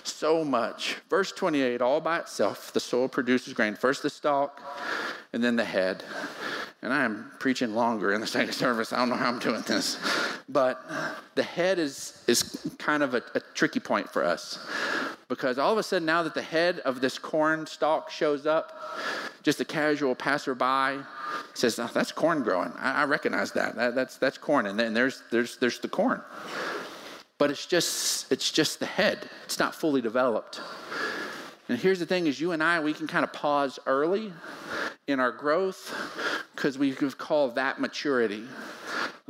so 0.03 0.43
much. 0.43 0.97
Verse 1.09 1.31
28, 1.31 1.81
all 1.81 2.01
by 2.01 2.19
itself, 2.19 2.73
the 2.73 2.79
soil 2.79 3.07
produces 3.07 3.53
grain. 3.53 3.75
First 3.75 4.03
the 4.03 4.09
stalk, 4.09 4.61
and 5.33 5.43
then 5.43 5.55
the 5.55 5.65
head. 5.65 6.03
And 6.81 6.91
I 6.91 7.03
am 7.03 7.31
preaching 7.39 7.75
longer 7.75 8.13
in 8.13 8.21
the 8.21 8.27
second 8.27 8.53
service. 8.65 8.91
I 8.91 8.97
don't 8.97 9.09
know 9.09 9.15
how 9.15 9.29
I'm 9.29 9.39
doing 9.39 9.61
this. 9.61 9.97
But 10.49 10.83
the 11.35 11.43
head 11.43 11.79
is, 11.79 12.23
is 12.27 12.69
kind 12.77 13.03
of 13.03 13.13
a, 13.13 13.23
a 13.35 13.39
tricky 13.53 13.79
point 13.79 14.09
for 14.09 14.23
us. 14.23 14.59
Because 15.27 15.57
all 15.57 15.71
of 15.71 15.77
a 15.77 15.83
sudden, 15.83 16.05
now 16.05 16.23
that 16.23 16.33
the 16.33 16.41
head 16.41 16.79
of 16.79 17.01
this 17.01 17.17
corn 17.17 17.65
stalk 17.65 18.09
shows 18.09 18.45
up, 18.45 18.77
just 19.43 19.61
a 19.61 19.65
casual 19.65 20.15
passerby 20.15 21.03
says, 21.53 21.79
oh, 21.79 21.89
That's 21.93 22.11
corn 22.11 22.43
growing. 22.43 22.71
I, 22.77 23.01
I 23.01 23.03
recognize 23.05 23.51
that. 23.53 23.75
that. 23.75 23.95
That's, 23.95 24.17
that's 24.17 24.37
corn. 24.37 24.65
And 24.65 24.79
then 24.79 24.93
there's, 24.93 25.23
there's, 25.31 25.57
there's 25.57 25.79
the 25.79 25.87
corn. 25.87 26.21
But 27.37 27.49
it's 27.49 27.65
just, 27.65 28.31
it's 28.31 28.51
just 28.51 28.79
the 28.79 28.85
head, 28.85 29.27
it's 29.45 29.57
not 29.57 29.73
fully 29.73 30.01
developed. 30.01 30.61
And 31.69 31.79
here's 31.79 31.99
the 31.99 32.05
thing 32.05 32.27
is 32.27 32.39
you 32.39 32.51
and 32.51 32.61
I, 32.61 32.79
we 32.81 32.93
can 32.93 33.07
kind 33.07 33.23
of 33.23 33.31
pause 33.31 33.79
early 33.85 34.33
in 35.07 35.19
our 35.19 35.31
growth 35.31 35.95
because 36.55 36.77
we 36.77 36.93
call 36.93 37.49
that 37.51 37.79
maturity. 37.79 38.43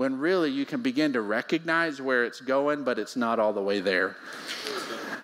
When 0.01 0.17
really 0.17 0.49
you 0.49 0.65
can 0.65 0.81
begin 0.81 1.13
to 1.13 1.21
recognize 1.21 2.01
where 2.01 2.25
it's 2.25 2.41
going, 2.41 2.83
but 2.83 2.97
it's 2.97 3.15
not 3.15 3.37
all 3.37 3.53
the 3.53 3.61
way 3.61 3.81
there. 3.81 4.15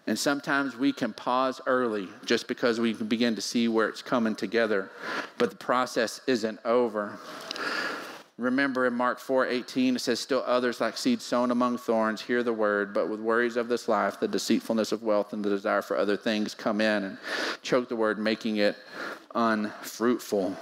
And 0.06 0.20
sometimes 0.20 0.78
we 0.78 0.94
can 0.94 1.14
pause 1.14 1.60
early 1.66 2.10
just 2.26 2.48
because 2.48 2.80
we 2.80 2.94
can 2.94 3.08
begin 3.08 3.34
to 3.34 3.42
see 3.42 3.68
where 3.68 3.90
it's 3.90 4.04
coming 4.04 4.36
together, 4.36 4.92
but 5.40 5.50
the 5.50 5.56
process 5.56 6.22
isn't 6.28 6.60
over. 6.64 7.18
Remember 8.38 8.86
in 8.86 8.94
Mark 8.94 9.18
4 9.18 9.48
18, 9.48 9.96
it 9.96 10.00
says, 10.00 10.20
Still 10.20 10.44
others 10.46 10.80
like 10.80 10.96
seed 10.96 11.24
sown 11.24 11.50
among 11.50 11.80
thorns 11.80 12.22
hear 12.22 12.44
the 12.44 12.54
word, 12.54 12.94
but 12.94 13.10
with 13.10 13.20
worries 13.20 13.58
of 13.58 13.70
this 13.70 13.88
life, 13.88 14.20
the 14.20 14.28
deceitfulness 14.28 14.92
of 14.92 15.02
wealth, 15.02 15.34
and 15.34 15.44
the 15.44 15.50
desire 15.50 15.82
for 15.82 15.98
other 15.98 16.16
things 16.16 16.54
come 16.54 16.82
in 16.82 17.04
and 17.04 17.18
choke 17.64 17.90
the 17.90 17.96
word, 17.96 18.20
making 18.20 18.58
it 18.58 18.76
unfruitful. 19.34 20.56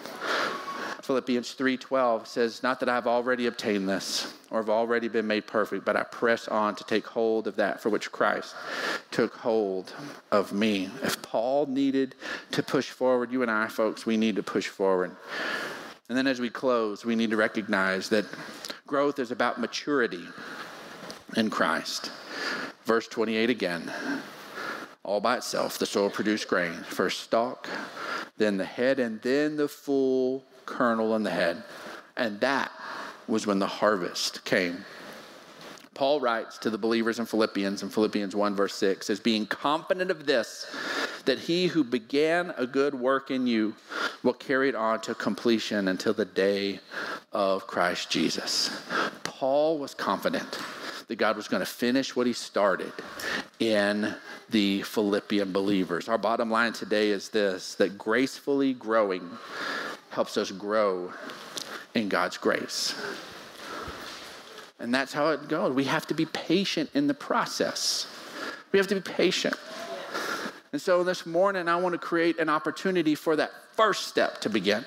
Philippians 1.05 1.53
3:12 1.53 2.27
says, 2.27 2.63
"Not 2.63 2.79
that 2.79 2.89
I've 2.89 3.05
already 3.05 3.45
obtained 3.45 3.87
this 3.87 4.33
or 4.49 4.59
have 4.59 4.71
already 4.71 5.07
been 5.07 5.27
made 5.27 5.45
perfect, 5.45 5.85
but 5.85 5.95
I 5.95 6.01
press 6.01 6.47
on 6.47 6.73
to 6.75 6.83
take 6.83 7.05
hold 7.05 7.45
of 7.45 7.57
that 7.57 7.79
for 7.79 7.89
which 7.89 8.11
Christ 8.11 8.55
took 9.11 9.35
hold 9.35 9.93
of 10.31 10.51
me." 10.51 10.89
If 11.03 11.21
Paul 11.21 11.67
needed 11.67 12.15
to 12.51 12.63
push 12.63 12.89
forward, 12.89 13.31
you 13.31 13.43
and 13.43 13.51
I 13.51 13.67
folks, 13.67 14.07
we 14.07 14.17
need 14.17 14.35
to 14.37 14.41
push 14.41 14.67
forward. 14.67 15.15
And 16.09 16.17
then 16.17 16.25
as 16.25 16.41
we 16.41 16.49
close, 16.49 17.05
we 17.05 17.15
need 17.15 17.29
to 17.29 17.37
recognize 17.37 18.09
that 18.09 18.25
growth 18.87 19.19
is 19.19 19.29
about 19.29 19.59
maturity 19.59 20.27
in 21.35 21.51
Christ. 21.51 22.09
Verse 22.83 23.07
28 23.07 23.51
again. 23.51 23.91
All 25.03 25.21
by 25.21 25.37
itself, 25.37 25.77
the 25.77 25.85
soil 25.85 26.09
produced 26.09 26.47
grain. 26.47 26.83
First 26.89 27.19
stalk, 27.19 27.69
then 28.37 28.57
the 28.57 28.65
head, 28.65 28.99
and 28.99 29.21
then 29.21 29.55
the 29.55 29.67
full 29.67 30.43
kernel 30.65 31.15
in 31.15 31.23
the 31.23 31.31
head. 31.31 31.63
And 32.17 32.39
that 32.41 32.71
was 33.27 33.47
when 33.47 33.59
the 33.59 33.67
harvest 33.67 34.43
came. 34.45 34.85
Paul 35.93 36.19
writes 36.19 36.57
to 36.59 36.69
the 36.69 36.77
believers 36.77 37.19
in 37.19 37.25
Philippians 37.25 37.81
in 37.81 37.89
Philippians 37.89 38.35
1, 38.35 38.55
verse 38.55 38.75
6, 38.75 39.09
as 39.09 39.19
being 39.19 39.45
confident 39.45 40.11
of 40.11 40.25
this, 40.25 40.67
that 41.23 41.39
he 41.39 41.67
who 41.67 41.83
began 41.83 42.53
a 42.57 42.67
good 42.67 42.93
work 42.93 43.31
in 43.31 43.47
you 43.47 43.73
will 44.21 44.33
carry 44.33 44.69
it 44.69 44.75
on 44.75 44.99
to 45.01 45.15
completion 45.15 45.87
until 45.87 46.13
the 46.13 46.25
day 46.25 46.79
of 47.31 47.65
Christ 47.65 48.09
Jesus. 48.09 48.83
Paul 49.23 49.79
was 49.79 49.93
confident 49.93 50.59
that 51.07 51.15
God 51.15 51.37
was 51.37 51.47
going 51.47 51.61
to 51.61 51.65
finish 51.65 52.15
what 52.15 52.27
he 52.27 52.33
started 52.33 52.91
in 53.59 54.13
the 54.49 54.81
Philippian 54.81 55.51
believers. 55.51 56.09
Our 56.09 56.17
bottom 56.17 56.49
line 56.49 56.73
today 56.73 57.09
is 57.09 57.29
this 57.29 57.75
that 57.75 57.97
gracefully 57.97 58.73
growing 58.73 59.29
helps 60.15 60.37
us 60.37 60.49
grow 60.49 61.11
in 61.93 62.07
God's 62.07 62.37
grace. 62.37 62.95
And 64.79 64.93
that's 64.93 65.11
how 65.11 65.31
it 65.31 65.49
goes. 65.49 65.73
We 65.73 65.83
have 65.83 66.07
to 66.07 66.13
be 66.13 66.25
patient 66.25 66.89
in 66.93 67.07
the 67.07 67.13
process. 67.13 68.07
We 68.71 68.79
have 68.79 68.87
to 68.87 68.95
be 68.95 69.01
patient. 69.01 69.57
And 70.71 70.81
so 70.81 71.03
this 71.03 71.25
morning, 71.25 71.67
I 71.67 71.75
want 71.75 71.93
to 71.93 71.99
create 71.99 72.39
an 72.39 72.47
opportunity 72.47 73.13
for 73.13 73.35
that 73.35 73.51
first 73.73 74.07
step 74.07 74.39
to 74.41 74.49
begin. 74.49 74.85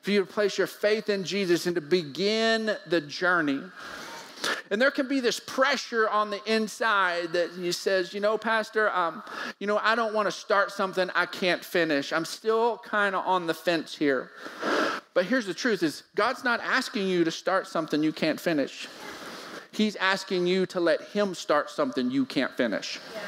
For 0.00 0.10
you 0.10 0.20
to 0.20 0.26
place 0.26 0.56
your 0.56 0.66
faith 0.66 1.10
in 1.10 1.22
Jesus 1.24 1.66
and 1.66 1.74
to 1.74 1.82
begin 1.82 2.74
the 2.86 3.02
journey. 3.02 3.60
And 4.72 4.80
there 4.80 4.90
can 4.90 5.06
be 5.06 5.20
this 5.20 5.38
pressure 5.38 6.08
on 6.08 6.30
the 6.30 6.40
inside 6.50 7.34
that 7.34 7.50
he 7.50 7.70
says, 7.72 8.14
you 8.14 8.20
know, 8.20 8.38
Pastor, 8.38 8.90
um, 8.90 9.22
you 9.58 9.66
know, 9.66 9.76
I 9.76 9.94
don't 9.94 10.14
want 10.14 10.28
to 10.28 10.32
start 10.32 10.72
something 10.72 11.10
I 11.14 11.26
can't 11.26 11.62
finish. 11.62 12.10
I'm 12.10 12.24
still 12.24 12.78
kind 12.78 13.14
of 13.14 13.22
on 13.26 13.46
the 13.46 13.52
fence 13.52 13.94
here. 13.94 14.30
But 15.12 15.26
here's 15.26 15.44
the 15.44 15.52
truth 15.52 15.82
is 15.82 16.04
God's 16.14 16.42
not 16.42 16.58
asking 16.60 17.06
you 17.06 17.22
to 17.22 17.30
start 17.30 17.66
something 17.66 18.02
you 18.02 18.12
can't 18.12 18.40
finish. 18.40 18.88
He's 19.72 19.94
asking 19.96 20.46
you 20.46 20.64
to 20.66 20.80
let 20.80 21.02
Him 21.02 21.34
start 21.34 21.68
something 21.68 22.10
you 22.10 22.24
can't 22.24 22.52
finish. 22.56 22.98
Yeah. 23.12 23.20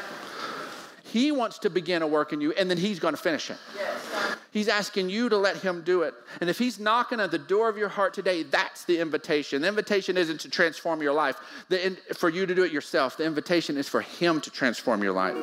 He 1.02 1.30
wants 1.30 1.58
to 1.58 1.68
begin 1.68 2.00
a 2.00 2.06
work 2.06 2.32
in 2.32 2.40
you, 2.40 2.52
and 2.52 2.70
then 2.70 2.78
He's 2.78 2.98
going 2.98 3.14
to 3.14 3.20
finish 3.20 3.50
it. 3.50 3.58
Yes. 3.76 4.13
He's 4.54 4.68
asking 4.68 5.10
you 5.10 5.28
to 5.30 5.36
let 5.36 5.56
Him 5.56 5.82
do 5.82 6.02
it. 6.02 6.14
And 6.40 6.48
if 6.48 6.60
He's 6.60 6.78
knocking 6.78 7.18
at 7.18 7.32
the 7.32 7.38
door 7.38 7.68
of 7.68 7.76
your 7.76 7.88
heart 7.88 8.14
today, 8.14 8.44
that's 8.44 8.84
the 8.84 9.00
invitation. 9.00 9.62
The 9.62 9.68
invitation 9.68 10.16
isn't 10.16 10.40
to 10.42 10.48
transform 10.48 11.02
your 11.02 11.12
life, 11.12 11.36
the, 11.68 11.98
for 12.14 12.28
you 12.28 12.46
to 12.46 12.54
do 12.54 12.62
it 12.62 12.70
yourself. 12.70 13.16
The 13.16 13.24
invitation 13.24 13.76
is 13.76 13.88
for 13.88 14.00
Him 14.00 14.40
to 14.42 14.50
transform 14.50 15.02
your 15.02 15.12
life. 15.12 15.34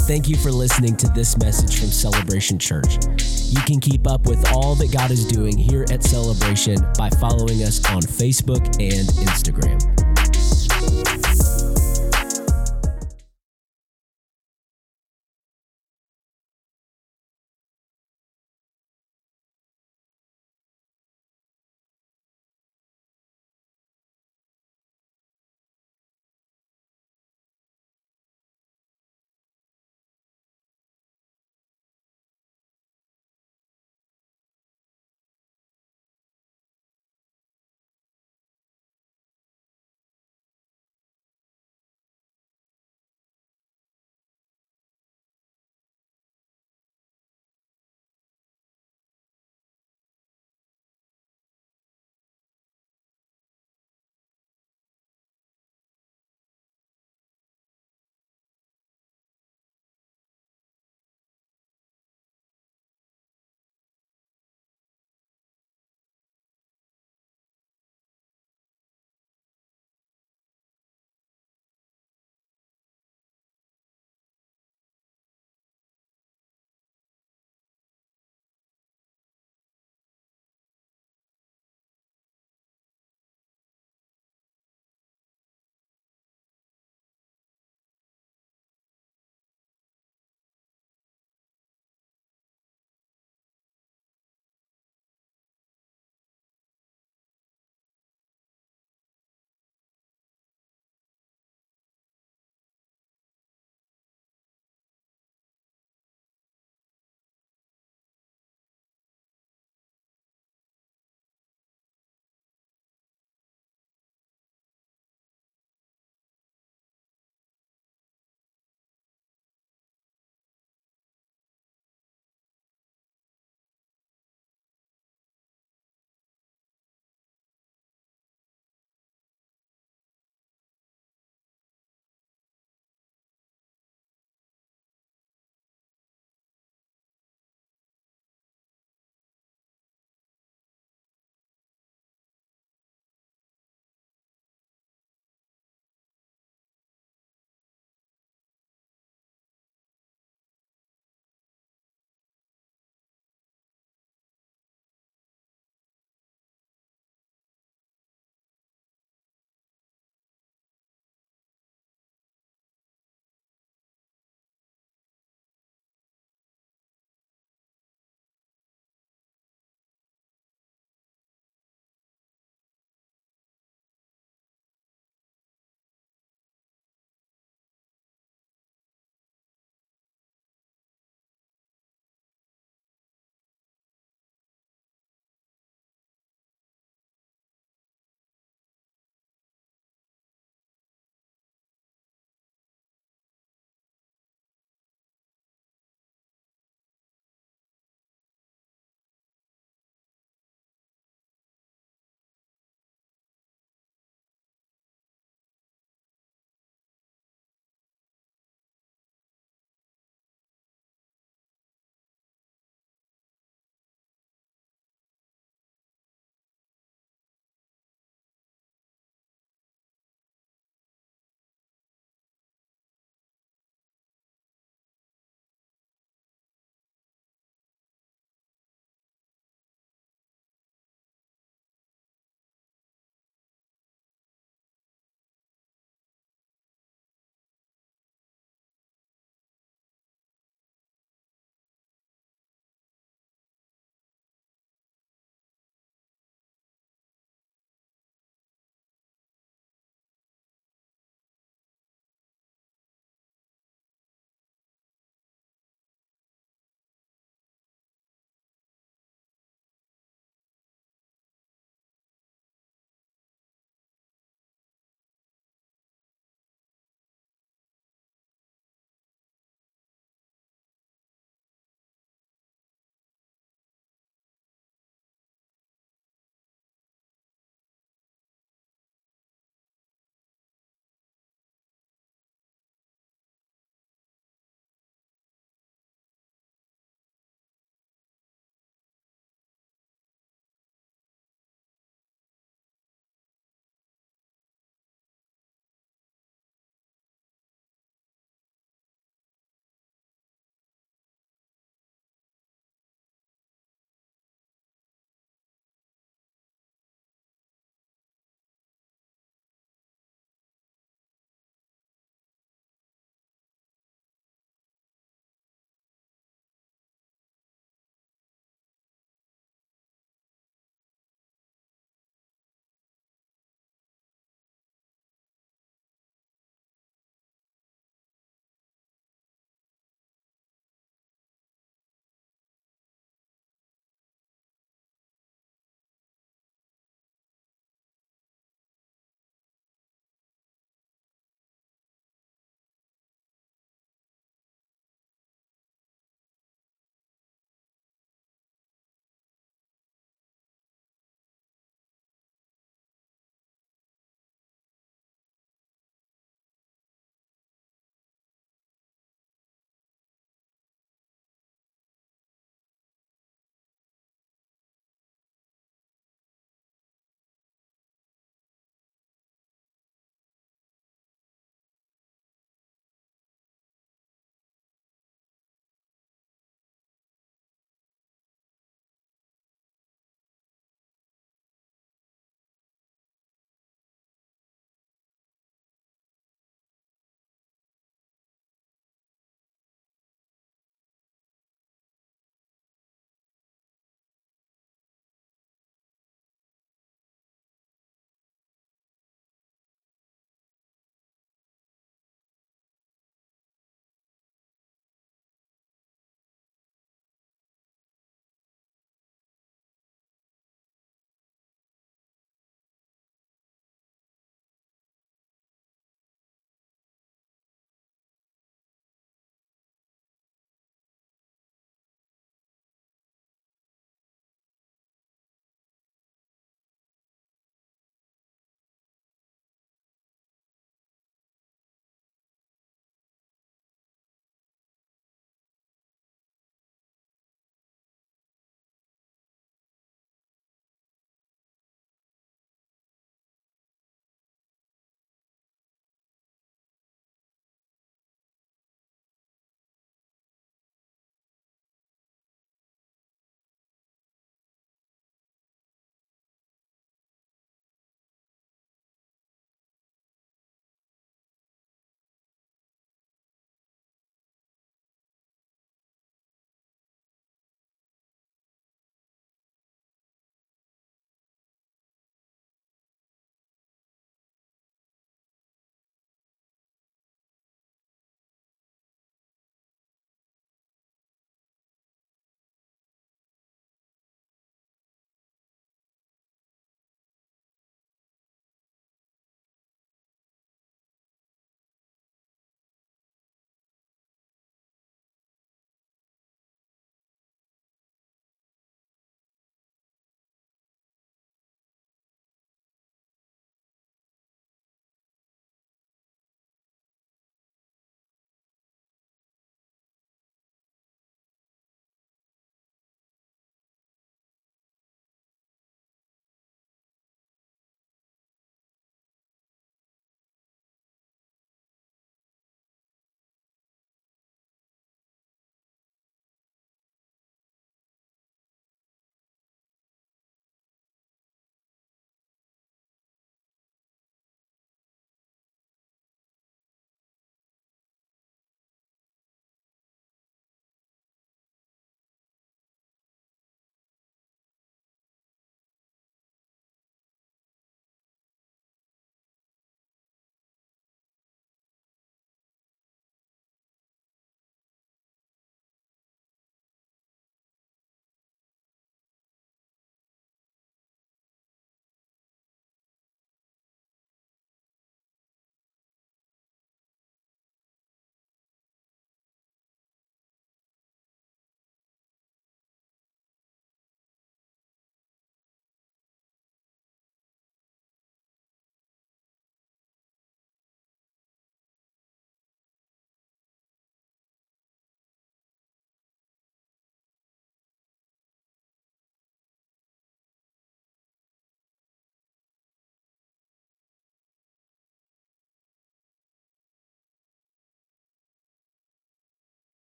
Thank 0.00 0.28
you 0.28 0.36
for 0.36 0.50
listening 0.50 0.96
to 0.96 1.08
this 1.10 1.38
message 1.38 1.78
from 1.78 1.90
Celebration 1.90 2.58
Church. 2.58 2.98
You 3.44 3.60
can 3.62 3.78
keep 3.78 4.08
up 4.08 4.26
with 4.26 4.44
all 4.52 4.74
that 4.74 4.92
God 4.92 5.12
is 5.12 5.24
doing 5.24 5.56
here 5.56 5.84
at 5.92 6.02
Celebration 6.02 6.84
by 6.98 7.10
following 7.10 7.62
us 7.62 7.78
on 7.90 8.02
Facebook 8.02 8.66
and 8.80 9.06
Instagram. 9.28 9.78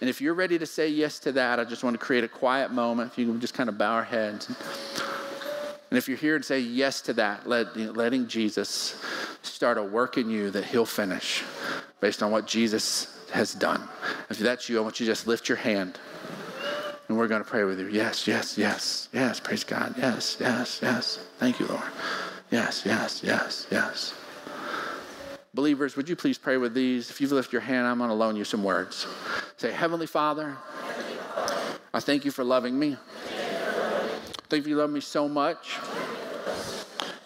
And 0.00 0.08
if 0.08 0.20
you're 0.20 0.34
ready 0.34 0.58
to 0.58 0.66
say 0.66 0.88
yes 0.88 1.18
to 1.20 1.32
that, 1.32 1.60
I 1.60 1.64
just 1.64 1.84
want 1.84 1.94
to 1.94 1.98
create 1.98 2.24
a 2.24 2.28
quiet 2.28 2.72
moment. 2.72 3.12
If 3.12 3.18
you 3.18 3.26
can 3.26 3.40
just 3.40 3.54
kind 3.54 3.68
of 3.68 3.76
bow 3.76 3.92
our 3.92 4.04
heads. 4.04 4.48
And 5.90 5.98
if 5.98 6.08
you're 6.08 6.16
here 6.16 6.36
and 6.36 6.44
say 6.44 6.60
yes 6.60 7.00
to 7.02 7.12
that, 7.14 7.48
let, 7.48 7.76
letting 7.76 8.26
Jesus 8.28 9.02
start 9.42 9.76
a 9.76 9.82
work 9.82 10.16
in 10.16 10.30
you 10.30 10.50
that 10.50 10.64
he'll 10.64 10.86
finish 10.86 11.44
based 12.00 12.22
on 12.22 12.30
what 12.30 12.46
Jesus 12.46 13.26
has 13.32 13.54
done. 13.54 13.88
If 14.30 14.38
that's 14.38 14.68
you, 14.68 14.78
I 14.78 14.82
want 14.82 15.00
you 15.00 15.06
to 15.06 15.12
just 15.12 15.26
lift 15.26 15.48
your 15.48 15.58
hand 15.58 15.98
and 17.08 17.18
we're 17.18 17.26
going 17.26 17.42
to 17.42 17.48
pray 17.48 17.64
with 17.64 17.80
you. 17.80 17.88
Yes, 17.88 18.28
yes, 18.28 18.56
yes, 18.56 19.08
yes. 19.12 19.40
Praise 19.40 19.64
God. 19.64 19.96
Yes, 19.98 20.36
yes, 20.38 20.78
yes. 20.80 21.18
Thank 21.38 21.58
you, 21.58 21.66
Lord. 21.66 21.82
Yes, 22.52 22.84
yes, 22.86 23.20
yes, 23.24 23.66
yes. 23.68 24.14
Believers, 25.52 25.96
would 25.96 26.08
you 26.08 26.14
please 26.14 26.38
pray 26.38 26.56
with 26.56 26.72
these? 26.72 27.10
If 27.10 27.20
you've 27.20 27.32
lifted 27.32 27.52
your 27.52 27.62
hand, 27.62 27.88
I'm 27.88 27.98
going 27.98 28.10
to 28.10 28.14
loan 28.14 28.36
you 28.36 28.44
some 28.44 28.62
words. 28.62 29.08
Say, 29.60 29.72
Heavenly 29.72 30.06
Father, 30.06 30.56
I 31.92 32.00
thank 32.00 32.24
you 32.24 32.30
for 32.30 32.42
loving 32.42 32.78
me. 32.78 32.96
Thank 34.48 34.64
you, 34.64 34.70
you 34.70 34.76
love 34.76 34.88
me 34.88 35.00
so 35.00 35.28
much 35.28 35.76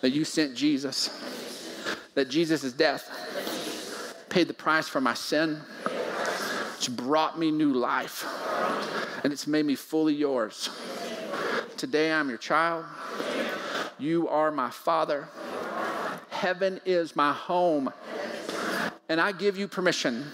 that 0.00 0.10
you 0.10 0.24
sent 0.24 0.56
Jesus, 0.56 1.10
that 2.14 2.28
Jesus' 2.28 2.72
death 2.72 3.08
paid 4.30 4.48
the 4.48 4.52
price 4.52 4.88
for 4.88 5.00
my 5.00 5.14
sin, 5.14 5.60
which 6.74 6.90
brought 6.96 7.38
me 7.38 7.52
new 7.52 7.72
life, 7.72 8.26
and 9.22 9.32
it's 9.32 9.46
made 9.46 9.64
me 9.64 9.76
fully 9.76 10.14
yours. 10.14 10.70
Today 11.76 12.10
I'm 12.10 12.28
your 12.28 12.38
child. 12.38 12.84
You 13.96 14.28
are 14.28 14.50
my 14.50 14.70
father. 14.70 15.28
Heaven 16.30 16.80
is 16.84 17.14
my 17.14 17.32
home. 17.32 17.92
And 19.08 19.20
I 19.20 19.30
give 19.30 19.56
you 19.56 19.68
permission 19.68 20.24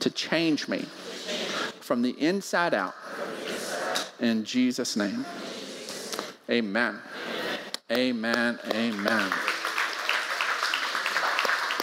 to 0.00 0.10
change 0.10 0.68
me 0.68 0.80
from 1.80 2.02
the 2.02 2.10
inside 2.20 2.74
out. 2.74 2.94
In 4.18 4.44
Jesus' 4.44 4.96
name. 4.96 5.24
Amen. 6.50 6.98
Amen. 7.90 8.58
Amen. 8.74 9.32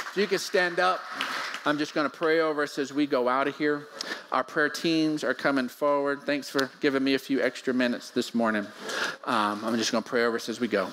If 0.09 0.13
you 0.15 0.27
can 0.27 0.39
stand 0.39 0.79
up. 0.79 1.01
I'm 1.67 1.77
just 1.77 1.93
going 1.93 2.09
to 2.09 2.17
pray 2.17 2.39
over 2.39 2.63
us 2.63 2.79
as 2.79 2.93
we 2.93 3.05
go 3.05 3.27
out 3.27 3.49
of 3.49 3.57
here. 3.57 3.87
Our 4.31 4.41
prayer 4.41 4.69
teams 4.69 5.21
are 5.25 5.33
coming 5.33 5.67
forward. 5.67 6.23
Thanks 6.23 6.49
for 6.49 6.71
giving 6.79 7.03
me 7.03 7.15
a 7.15 7.19
few 7.19 7.41
extra 7.41 7.73
minutes 7.73 8.09
this 8.11 8.33
morning. 8.33 8.65
Um, 9.25 9.65
I'm 9.65 9.75
just 9.75 9.91
going 9.91 10.01
to 10.01 10.09
pray 10.09 10.23
over 10.23 10.37
us 10.37 10.47
as 10.47 10.61
we 10.61 10.69
go. 10.69 10.87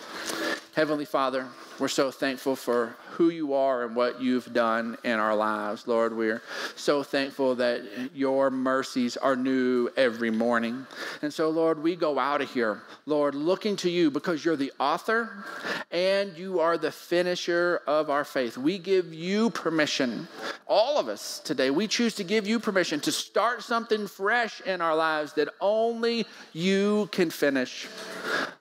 Heavenly 0.74 1.04
Father, 1.04 1.46
we're 1.78 1.86
so 1.86 2.10
thankful 2.10 2.56
for 2.56 2.96
who 3.14 3.30
you 3.30 3.54
are 3.54 3.84
and 3.84 3.94
what 3.94 4.20
you've 4.20 4.52
done 4.52 4.96
in 5.04 5.18
our 5.20 5.36
lives. 5.36 5.86
Lord, 5.86 6.16
we're 6.16 6.42
so 6.74 7.02
thankful 7.02 7.54
that 7.56 7.82
your 8.12 8.50
mercies 8.50 9.16
are 9.16 9.36
new 9.36 9.88
every 9.96 10.30
morning. 10.30 10.84
And 11.22 11.32
so, 11.32 11.48
Lord, 11.48 11.80
we 11.80 11.94
go 11.94 12.18
out 12.18 12.40
of 12.40 12.50
here, 12.50 12.82
Lord, 13.06 13.36
looking 13.36 13.76
to 13.76 13.90
you 13.90 14.10
because 14.10 14.44
you're 14.44 14.56
the 14.56 14.72
author 14.80 15.44
and 15.92 16.36
you 16.36 16.58
are 16.58 16.76
the 16.76 16.90
finisher 16.90 17.80
of 17.86 18.10
our 18.10 18.24
faith. 18.24 18.58
We 18.58 18.78
give 18.78 19.14
you 19.14 19.50
permission, 19.50 20.26
all 20.66 20.98
of 20.98 21.08
us 21.08 21.38
today, 21.38 21.70
we 21.70 21.86
choose 21.86 22.16
to 22.16 22.24
give 22.24 22.48
you 22.48 22.58
permission 22.58 22.98
to 23.00 23.12
start 23.12 23.62
something 23.62 24.08
fresh 24.08 24.60
in 24.62 24.80
our 24.80 24.96
lives 24.96 25.34
that 25.34 25.50
only 25.60 26.26
you 26.52 27.08
can 27.12 27.30
finish. 27.30 27.86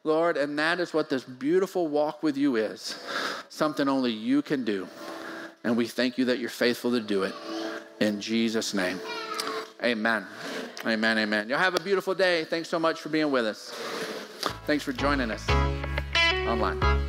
Lord, 0.03 0.37
and 0.37 0.59
that 0.59 0.79
is 0.79 0.93
what 0.93 1.09
this 1.09 1.23
beautiful 1.23 1.87
walk 1.87 2.21
with 2.21 2.37
you 2.37 2.57
is 2.57 2.99
something 3.49 3.87
only 3.87 4.11
you 4.11 4.41
can 4.43 4.63
do. 4.63 4.87
And 5.63 5.77
we 5.77 5.87
thank 5.87 6.17
you 6.17 6.25
that 6.25 6.39
you're 6.39 6.49
faithful 6.49 6.91
to 6.91 6.99
do 6.99 7.23
it. 7.23 7.33
In 7.99 8.19
Jesus' 8.19 8.73
name. 8.73 8.99
Amen. 9.83 10.25
Amen. 10.85 11.17
Amen. 11.17 11.49
Y'all 11.49 11.57
have 11.57 11.75
a 11.75 11.83
beautiful 11.83 12.13
day. 12.13 12.43
Thanks 12.45 12.69
so 12.69 12.79
much 12.79 12.99
for 13.01 13.09
being 13.09 13.31
with 13.31 13.45
us. 13.45 13.71
Thanks 14.65 14.83
for 14.83 14.93
joining 14.93 15.31
us 15.31 15.47
online. 16.47 17.02